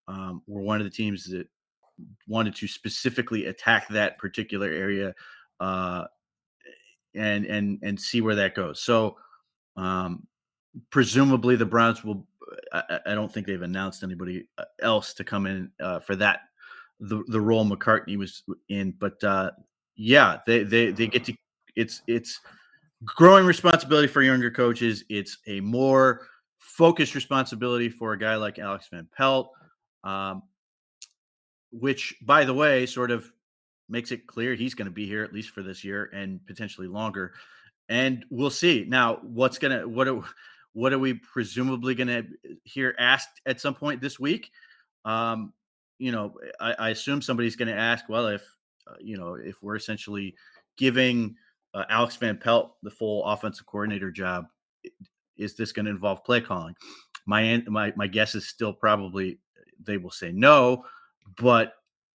um, 0.08 0.42
were 0.46 0.62
one 0.62 0.78
of 0.78 0.84
the 0.84 0.90
teams 0.90 1.24
that 1.30 1.48
wanted 2.26 2.54
to 2.56 2.66
specifically 2.66 3.46
attack 3.46 3.88
that 3.88 4.18
particular 4.18 4.68
area 4.68 5.14
uh, 5.60 6.04
and 7.14 7.44
and 7.44 7.78
and 7.82 8.00
see 8.00 8.20
where 8.20 8.36
that 8.36 8.54
goes. 8.54 8.80
So 8.80 9.16
um, 9.76 10.26
presumably 10.90 11.56
the 11.56 11.66
Browns 11.66 12.02
will 12.04 12.26
I, 12.72 13.00
I, 13.06 13.14
don't 13.14 13.32
think 13.32 13.46
they've 13.46 13.62
announced 13.62 14.02
anybody 14.02 14.46
uh, 14.58 14.64
else 14.80 15.14
to 15.14 15.24
come 15.24 15.46
in 15.46 15.70
uh, 15.80 16.00
for 16.00 16.16
that 16.16 16.40
the 17.02 17.22
the 17.28 17.40
role 17.40 17.64
McCartney 17.64 18.16
was 18.16 18.42
in. 18.68 18.94
But 18.98 19.22
uh, 19.24 19.50
yeah, 19.96 20.38
they 20.46 20.62
they 20.62 20.90
they 20.92 21.06
get 21.08 21.24
to 21.24 21.34
it's 21.76 22.02
it's 22.06 22.40
growing 23.04 23.44
responsibility 23.44 24.08
for 24.08 24.22
younger 24.22 24.50
coaches. 24.50 25.04
It's 25.08 25.38
a 25.46 25.60
more 25.60 26.28
focused 26.58 27.14
responsibility 27.14 27.88
for 27.88 28.12
a 28.12 28.18
guy 28.18 28.36
like 28.36 28.58
Alex 28.58 28.88
Van 28.90 29.08
Pelt, 29.16 29.50
um, 30.04 30.42
which 31.72 32.14
by 32.22 32.44
the 32.44 32.54
way, 32.54 32.86
sort 32.86 33.10
of 33.10 33.30
makes 33.88 34.12
it 34.12 34.26
clear 34.26 34.54
he's 34.54 34.74
going 34.74 34.86
to 34.86 34.92
be 34.92 35.06
here 35.06 35.24
at 35.24 35.34
least 35.34 35.50
for 35.50 35.62
this 35.62 35.84
year 35.84 36.08
and 36.14 36.44
potentially 36.46 36.86
longer. 36.86 37.34
And 37.88 38.24
we'll 38.30 38.50
see 38.50 38.86
now 38.88 39.18
what's 39.22 39.58
gonna 39.58 39.86
what. 39.86 40.08
What 40.74 40.92
are 40.92 40.98
we 40.98 41.14
presumably 41.14 41.94
going 41.94 42.08
to 42.08 42.24
hear 42.64 42.94
asked 42.98 43.40
at 43.46 43.60
some 43.60 43.74
point 43.74 44.00
this 44.00 44.18
week? 44.18 44.50
Um, 45.04 45.52
you 45.98 46.12
know, 46.12 46.34
I, 46.60 46.72
I 46.78 46.88
assume 46.90 47.22
somebody's 47.22 47.56
going 47.56 47.68
to 47.68 47.74
ask, 47.74 48.08
well, 48.08 48.28
if 48.28 48.42
uh, 48.86 48.94
you 49.00 49.16
know, 49.16 49.34
if 49.34 49.62
we're 49.62 49.76
essentially 49.76 50.34
giving 50.76 51.36
uh, 51.74 51.84
Alex 51.88 52.16
Van 52.16 52.36
Pelt 52.36 52.74
the 52.82 52.90
full 52.90 53.24
offensive 53.24 53.66
coordinator 53.66 54.10
job, 54.10 54.46
is 55.36 55.56
this 55.56 55.72
going 55.72 55.86
to 55.86 55.90
involve 55.90 56.24
play 56.24 56.40
calling? 56.40 56.74
My 57.26 57.62
my 57.66 57.92
my 57.96 58.06
guess 58.06 58.34
is 58.34 58.48
still 58.48 58.72
probably 58.72 59.38
they 59.84 59.96
will 59.96 60.10
say 60.10 60.32
no, 60.32 60.84
but 61.38 61.74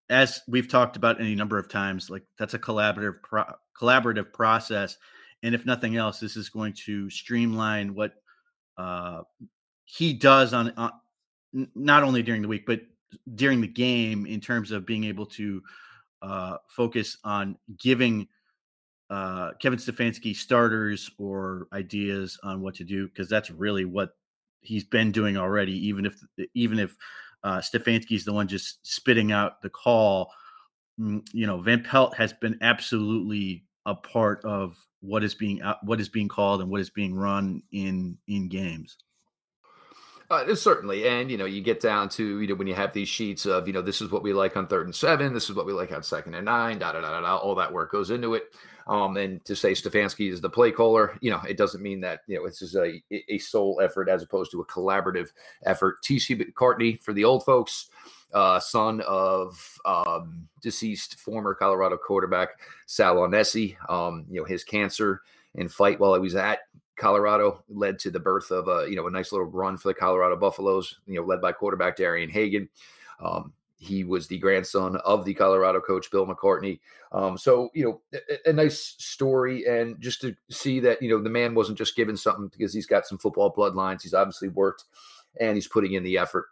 as 0.09 0.41
we've 0.47 0.69
talked 0.69 0.95
about 0.95 1.19
any 1.19 1.35
number 1.35 1.57
of 1.57 1.69
times, 1.69 2.09
like 2.09 2.23
that's 2.37 2.53
a 2.53 2.59
collaborative 2.59 3.21
pro- 3.23 3.53
collaborative 3.79 4.33
process, 4.33 4.97
and 5.43 5.55
if 5.55 5.65
nothing 5.65 5.95
else, 5.95 6.19
this 6.19 6.35
is 6.35 6.49
going 6.49 6.73
to 6.85 7.09
streamline 7.09 7.93
what 7.93 8.13
uh, 8.77 9.21
he 9.85 10.13
does 10.13 10.53
on, 10.53 10.71
on 10.77 10.91
not 11.75 12.03
only 12.03 12.21
during 12.21 12.41
the 12.41 12.47
week 12.47 12.65
but 12.65 12.81
during 13.35 13.61
the 13.61 13.67
game 13.67 14.25
in 14.25 14.39
terms 14.39 14.71
of 14.71 14.85
being 14.85 15.03
able 15.03 15.25
to 15.25 15.61
uh, 16.21 16.57
focus 16.67 17.17
on 17.23 17.57
giving 17.79 18.27
uh, 19.09 19.51
Kevin 19.61 19.79
Stefanski 19.79 20.35
starters 20.35 21.09
or 21.17 21.67
ideas 21.73 22.37
on 22.43 22.61
what 22.61 22.75
to 22.75 22.83
do 22.83 23.07
because 23.07 23.29
that's 23.29 23.49
really 23.49 23.85
what 23.85 24.09
he's 24.61 24.83
been 24.83 25.11
doing 25.11 25.37
already. 25.37 25.73
Even 25.87 26.05
if 26.05 26.15
even 26.53 26.79
if 26.79 26.95
uh, 27.43 27.59
Stefanski's 27.59 28.25
the 28.25 28.33
one 28.33 28.47
just 28.47 28.85
spitting 28.85 29.31
out 29.31 29.61
the 29.61 29.69
call. 29.69 30.31
Mm, 30.99 31.25
you 31.31 31.45
know, 31.45 31.61
Van 31.61 31.83
Pelt 31.83 32.15
has 32.17 32.33
been 32.33 32.57
absolutely 32.61 33.63
a 33.87 33.95
part 33.95 34.43
of 34.43 34.77
what 34.99 35.23
is 35.23 35.33
being 35.33 35.61
uh, 35.63 35.77
what 35.81 35.99
is 35.99 36.09
being 36.09 36.27
called 36.27 36.61
and 36.61 36.69
what 36.69 36.81
is 36.81 36.91
being 36.91 37.15
run 37.15 37.63
in 37.71 38.17
in 38.27 38.49
games. 38.49 38.97
Uh, 40.29 40.53
certainly, 40.55 41.07
and 41.07 41.31
you 41.31 41.37
know, 41.37 41.45
you 41.45 41.61
get 41.61 41.79
down 41.79 42.09
to 42.09 42.41
you 42.41 42.47
know 42.47 42.55
when 42.55 42.67
you 42.67 42.75
have 42.75 42.91
these 42.91 43.07
sheets 43.07 43.45
of 43.45 43.65
you 43.65 43.73
know 43.73 43.81
this 43.81 44.01
is 44.01 44.11
what 44.11 44.23
we 44.23 44.33
like 44.33 44.57
on 44.57 44.67
third 44.67 44.85
and 44.85 44.93
seven, 44.93 45.33
this 45.33 45.49
is 45.49 45.55
what 45.55 45.65
we 45.65 45.71
like 45.71 45.93
on 45.93 46.03
second 46.03 46.33
and 46.35 46.45
nine, 46.45 46.77
da 46.77 46.91
da 46.91 46.99
da 46.99 47.09
da. 47.09 47.21
da 47.21 47.37
All 47.37 47.55
that 47.55 47.71
work 47.71 47.91
goes 47.91 48.11
into 48.11 48.33
it. 48.33 48.53
Um, 48.87 49.17
and 49.17 49.43
to 49.45 49.55
say 49.55 49.73
Stefanski 49.73 50.31
is 50.31 50.39
the 50.39 50.49
play 50.49 50.71
caller, 50.71 51.17
you 51.21 51.29
know, 51.29 51.41
it 51.47 51.57
doesn't 51.57 51.81
mean 51.81 52.01
that 52.01 52.21
you 52.27 52.37
know 52.37 52.45
this 52.45 52.61
is 52.61 52.75
a 52.75 53.01
a 53.29 53.37
sole 53.37 53.79
effort 53.81 54.09
as 54.09 54.21
opposed 54.21 54.51
to 54.51 54.59
a 54.59 54.65
collaborative 54.65 55.29
effort. 55.65 56.03
TC 56.03 56.41
McCartney 56.41 57.01
for 57.01 57.13
the 57.13 57.23
old 57.23 57.45
folks, 57.45 57.89
uh, 58.33 58.59
son 58.59 59.01
of 59.07 59.79
um, 59.85 60.47
deceased 60.61 61.19
former 61.19 61.53
Colorado 61.53 61.97
quarterback 61.97 62.59
Sal 62.85 63.15
Aunese. 63.15 63.75
Um, 63.89 64.25
you 64.29 64.39
know, 64.39 64.45
his 64.45 64.63
cancer 64.63 65.21
and 65.55 65.71
fight 65.71 65.99
while 65.99 66.13
he 66.13 66.19
was 66.19 66.35
at 66.35 66.59
Colorado 66.97 67.63
led 67.69 67.99
to 67.99 68.11
the 68.11 68.19
birth 68.19 68.51
of 68.51 68.67
a 68.67 68.89
you 68.89 68.95
know 68.95 69.07
a 69.07 69.11
nice 69.11 69.31
little 69.31 69.47
run 69.47 69.77
for 69.77 69.89
the 69.89 69.93
Colorado 69.93 70.35
Buffaloes. 70.35 70.99
You 71.05 71.15
know, 71.15 71.25
led 71.25 71.41
by 71.41 71.51
quarterback 71.51 71.95
Darian 71.95 72.29
Hagan. 72.29 72.69
Um, 73.21 73.53
he 73.79 74.03
was 74.03 74.27
the 74.27 74.39
grandson 74.39 74.95
of 74.97 75.23
the 75.23 75.35
Colorado 75.35 75.79
coach 75.79 76.09
Bill 76.09 76.25
McCartney. 76.25 76.79
Um, 77.11 77.37
so 77.37 77.69
you 77.73 77.85
know, 77.85 78.19
a, 78.29 78.49
a, 78.49 78.53
nice 78.53 78.95
story, 78.97 79.65
and 79.65 79.99
just 80.01 80.21
to 80.21 80.35
see 80.49 80.79
that 80.81 81.01
you 81.01 81.09
know 81.09 81.21
the 81.21 81.29
man 81.29 81.53
wasn't 81.53 81.77
just 81.77 81.95
given 81.95 82.17
something 82.17 82.47
because 82.47 82.73
he's 82.73 82.87
got 82.87 83.05
some 83.05 83.19
football 83.19 83.53
bloodlines. 83.53 84.01
He's 84.01 84.15
obviously 84.15 84.49
worked, 84.49 84.85
and 85.39 85.55
he's 85.55 85.67
putting 85.67 85.93
in 85.93 86.03
the 86.03 86.17
effort. 86.17 86.47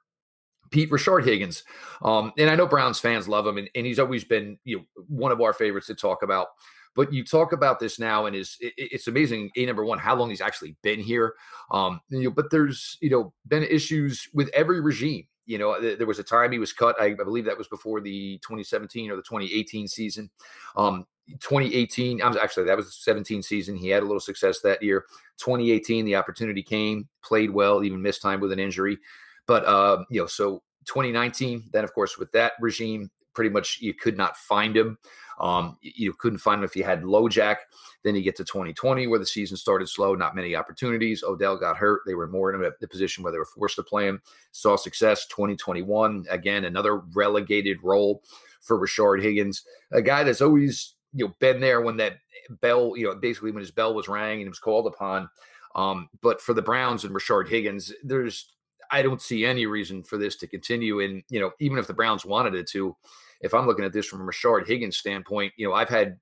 Pete 0.72 0.89
Rashard 0.89 1.26
Higgins, 1.26 1.63
um, 2.03 2.34
and 2.38 2.49
I 2.49 2.55
know 2.55 2.68
Browns 2.68 2.99
fans 2.99 3.28
love 3.28 3.45
him, 3.45 3.57
and, 3.57 3.70
and 3.76 3.86
he's 3.86 3.99
always 3.99 4.24
been 4.24 4.57
you 4.63 4.78
know 4.78 4.84
one 5.07 5.32
of 5.32 5.41
our 5.41 5.53
favorites 5.53 5.88
to 5.88 5.95
talk 5.95 6.24
about. 6.24 6.47
But 6.95 7.11
you 7.11 7.26
talk 7.26 7.51
about 7.51 7.80
this 7.80 7.99
now, 7.99 8.26
and 8.26 8.36
is 8.36 8.57
it, 8.61 8.74
it's 8.78 9.07
amazing. 9.07 9.51
A 9.57 9.66
number 9.66 9.84
one, 9.84 9.99
how 9.99 10.16
long 10.16 10.30
he's 10.30 10.41
actually 10.41 10.76
been 10.82 10.99
here. 10.99 11.34
Um, 11.72 11.99
you 12.09 12.24
know, 12.24 12.32
but 12.32 12.49
there's 12.49 12.97
you 13.01 13.09
know 13.09 13.34
been 13.47 13.63
issues 13.63 14.28
with 14.34 14.49
every 14.53 14.82
regime. 14.82 15.28
You 15.45 15.59
know, 15.59 15.80
there 15.80 16.07
was 16.07 16.18
a 16.18 16.24
time 16.24 16.51
he 16.51 16.57
was 16.57 16.74
cut. 16.74 16.99
I, 16.99 17.07
I 17.07 17.13
believe 17.13 17.45
that 17.45 17.57
was 17.57 17.68
before 17.68 18.01
the 18.01 18.39
2017 18.39 19.11
or 19.11 19.16
the 19.16 19.22
2018 19.22 19.88
season. 19.88 20.30
Um, 20.76 21.05
2018, 21.39 22.22
I'm 22.22 22.38
actually 22.38 22.66
that 22.66 22.78
was 22.78 22.88
the 22.88 22.91
17 22.91 23.43
season. 23.43 23.76
He 23.76 23.89
had 23.89 24.03
a 24.03 24.05
little 24.05 24.20
success 24.20 24.61
that 24.61 24.82
year. 24.82 25.05
2018, 25.38 26.05
the 26.05 26.16
opportunity 26.16 26.63
came, 26.63 27.07
played 27.24 27.51
well, 27.51 27.84
even 27.84 28.01
missed 28.01 28.22
time 28.22 28.39
with 28.39 28.51
an 28.51 28.59
injury. 28.59 28.97
But 29.47 29.65
uh, 29.65 30.03
you 30.09 30.21
know, 30.21 30.27
so 30.27 30.63
2019, 30.85 31.69
then 31.71 31.83
of 31.83 31.93
course 31.93 32.17
with 32.17 32.31
that 32.33 32.53
regime, 32.59 33.09
pretty 33.33 33.49
much 33.49 33.79
you 33.81 33.93
could 33.93 34.17
not 34.17 34.37
find 34.37 34.75
him. 34.75 34.97
Um, 35.39 35.77
you 35.81 36.13
couldn't 36.13 36.39
find 36.39 36.59
him 36.59 36.63
if 36.63 36.75
you 36.77 36.85
had 36.85 37.03
LoJack. 37.03 37.57
Then 38.03 38.15
you 38.15 38.21
get 38.21 38.37
to 38.37 38.45
2020 38.45 39.07
where 39.07 39.19
the 39.19 39.25
season 39.25 39.57
started 39.57 39.89
slow, 39.89 40.15
not 40.15 40.35
many 40.35 40.55
opportunities. 40.55 41.23
Odell 41.23 41.57
got 41.57 41.75
hurt. 41.75 42.01
They 42.05 42.15
were 42.15 42.27
more 42.27 42.53
in 42.53 42.63
a, 42.63 42.71
the 42.79 42.87
position 42.87 43.21
where 43.21 43.33
they 43.33 43.37
were 43.37 43.45
forced 43.45 43.75
to 43.75 43.83
play 43.83 44.07
him. 44.07 44.21
Saw 44.51 44.77
success 44.77 45.27
2021. 45.27 46.25
Again, 46.29 46.63
another 46.63 46.99
relegated 47.13 47.79
role 47.83 48.23
for 48.61 48.79
Rashard 48.79 49.21
Higgins, 49.21 49.63
a 49.91 50.01
guy 50.01 50.23
that's 50.23 50.41
always 50.41 50.95
you 51.13 51.25
know 51.25 51.35
been 51.39 51.59
there 51.59 51.81
when 51.81 51.97
that 51.97 52.17
bell, 52.61 52.93
you 52.95 53.05
know, 53.05 53.15
basically 53.15 53.51
when 53.51 53.61
his 53.61 53.71
bell 53.71 53.93
was 53.93 54.07
rang 54.07 54.33
and 54.33 54.41
he 54.41 54.49
was 54.49 54.59
called 54.59 54.87
upon. 54.87 55.29
Um, 55.75 56.09
but 56.21 56.41
for 56.41 56.53
the 56.53 56.61
Browns 56.61 57.03
and 57.03 57.13
Rashard 57.13 57.47
Higgins, 57.47 57.93
there's 58.03 58.55
I 58.91 59.01
don't 59.01 59.21
see 59.21 59.45
any 59.45 59.65
reason 59.65 60.03
for 60.03 60.17
this 60.17 60.36
to 60.38 60.47
continue. 60.47 60.99
And 60.99 61.23
you 61.29 61.39
know, 61.39 61.51
even 61.59 61.77
if 61.77 61.88
the 61.88 61.93
Browns 61.93 62.25
wanted 62.25 62.55
it 62.55 62.67
to, 62.69 62.95
if 63.41 63.53
I'm 63.53 63.67
looking 63.67 63.86
at 63.86 63.93
this 63.93 64.05
from 64.05 64.21
a 64.21 64.25
Rashard 64.25 64.67
Higgins 64.67 64.97
standpoint, 64.97 65.53
you 65.57 65.67
know, 65.67 65.73
I've 65.73 65.89
had 65.89 66.19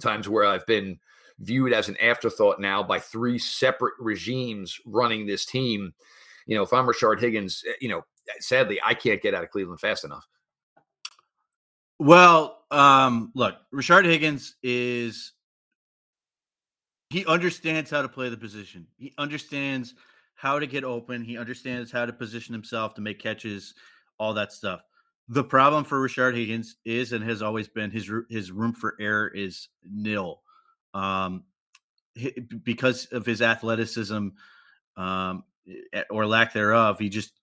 times 0.00 0.28
where 0.28 0.44
I've 0.44 0.66
been 0.66 0.98
viewed 1.38 1.72
as 1.72 1.88
an 1.88 1.96
afterthought 1.98 2.60
now 2.60 2.82
by 2.82 2.98
three 2.98 3.38
separate 3.38 3.94
regimes 3.98 4.78
running 4.86 5.26
this 5.26 5.44
team. 5.44 5.92
You 6.46 6.56
know, 6.56 6.62
if 6.62 6.72
I'm 6.72 6.86
Rashard 6.86 7.20
Higgins, 7.20 7.62
eh, 7.68 7.72
you 7.80 7.88
know, 7.88 8.02
sadly, 8.40 8.80
I 8.84 8.94
can't 8.94 9.22
get 9.22 9.34
out 9.34 9.44
of 9.44 9.50
Cleveland 9.50 9.80
fast 9.80 10.04
enough. 10.04 10.26
Well, 11.98 12.64
um, 12.70 13.30
look, 13.34 13.56
Rashard 13.72 14.04
Higgins 14.04 14.56
is 14.62 15.32
he 17.10 17.26
understands 17.26 17.90
how 17.90 18.02
to 18.02 18.08
play 18.08 18.28
the 18.28 18.36
position. 18.36 18.86
He 18.96 19.12
understands 19.18 19.94
how 20.42 20.58
to 20.58 20.66
get 20.66 20.82
open. 20.82 21.22
He 21.22 21.38
understands 21.38 21.92
how 21.92 22.04
to 22.04 22.12
position 22.12 22.52
himself 22.52 22.94
to 22.94 23.00
make 23.00 23.20
catches, 23.20 23.74
all 24.18 24.34
that 24.34 24.52
stuff. 24.52 24.80
The 25.28 25.44
problem 25.44 25.84
for 25.84 26.04
Rashard 26.04 26.34
Higgins 26.34 26.74
is 26.84 27.12
and 27.12 27.22
has 27.22 27.42
always 27.42 27.68
been 27.68 27.92
his 27.92 28.10
his 28.28 28.50
room 28.50 28.72
for 28.72 28.96
error 28.98 29.28
is 29.28 29.68
nil, 29.88 30.40
um, 30.94 31.44
because 32.64 33.06
of 33.12 33.24
his 33.24 33.40
athleticism 33.40 34.30
um, 34.96 35.44
or 36.10 36.26
lack 36.26 36.52
thereof. 36.52 36.98
He 36.98 37.08
just 37.08 37.38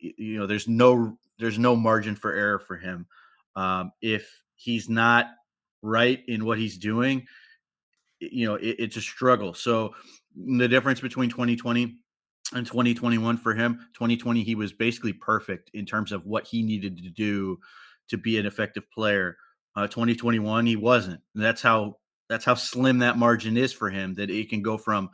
you 0.00 0.36
know 0.36 0.48
there's 0.48 0.66
no 0.66 1.16
there's 1.38 1.60
no 1.60 1.76
margin 1.76 2.16
for 2.16 2.32
error 2.32 2.58
for 2.58 2.76
him. 2.76 3.06
Um, 3.54 3.92
if 4.02 4.28
he's 4.56 4.88
not 4.88 5.28
right 5.80 6.24
in 6.26 6.44
what 6.44 6.58
he's 6.58 6.76
doing, 6.76 7.24
you 8.18 8.48
know 8.48 8.56
it, 8.56 8.76
it's 8.80 8.96
a 8.96 9.00
struggle. 9.00 9.54
So 9.54 9.94
the 10.34 10.66
difference 10.66 11.00
between 11.00 11.30
2020 11.30 12.00
in 12.54 12.64
2021 12.64 13.36
for 13.36 13.54
him. 13.54 13.88
2020 13.94 14.42
he 14.42 14.54
was 14.54 14.72
basically 14.72 15.12
perfect 15.12 15.70
in 15.74 15.86
terms 15.86 16.12
of 16.12 16.26
what 16.26 16.46
he 16.46 16.62
needed 16.62 16.96
to 16.98 17.10
do 17.10 17.58
to 18.08 18.16
be 18.16 18.38
an 18.38 18.46
effective 18.46 18.90
player. 18.90 19.36
Uh, 19.74 19.86
2021 19.86 20.66
he 20.66 20.76
wasn't. 20.76 21.20
And 21.34 21.42
that's 21.42 21.62
how 21.62 21.96
that's 22.28 22.44
how 22.44 22.54
slim 22.54 22.98
that 22.98 23.18
margin 23.18 23.56
is 23.56 23.72
for 23.72 23.90
him 23.90 24.14
that 24.14 24.30
it 24.30 24.50
can 24.50 24.62
go 24.62 24.76
from 24.76 25.10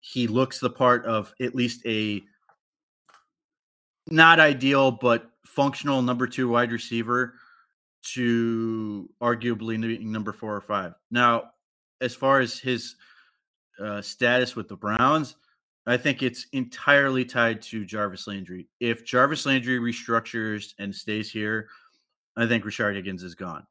he 0.00 0.26
looks 0.26 0.58
the 0.58 0.70
part 0.70 1.04
of 1.04 1.32
at 1.40 1.54
least 1.54 1.84
a 1.86 2.22
not 4.08 4.40
ideal 4.40 4.90
but 4.90 5.30
functional 5.44 6.02
number 6.02 6.26
two 6.26 6.48
wide 6.48 6.72
receiver 6.72 7.34
to 8.02 9.08
arguably 9.20 10.00
number 10.00 10.32
four 10.32 10.56
or 10.56 10.60
five. 10.60 10.94
Now 11.10 11.50
as 12.00 12.14
far 12.14 12.40
as 12.40 12.58
his 12.58 12.96
uh, 13.78 14.00
status 14.00 14.56
with 14.56 14.68
the 14.68 14.76
browns 14.76 15.36
I 15.86 15.96
think 15.96 16.22
it's 16.22 16.46
entirely 16.52 17.24
tied 17.24 17.62
to 17.62 17.84
Jarvis 17.84 18.26
Landry. 18.26 18.68
If 18.80 19.04
Jarvis 19.04 19.46
Landry 19.46 19.78
restructures 19.78 20.74
and 20.78 20.94
stays 20.94 21.30
here, 21.30 21.68
I 22.36 22.46
think 22.46 22.64
Rashard 22.64 22.94
Higgins 22.94 23.22
is 23.22 23.34
gone. 23.34 23.66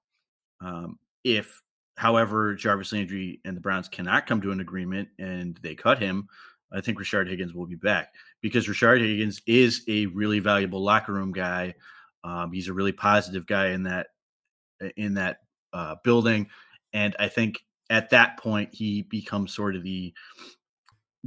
Um, 0.62 1.00
if, 1.24 1.62
however, 1.98 2.56
Jarvis 2.56 2.92
Landry 2.92 3.40
and 3.46 3.56
the 3.56 3.62
Browns 3.62 3.88
cannot 3.88 4.28
come 4.28 4.42
to 4.42 4.52
an 4.52 4.60
agreement 4.60 5.10
and 5.20 5.60
they 5.62 5.76
cut 5.76 6.00
him, 6.00 6.28
I 6.72 6.82
think 6.82 7.00
Rashard 7.00 7.30
Higgins 7.30 7.54
will 7.54 7.66
be 7.66 7.76
back 7.76 8.14
because 8.42 8.68
Rashard 8.68 9.00
Higgins 9.00 9.42
is 9.48 9.84
a 9.88 10.08
really 10.08 10.40
valuable 10.40 10.84
locker 10.84 11.14
room 11.14 11.32
guy. 11.32 11.76
Um, 12.24 12.52
he's 12.52 12.68
a 12.68 12.74
really 12.74 12.92
positive 12.92 13.48
guy 13.48 13.70
in 13.70 13.84
that 13.84 14.08
in 14.96 15.16
that 15.16 15.40
uh, 15.74 15.96
building, 16.04 16.48
and 16.94 17.16
I 17.20 17.28
think 17.28 17.60
at 17.90 18.12
that 18.12 18.38
point 18.38 18.74
he 18.74 19.02
becomes 19.04 19.54
sort 19.54 19.76
of 19.76 19.84
the 19.84 20.14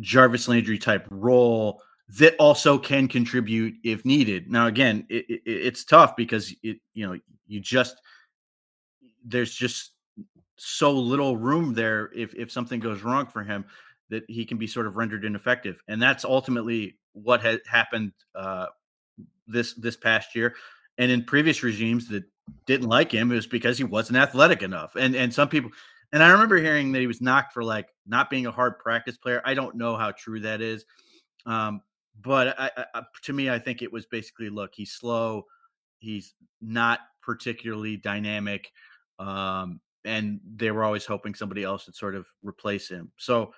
Jarvis 0.01 0.49
Landry 0.49 0.79
type 0.79 1.07
role 1.11 1.83
that 2.19 2.35
also 2.39 2.79
can 2.79 3.09
contribute 3.09 3.75
if 3.85 4.05
needed. 4.05 4.51
Now, 4.51 4.67
again, 4.67 5.07
it, 5.09 5.25
it, 5.29 5.43
it's 5.45 5.85
tough 5.85 6.17
because 6.17 6.55
it 6.63 6.79
you 6.95 7.07
know 7.07 7.19
you 7.47 7.61
just 7.61 8.01
there's 9.25 9.55
just 9.55 9.93
so 10.57 10.93
little 10.93 11.37
room 11.37 11.75
there 11.75 12.11
if 12.15 12.35
if 12.35 12.51
something 12.51 12.81
goes 12.81 13.03
wrong 13.03 13.27
for 13.27 13.43
him 13.43 13.65
that 14.11 14.25
he 14.29 14.45
can 14.45 14.59
be 14.59 14.67
sort 14.67 14.87
of 14.87 14.97
rendered 14.97 15.25
ineffective, 15.25 15.83
and 15.89 16.01
that's 16.01 16.25
ultimately 16.25 16.99
what 17.13 17.41
had 17.41 17.61
happened 17.67 18.13
uh, 18.35 18.67
this 19.47 19.75
this 19.75 19.97
past 19.97 20.35
year. 20.35 20.55
And 20.99 21.11
in 21.11 21.25
previous 21.25 21.63
regimes 21.63 22.09
that 22.09 22.25
didn't 22.67 22.89
like 22.89 23.11
him, 23.11 23.33
it 23.33 23.37
was 23.37 23.47
because 23.47 23.79
he 23.79 23.85
wasn't 23.85 24.19
athletic 24.19 24.63
enough. 24.63 24.97
And 24.97 25.15
and 25.15 25.33
some 25.33 25.49
people 25.49 25.71
and 26.13 26.23
I 26.23 26.31
remember 26.31 26.59
hearing 26.59 26.93
that 26.93 27.01
he 27.01 27.07
was 27.07 27.21
knocked 27.21 27.53
for 27.53 27.65
like 27.65 27.89
not 28.07 28.31
being 28.31 28.47
a 28.47 28.53
hard 28.53 28.79
practice 28.79 29.17
player. 29.17 29.41
I 29.45 29.55
don't 29.55 29.77
know 29.77 29.97
how 29.97 30.13
true 30.13 30.41
that 30.41 30.61
is. 30.61 30.85
Um, 31.47 31.81
but 32.21 32.59
I, 32.59 32.71
I, 32.95 33.03
to 33.23 33.33
me, 33.33 33.49
I 33.51 33.59
think 33.59 33.83
it 33.83 33.93
was 33.93 34.07
basically 34.07 34.51
look, 34.51 34.73
he's 34.75 34.93
slow, 34.93 35.47
he's 35.99 36.35
not 36.61 37.01
particularly 37.23 37.97
dynamic, 37.97 38.71
um, 39.19 39.81
and 40.05 40.41
they 40.57 40.71
were 40.71 40.85
always 40.85 41.07
hoping 41.07 41.35
somebody 41.35 41.63
else 41.63 41.87
would 41.87 41.95
sort 41.95 42.15
of 42.15 42.27
replace 42.43 42.89
him. 42.89 43.11
So 43.17 43.55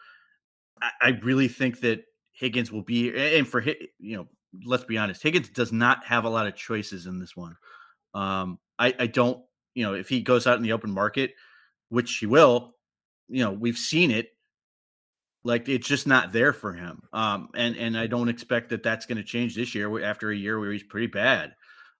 I, 0.80 0.90
I 1.00 1.08
really 1.22 1.48
think 1.48 1.80
that 1.80 2.04
Higgins 2.32 2.70
will 2.70 2.82
be, 2.82 3.36
and 3.36 3.46
for 3.46 3.62
you 3.62 4.16
know, 4.16 4.28
let's 4.64 4.84
be 4.84 4.98
honest, 4.98 5.22
Higgins 5.22 5.48
does 5.48 5.72
not 5.72 6.04
have 6.04 6.24
a 6.24 6.30
lot 6.30 6.46
of 6.46 6.54
choices 6.54 7.06
in 7.06 7.18
this 7.18 7.34
one. 7.34 7.56
Um, 8.14 8.58
I, 8.78 8.94
I 8.98 9.06
don't, 9.08 9.42
you 9.74 9.84
know, 9.84 9.94
if 9.94 10.08
he 10.08 10.20
goes 10.22 10.46
out 10.46 10.56
in 10.56 10.62
the 10.62 10.72
open 10.72 10.92
market 10.92 11.34
which 11.94 12.08
she 12.08 12.26
will, 12.26 12.74
you 13.28 13.44
know, 13.44 13.52
we've 13.52 13.78
seen 13.78 14.10
it. 14.10 14.30
Like 15.44 15.68
it's 15.68 15.86
just 15.86 16.06
not 16.06 16.32
there 16.32 16.52
for 16.52 16.72
him. 16.72 17.02
Um, 17.12 17.50
and 17.54 17.76
and 17.76 17.96
I 17.98 18.06
don't 18.06 18.28
expect 18.28 18.70
that 18.70 18.82
that's 18.82 19.06
going 19.06 19.18
to 19.18 19.24
change 19.24 19.54
this 19.54 19.74
year 19.74 20.02
after 20.02 20.30
a 20.30 20.36
year 20.36 20.58
where 20.58 20.72
he's 20.72 20.82
pretty 20.82 21.06
bad. 21.06 21.52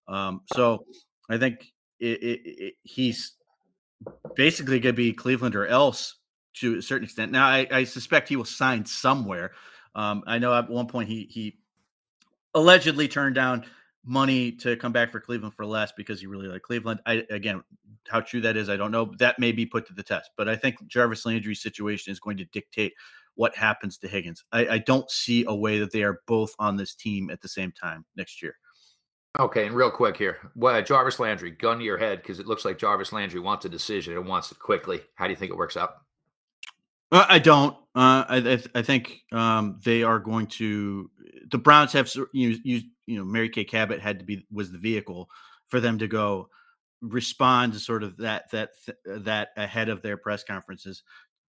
Um, 0.09 0.41
so 0.53 0.87
I 1.29 1.39
think 1.39 1.73
it, 2.01 2.23
it, 2.23 2.41
it, 2.45 2.75
he's 2.83 3.35
basically 4.35 4.81
going 4.81 4.95
to 4.95 4.97
be 4.97 5.13
Cleveland 5.13 5.55
or 5.55 5.67
else 5.67 6.17
to 6.55 6.79
a 6.79 6.83
certain 6.83 7.05
extent. 7.05 7.33
Now 7.33 7.47
I, 7.47 7.67
I 7.71 7.85
suspect 7.85 8.29
he 8.29 8.37
will 8.37 8.45
sign 8.45 8.87
somewhere. 8.87 9.53
Um, 9.95 10.25
I 10.27 10.39
know 10.39 10.55
at 10.55 10.71
one 10.71 10.87
point 10.87 11.09
he 11.09 11.29
he 11.31 11.59
allegedly 12.55 13.09
turned 13.09 13.35
down 13.35 13.65
money 14.05 14.53
to 14.53 14.77
come 14.77 14.93
back 14.93 15.11
for 15.11 15.21
Cleveland 15.21 15.55
for 15.55 15.67
less 15.67 15.93
because 15.93 16.21
he 16.21 16.27
really 16.27 16.49
liked 16.49 16.65
Cleveland. 16.65 17.01
I 17.07 17.25
again, 17.31 17.63
how 18.09 18.21
true 18.21 18.41
that 18.43 18.57
is, 18.57 18.69
I 18.69 18.77
don't 18.77 18.91
know. 18.91 19.13
That 19.19 19.39
may 19.39 19.53
be 19.53 19.67
put 19.67 19.87
to 19.89 19.95
the 19.95 20.03
test, 20.03 20.31
but 20.37 20.49
I 20.49 20.57
think 20.57 20.87
Jarvis 20.87 21.27
Landry's 21.27 21.63
situation 21.63 22.13
is 22.13 22.21
going 22.21 22.37
to 22.39 22.45
dictate 22.47 22.95
what 23.35 23.57
happens 23.57 23.99
to 23.99 24.09
Higgins. 24.09 24.45
I, 24.53 24.67
I 24.67 24.79
don't 24.79 25.11
see 25.11 25.45
a 25.47 25.55
way 25.55 25.79
that 25.79 25.93
they 25.93 26.03
are 26.03 26.21
both 26.27 26.55
on 26.59 26.77
this 26.77 26.95
team 26.95 27.31
at 27.31 27.41
the 27.41 27.49
same 27.49 27.73
time 27.73 28.05
next 28.17 28.43
year. 28.43 28.57
Okay, 29.39 29.67
and 29.67 29.75
real 29.75 29.91
quick 29.91 30.17
here, 30.17 30.39
well, 30.55 30.81
Jarvis 30.81 31.19
Landry, 31.19 31.51
gun 31.51 31.79
to 31.79 31.85
your 31.85 31.99
head 31.99 32.23
because 32.23 32.39
it 32.39 32.47
looks 32.47 32.65
like 32.65 32.79
Jarvis 32.79 33.13
Landry 33.13 33.41
wants 33.41 33.65
a 33.65 33.69
decision 33.69 34.17
and 34.17 34.29
wants 34.29 34.53
it 34.53 34.61
quickly. 34.61 35.01
How 35.17 35.27
do 35.27 35.31
you 35.31 35.37
think 35.37 35.51
it 35.51 35.57
works 35.57 35.77
out? 35.77 35.95
Uh, 37.11 37.27
I 37.29 37.41
don't. 37.41 37.77
Uh, 37.97 38.25
I, 38.29 38.63
I 38.77 38.83
think 38.83 39.23
um, 39.33 39.81
they 39.85 40.05
are 40.05 40.21
going 40.21 40.47
to. 40.49 41.11
The 41.51 41.59
Browns 41.59 41.93
have 41.95 42.13
you 42.33 42.59
you 42.63 42.83
you 43.07 43.19
know 43.19 43.25
Mary 43.25 43.49
Kay 43.49 43.65
Cabot 43.65 44.01
had 44.01 44.21
to 44.21 44.25
be 44.25 44.47
was 44.53 44.71
the 44.71 44.79
vehicle 44.79 45.29
for 45.67 45.81
them 45.81 45.99
to 45.99 46.07
go 46.07 46.49
respond 47.09 47.73
to 47.73 47.79
sort 47.79 48.03
of 48.03 48.17
that 48.17 48.51
that 48.51 48.71
that 49.05 49.49
ahead 49.57 49.89
of 49.89 50.03
their 50.03 50.17
press 50.17 50.43
conferences 50.43 51.03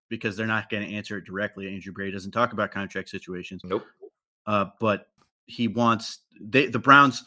because 0.09 0.37
they're 0.37 0.45
not 0.45 0.69
going 0.69 0.87
to 0.87 0.93
answer 0.93 1.17
it 1.17 1.25
directly. 1.25 1.73
Andrew 1.73 1.93
Berry 1.93 2.11
doesn't 2.11 2.31
talk 2.31 2.53
about 2.53 2.71
contract 2.71 3.09
situations. 3.09 3.61
Nope. 3.63 3.85
Uh, 4.45 4.65
but 4.79 5.07
he 5.45 5.67
wants 5.67 6.19
they 6.39 6.67
the 6.67 6.79
Browns. 6.79 7.23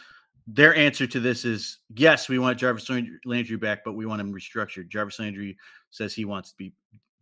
Their 0.47 0.75
answer 0.75 1.07
to 1.07 1.21
this 1.21 1.45
is 1.45 1.79
yes, 1.95 2.29
we 2.29 2.39
want 2.39 2.59
Jarvis 2.59 2.89
Landry 3.25 3.57
back, 3.57 3.85
but 3.85 3.93
we 3.93 4.07
want 4.07 4.21
him 4.21 4.33
restructured. 4.33 4.89
Jarvis 4.89 5.19
Landry 5.19 5.57
says 5.91 6.15
he 6.15 6.25
wants 6.25 6.51
to 6.51 6.57
be 6.57 6.73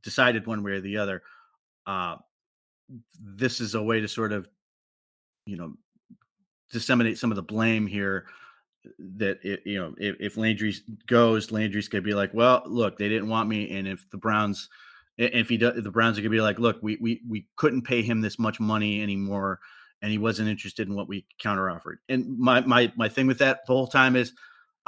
decided 0.03 0.47
one 0.47 0.63
way 0.63 0.73
or 0.73 0.81
the 0.81 0.97
other. 0.97 1.23
Uh, 1.87 2.17
this 3.21 3.61
is 3.61 3.75
a 3.75 3.83
way 3.83 4.01
to 4.01 4.07
sort 4.07 4.33
of, 4.33 4.49
you 5.45 5.57
know, 5.57 5.75
disseminate 6.71 7.19
some 7.19 7.33
of 7.33 7.37
the 7.37 7.43
blame 7.43 7.87
here. 7.87 8.27
That 8.99 9.39
it, 9.45 9.63
you 9.65 9.79
know, 9.79 9.95
if, 9.99 10.17
if 10.21 10.37
Landry 10.37 10.75
goes, 11.07 11.53
Landry's 11.53 11.89
gonna 11.89 12.03
be 12.03 12.15
like, 12.15 12.33
well, 12.35 12.63
look, 12.67 12.99
they 12.99 13.09
didn't 13.09 13.29
want 13.29 13.49
me, 13.49 13.77
and 13.77 13.87
if 13.87 14.09
the 14.11 14.19
Browns, 14.19 14.69
if 15.19 15.49
he 15.49 15.57
does, 15.57 15.83
the 15.83 15.91
Browns 15.91 16.19
are 16.19 16.23
gonna 16.23 16.31
be 16.31 16.41
like, 16.41 16.59
look, 16.59 16.79
we 16.83 16.97
we 17.01 17.23
we 17.29 17.47
couldn't 17.57 17.83
pay 17.83 18.03
him 18.03 18.21
this 18.21 18.39
much 18.39 18.61
money 18.61 19.03
anymore, 19.03 19.61
and 20.03 20.11
he 20.11 20.19
wasn't 20.19 20.49
interested 20.49 20.89
in 20.89 20.95
what 20.95 21.09
we 21.09 21.27
counteroffered. 21.43 21.97
And 22.09 22.39
my 22.39 22.61
my 22.61 22.93
my 22.97 23.09
thing 23.09 23.27
with 23.27 23.39
that 23.39 23.67
the 23.67 23.73
whole 23.73 23.87
time 23.87 24.17
is, 24.17 24.33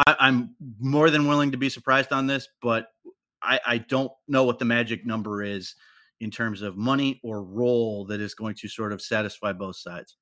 I, 0.06 0.16
I'm 0.18 0.54
more 0.78 1.10
than 1.10 1.26
willing 1.28 1.50
to 1.52 1.58
be 1.58 1.68
surprised 1.68 2.12
on 2.12 2.26
this, 2.26 2.48
but 2.62 2.88
I, 3.42 3.60
I 3.66 3.78
don't 3.78 4.12
know 4.26 4.44
what 4.44 4.58
the 4.58 4.64
magic 4.64 5.06
number 5.06 5.42
is 5.42 5.74
in 6.20 6.30
terms 6.30 6.62
of 6.62 6.76
money 6.76 7.20
or 7.22 7.42
role 7.42 8.04
that 8.06 8.20
is 8.20 8.34
going 8.34 8.54
to 8.56 8.68
sort 8.68 8.92
of 8.92 9.00
satisfy 9.00 9.52
both 9.52 9.76
sides. 9.76 10.16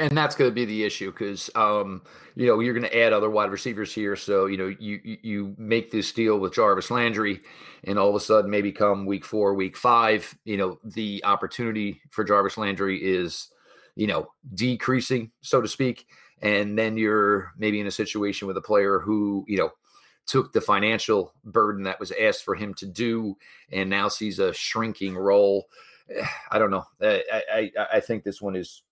And 0.00 0.16
that's 0.16 0.36
going 0.36 0.48
to 0.48 0.54
be 0.54 0.64
the 0.64 0.84
issue 0.84 1.10
because, 1.10 1.50
um, 1.56 2.02
you 2.36 2.46
know, 2.46 2.60
you're 2.60 2.74
going 2.74 2.88
to 2.88 2.98
add 2.98 3.12
other 3.12 3.28
wide 3.28 3.50
receivers 3.50 3.92
here. 3.92 4.14
So, 4.14 4.46
you 4.46 4.56
know, 4.56 4.72
you 4.78 5.00
you 5.04 5.56
make 5.58 5.90
this 5.90 6.12
deal 6.12 6.38
with 6.38 6.54
Jarvis 6.54 6.90
Landry, 6.90 7.40
and 7.82 7.98
all 7.98 8.08
of 8.08 8.14
a 8.14 8.20
sudden, 8.20 8.48
maybe 8.48 8.70
come 8.70 9.06
week 9.06 9.24
four, 9.24 9.54
week 9.54 9.76
five, 9.76 10.36
you 10.44 10.56
know, 10.56 10.78
the 10.84 11.24
opportunity 11.24 12.00
for 12.10 12.22
Jarvis 12.22 12.56
Landry 12.56 12.98
is, 12.98 13.48
you 13.96 14.06
know, 14.06 14.30
decreasing, 14.54 15.32
so 15.40 15.60
to 15.60 15.66
speak. 15.66 16.06
And 16.40 16.78
then 16.78 16.96
you're 16.96 17.52
maybe 17.58 17.80
in 17.80 17.88
a 17.88 17.92
situation 17.92 18.46
with 18.46 18.56
a 18.56 18.62
player 18.62 19.00
who, 19.00 19.44
you 19.48 19.58
know, 19.58 19.70
took 20.28 20.52
the 20.52 20.60
financial 20.60 21.32
burden 21.44 21.82
that 21.84 21.98
was 21.98 22.12
asked 22.12 22.44
for 22.44 22.54
him 22.54 22.74
to 22.74 22.86
do 22.86 23.36
and 23.72 23.90
now 23.90 24.06
sees 24.06 24.38
a 24.38 24.52
shrinking 24.52 25.16
role. 25.16 25.66
I 26.52 26.60
don't 26.60 26.70
know. 26.70 26.84
I, 27.02 27.22
I, 27.52 27.72
I 27.94 28.00
think 28.00 28.22
this 28.22 28.40
one 28.40 28.54
is 28.54 28.82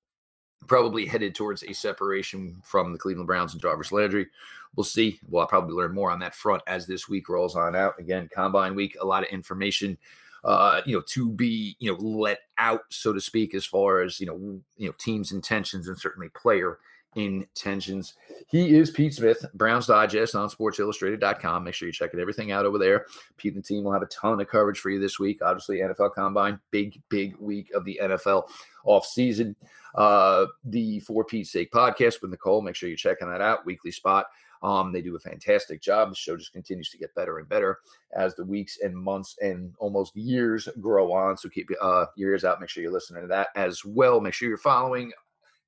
probably 0.66 1.06
headed 1.06 1.34
towards 1.34 1.62
a 1.64 1.72
separation 1.72 2.60
from 2.62 2.92
the 2.92 2.98
Cleveland 2.98 3.26
Browns 3.26 3.52
and 3.52 3.62
Jarvis 3.62 3.92
Landry. 3.92 4.26
We'll 4.74 4.84
see. 4.84 5.18
Well, 5.28 5.42
I'll 5.42 5.48
probably 5.48 5.74
learn 5.74 5.94
more 5.94 6.10
on 6.10 6.18
that 6.20 6.34
front 6.34 6.62
as 6.66 6.86
this 6.86 7.08
week 7.08 7.28
rolls 7.28 7.56
on 7.56 7.74
out. 7.74 7.98
Again, 7.98 8.28
combine 8.34 8.74
week, 8.74 8.96
a 9.00 9.06
lot 9.06 9.22
of 9.22 9.30
information, 9.30 9.96
uh, 10.44 10.82
you 10.84 10.94
know, 10.94 11.02
to 11.08 11.30
be, 11.30 11.76
you 11.78 11.90
know, 11.90 11.98
let 11.98 12.40
out, 12.58 12.82
so 12.90 13.12
to 13.12 13.20
speak, 13.20 13.54
as 13.54 13.64
far 13.64 14.02
as, 14.02 14.20
you 14.20 14.26
know, 14.26 14.60
you 14.76 14.86
know, 14.86 14.94
teams' 14.98 15.32
intentions 15.32 15.88
and 15.88 15.98
certainly 15.98 16.28
player 16.28 16.78
intentions. 17.16 18.14
He 18.46 18.76
is 18.76 18.90
Pete 18.90 19.14
Smith, 19.14 19.44
Browns 19.54 19.86
Digest 19.86 20.34
on 20.34 20.48
sportsillustrated.com. 20.48 21.64
Make 21.64 21.74
sure 21.74 21.88
you 21.88 21.92
check 21.92 22.14
everything 22.14 22.52
out 22.52 22.66
over 22.66 22.78
there. 22.78 23.06
Pete 23.36 23.54
and 23.54 23.62
the 23.62 23.66
team 23.66 23.82
will 23.82 23.92
have 23.92 24.02
a 24.02 24.06
ton 24.06 24.40
of 24.40 24.48
coverage 24.48 24.78
for 24.78 24.90
you 24.90 25.00
this 25.00 25.18
week. 25.18 25.40
Obviously, 25.42 25.78
NFL 25.78 26.14
Combine, 26.14 26.60
big, 26.70 27.00
big 27.08 27.36
week 27.38 27.72
of 27.74 27.84
the 27.84 27.98
NFL 28.02 28.48
off 28.84 29.06
season. 29.06 29.56
Uh, 29.94 30.46
the 30.64 31.00
For 31.00 31.24
Pete's 31.24 31.50
Sake 31.50 31.72
podcast 31.72 32.20
with 32.20 32.30
Nicole. 32.30 32.60
Make 32.60 32.76
sure 32.76 32.88
you're 32.88 32.96
checking 32.96 33.30
that 33.30 33.40
out. 33.40 33.64
Weekly 33.64 33.90
spot. 33.90 34.26
Um, 34.62 34.92
they 34.92 35.02
do 35.02 35.16
a 35.16 35.20
fantastic 35.20 35.80
job. 35.80 36.10
The 36.10 36.14
show 36.14 36.36
just 36.36 36.52
continues 36.52 36.90
to 36.90 36.98
get 36.98 37.14
better 37.14 37.38
and 37.38 37.48
better 37.48 37.78
as 38.14 38.34
the 38.34 38.44
weeks 38.44 38.78
and 38.82 38.96
months 38.96 39.36
and 39.40 39.74
almost 39.78 40.16
years 40.16 40.68
grow 40.80 41.12
on. 41.12 41.36
So 41.36 41.48
keep 41.48 41.70
uh, 41.80 42.06
your 42.16 42.30
ears 42.30 42.44
out. 42.44 42.60
Make 42.60 42.68
sure 42.70 42.82
you're 42.82 42.92
listening 42.92 43.22
to 43.22 43.28
that 43.28 43.48
as 43.54 43.84
well. 43.84 44.20
Make 44.20 44.34
sure 44.34 44.48
you're 44.48 44.58
following 44.58 45.12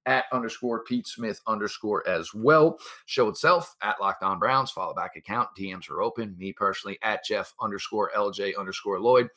at 0.07 0.25
underscore 0.33 0.85
Pete 0.85 1.07
Smith 1.07 1.41
underscore 1.47 2.07
as 2.09 2.33
well. 2.35 2.79
Show 3.07 3.29
itself 3.29 3.77
at 3.83 4.01
Locked 4.01 4.23
On 4.23 4.39
Browns. 4.39 4.71
Follow 4.71 4.95
back 4.95 5.17
account. 5.17 5.49
DMs 5.59 5.91
are 5.91 6.03
open. 6.03 6.35
Me 6.39 6.53
personally 6.53 6.99
at 7.03 7.25
Jeff 7.25 7.55
underscore 7.61 8.11
LJ 8.17 8.57
underscore 8.59 9.01
Lloyd. 9.01 9.29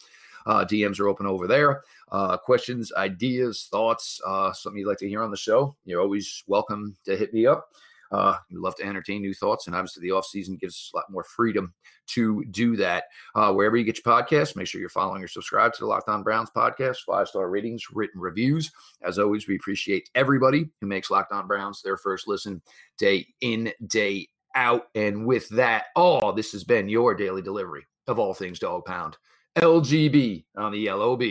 Uh, 0.45 0.65
DMs 0.65 0.99
are 0.99 1.07
open 1.07 1.25
over 1.25 1.47
there. 1.47 1.83
Uh, 2.11 2.37
questions, 2.37 2.91
ideas, 2.93 3.67
thoughts, 3.71 4.19
uh, 4.25 4.51
something 4.51 4.79
you'd 4.79 4.87
like 4.87 4.97
to 4.97 5.07
hear 5.07 5.21
on 5.21 5.31
the 5.31 5.37
show, 5.37 5.75
you're 5.85 6.01
always 6.01 6.43
welcome 6.47 6.95
to 7.05 7.15
hit 7.15 7.33
me 7.33 7.45
up. 7.45 7.69
Uh, 8.11 8.35
we 8.49 8.57
love 8.57 8.75
to 8.75 8.83
entertain 8.83 9.21
new 9.21 9.33
thoughts, 9.33 9.67
and 9.67 9.75
obviously 9.75 10.01
the 10.01 10.11
off 10.11 10.25
season 10.25 10.57
gives 10.57 10.75
us 10.75 10.91
a 10.93 10.97
lot 10.97 11.09
more 11.09 11.23
freedom 11.23 11.73
to 12.07 12.43
do 12.51 12.75
that. 12.75 13.05
Uh, 13.35 13.53
wherever 13.53 13.77
you 13.77 13.83
get 13.83 13.99
your 14.03 14.13
podcast, 14.13 14.55
make 14.55 14.67
sure 14.67 14.81
you're 14.81 14.89
following 14.89 15.23
or 15.23 15.27
subscribe 15.27 15.73
to 15.73 15.79
the 15.79 15.85
Locked 15.85 16.09
On 16.09 16.23
Browns 16.23 16.49
podcast. 16.55 16.97
Five 17.05 17.27
star 17.27 17.49
ratings, 17.49 17.85
written 17.93 18.19
reviews. 18.19 18.71
As 19.01 19.19
always, 19.19 19.47
we 19.47 19.55
appreciate 19.55 20.09
everybody 20.15 20.69
who 20.81 20.87
makes 20.87 21.09
Locked 21.09 21.31
On 21.31 21.47
Browns 21.47 21.81
their 21.81 21.97
first 21.97 22.27
listen 22.27 22.61
day 22.97 23.27
in 23.41 23.71
day 23.87 24.27
out. 24.55 24.87
And 24.95 25.25
with 25.25 25.47
that, 25.49 25.85
oh, 25.95 26.31
this 26.31 26.51
has 26.51 26.63
been 26.63 26.89
your 26.89 27.15
daily 27.15 27.41
delivery 27.41 27.85
of 28.07 28.19
all 28.19 28.33
things 28.33 28.59
Dog 28.59 28.85
Pound. 28.85 29.17
LGB 29.57 30.45
on 30.55 30.71
the 30.71 30.89
LOB. 30.89 31.23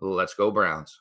Let's 0.00 0.34
go 0.34 0.50
Browns. 0.50 0.98